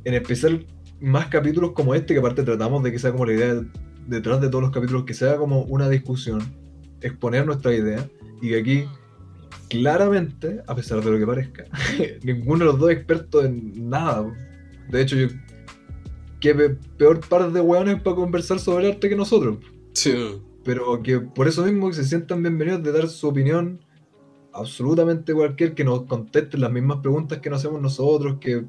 [0.06, 0.66] en especial
[1.00, 3.62] más capítulos como este, que aparte tratamos de que sea como la idea
[4.08, 6.42] detrás de todos los capítulos, que sea como una discusión,
[7.02, 8.08] exponer nuestra idea,
[8.42, 8.86] y que aquí
[9.70, 11.66] claramente, a pesar de lo que parezca,
[12.24, 14.34] ninguno de los dos es experto en nada.
[14.90, 15.28] De hecho, yo.
[16.40, 16.54] Qué
[16.98, 19.60] peor par de hueones para conversar sobre arte que nosotros.
[19.94, 20.42] Sí.
[20.66, 23.80] Pero que por eso mismo que se sientan bienvenidos de dar su opinión
[24.52, 28.66] absolutamente cualquier que nos conteste las mismas preguntas que nos hacemos nosotros, que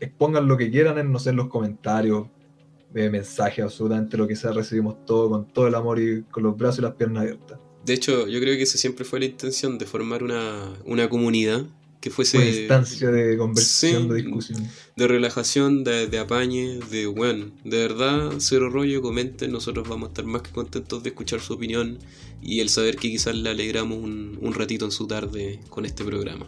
[0.00, 2.28] expongan lo que quieran en, no sé, en los comentarios,
[2.94, 6.56] eh, mensajes, absolutamente lo que sea, recibimos todo con todo el amor y con los
[6.56, 7.58] brazos y las piernas abiertas.
[7.84, 11.66] De hecho, yo creo que esa siempre fue la intención de formar una, una comunidad
[12.00, 12.38] que fuese...
[12.38, 14.66] Una instancia de conversación, de discusión.
[14.96, 20.10] De relajación, de, de apañe, de, bueno, de verdad, cero rollo, comenten, nosotros vamos a
[20.10, 21.98] estar más que contentos de escuchar su opinión
[22.40, 26.04] y el saber que quizás le alegramos un, un ratito en su tarde con este
[26.04, 26.46] programa.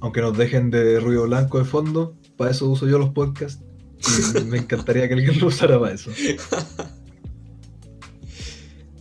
[0.00, 3.62] Aunque nos dejen de ruido blanco de fondo, para eso uso yo los podcasts.
[4.36, 6.10] Y me encantaría que alguien lo usara para eso.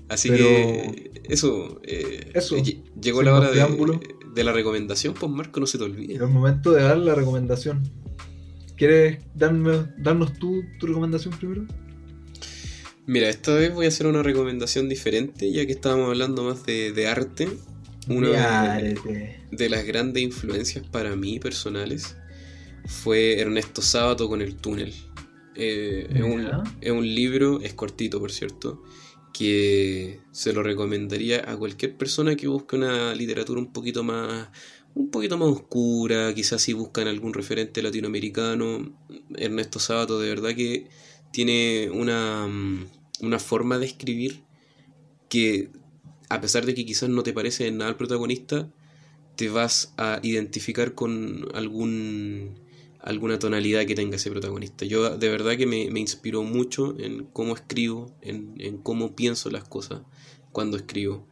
[0.08, 2.56] Así que eso, eh, eso
[3.00, 3.66] llegó la hora de,
[4.34, 6.16] de, la recomendación, pues Marco, no se te olvide.
[6.16, 7.84] Es el momento de dar la recomendación.
[8.76, 11.66] ¿Quieres darme, darnos tú tu recomendación primero?
[13.06, 17.08] Mira, esta vez voy a hacer una recomendación diferente, ya que estábamos hablando más de,
[17.08, 17.50] arte.
[18.08, 22.18] Una de, de, las grandes influencias para mí personales
[22.86, 24.94] fue Ernesto Sábato con El Túnel.
[25.56, 26.48] Eh, es, un,
[26.82, 28.82] es, un, libro, es cortito por cierto,
[29.34, 34.50] que se lo recomendaría a cualquier persona que busque una literatura un poquito más
[34.96, 38.96] un poquito más oscura, quizás si buscan algún referente latinoamericano.
[39.36, 40.88] Ernesto Sabato de verdad que
[41.32, 42.86] tiene una, mm,
[43.22, 44.44] una forma de escribir
[45.30, 45.72] que
[46.30, 48.72] a pesar de que quizás no te parece nada el protagonista,
[49.36, 52.56] te vas a identificar con algún
[53.04, 54.86] alguna tonalidad que tenga ese protagonista.
[54.86, 60.02] Yo de verdad que me, inspiró mucho en cómo escribo, en, cómo pienso las cosas
[60.52, 61.28] cuando escribo.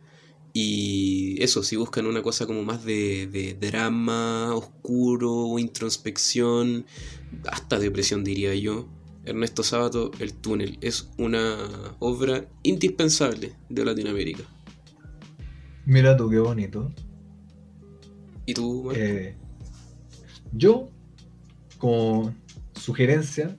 [0.53, 6.85] Y eso, si buscan una cosa como más de, de drama, oscuro, introspección,
[7.49, 8.89] hasta depresión diría yo,
[9.23, 14.43] Ernesto Sábato, El túnel, es una obra indispensable de Latinoamérica.
[15.85, 16.91] Mira tú, qué bonito.
[18.45, 19.37] ¿Y tú, eh,
[20.51, 20.90] yo
[21.81, 22.35] como
[22.75, 23.57] sugerencia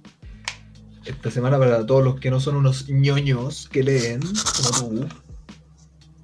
[1.05, 5.09] esta semana para todos los que no son unos ñoños que leen, como tú,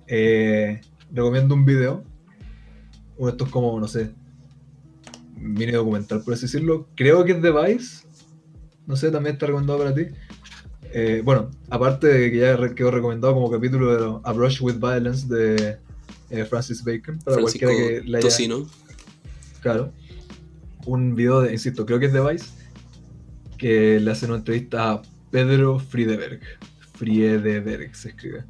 [0.07, 0.81] eh,
[1.13, 2.05] recomiendo un video.
[3.17, 4.13] Uno de estos como, no sé,
[5.35, 6.89] mini documental, por así decirlo.
[6.95, 8.07] Creo que es de Vice.
[8.87, 10.07] No sé, también está recomendado para ti.
[10.93, 15.27] Eh, bueno, aparte de que ya quedó recomendado como capítulo de A Brush with Violence
[15.27, 15.79] de
[16.31, 18.29] eh, Francis Bacon, para cualquiera que le haya...
[19.61, 19.93] Claro
[20.89, 22.47] un video de, insisto, creo que es de Vice,
[23.59, 26.41] que le hacen una entrevista a Pedro Friedeberg.
[26.95, 28.45] Friedeberg se escribe.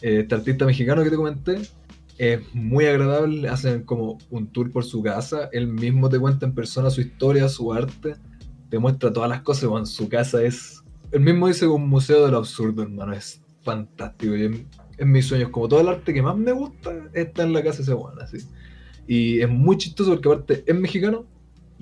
[0.00, 1.62] Eh, este artista mexicano que te comenté
[2.18, 6.54] es muy agradable, hacen como un tour por su casa, él mismo te cuenta en
[6.54, 8.14] persona su historia, su arte,
[8.68, 12.34] te muestra todas las cosas, bueno, su casa es, él mismo dice un museo del
[12.34, 14.66] absurdo, hermano, es fantástico, y en,
[15.10, 17.82] mis sueños, como todo el arte que más me gusta, está en la casa de
[17.84, 18.38] ese bueno, así.
[19.08, 21.26] Y es muy chistoso porque aparte es mexicano,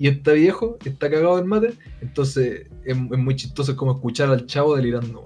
[0.01, 4.75] y está viejo, está cagado del mate, entonces es, muy chistoso como escuchar al chavo
[4.75, 5.23] delirando.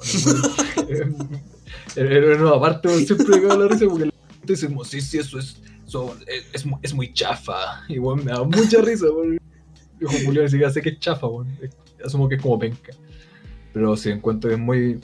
[1.95, 4.09] Pero aparte siempre me cago la risa porque
[4.43, 5.61] dice como, sí, sí, eso es,
[6.51, 7.85] es, es, muy chafa.
[7.87, 9.37] Y bueno, me da mucha risa, bueno.
[9.97, 11.49] Dijo Julio ni siquiera sé que es chafa, bueno.
[12.03, 12.91] asumo que es como penca.
[13.71, 14.99] Pero sí, encuentro que es muy,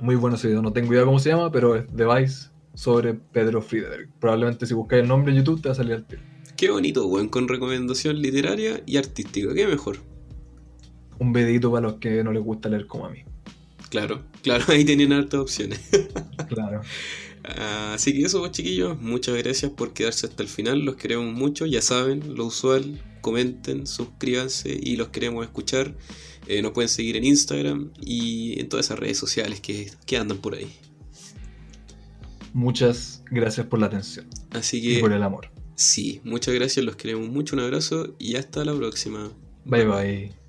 [0.00, 0.60] muy bueno ese video.
[0.60, 4.10] No tengo idea cómo se llama, pero es Device sobre Pedro Friedrich.
[4.18, 6.27] Probablemente si buscáis el nombre en YouTube te va a salir al tiro.
[6.58, 9.54] Qué bonito, weón, con recomendación literaria y artística.
[9.54, 9.98] Qué mejor.
[11.20, 13.20] Un vedito para los que no les gusta leer como a mí.
[13.90, 15.78] Claro, claro, ahí tienen hartas opciones.
[16.48, 16.80] claro.
[17.44, 20.80] Así que eso, pues, chiquillos, muchas gracias por quedarse hasta el final.
[20.80, 23.00] Los queremos mucho, ya saben, lo usual.
[23.20, 25.94] Comenten, suscríbanse y los queremos escuchar.
[26.48, 30.38] Eh, nos pueden seguir en Instagram y en todas esas redes sociales que, que andan
[30.38, 30.72] por ahí.
[32.52, 34.26] Muchas gracias por la atención.
[34.50, 34.94] Así que.
[34.94, 35.56] Y por el amor.
[35.78, 39.30] Sí, muchas gracias, los queremos mucho, un abrazo y hasta la próxima.
[39.64, 39.84] bye.
[39.84, 40.47] bye.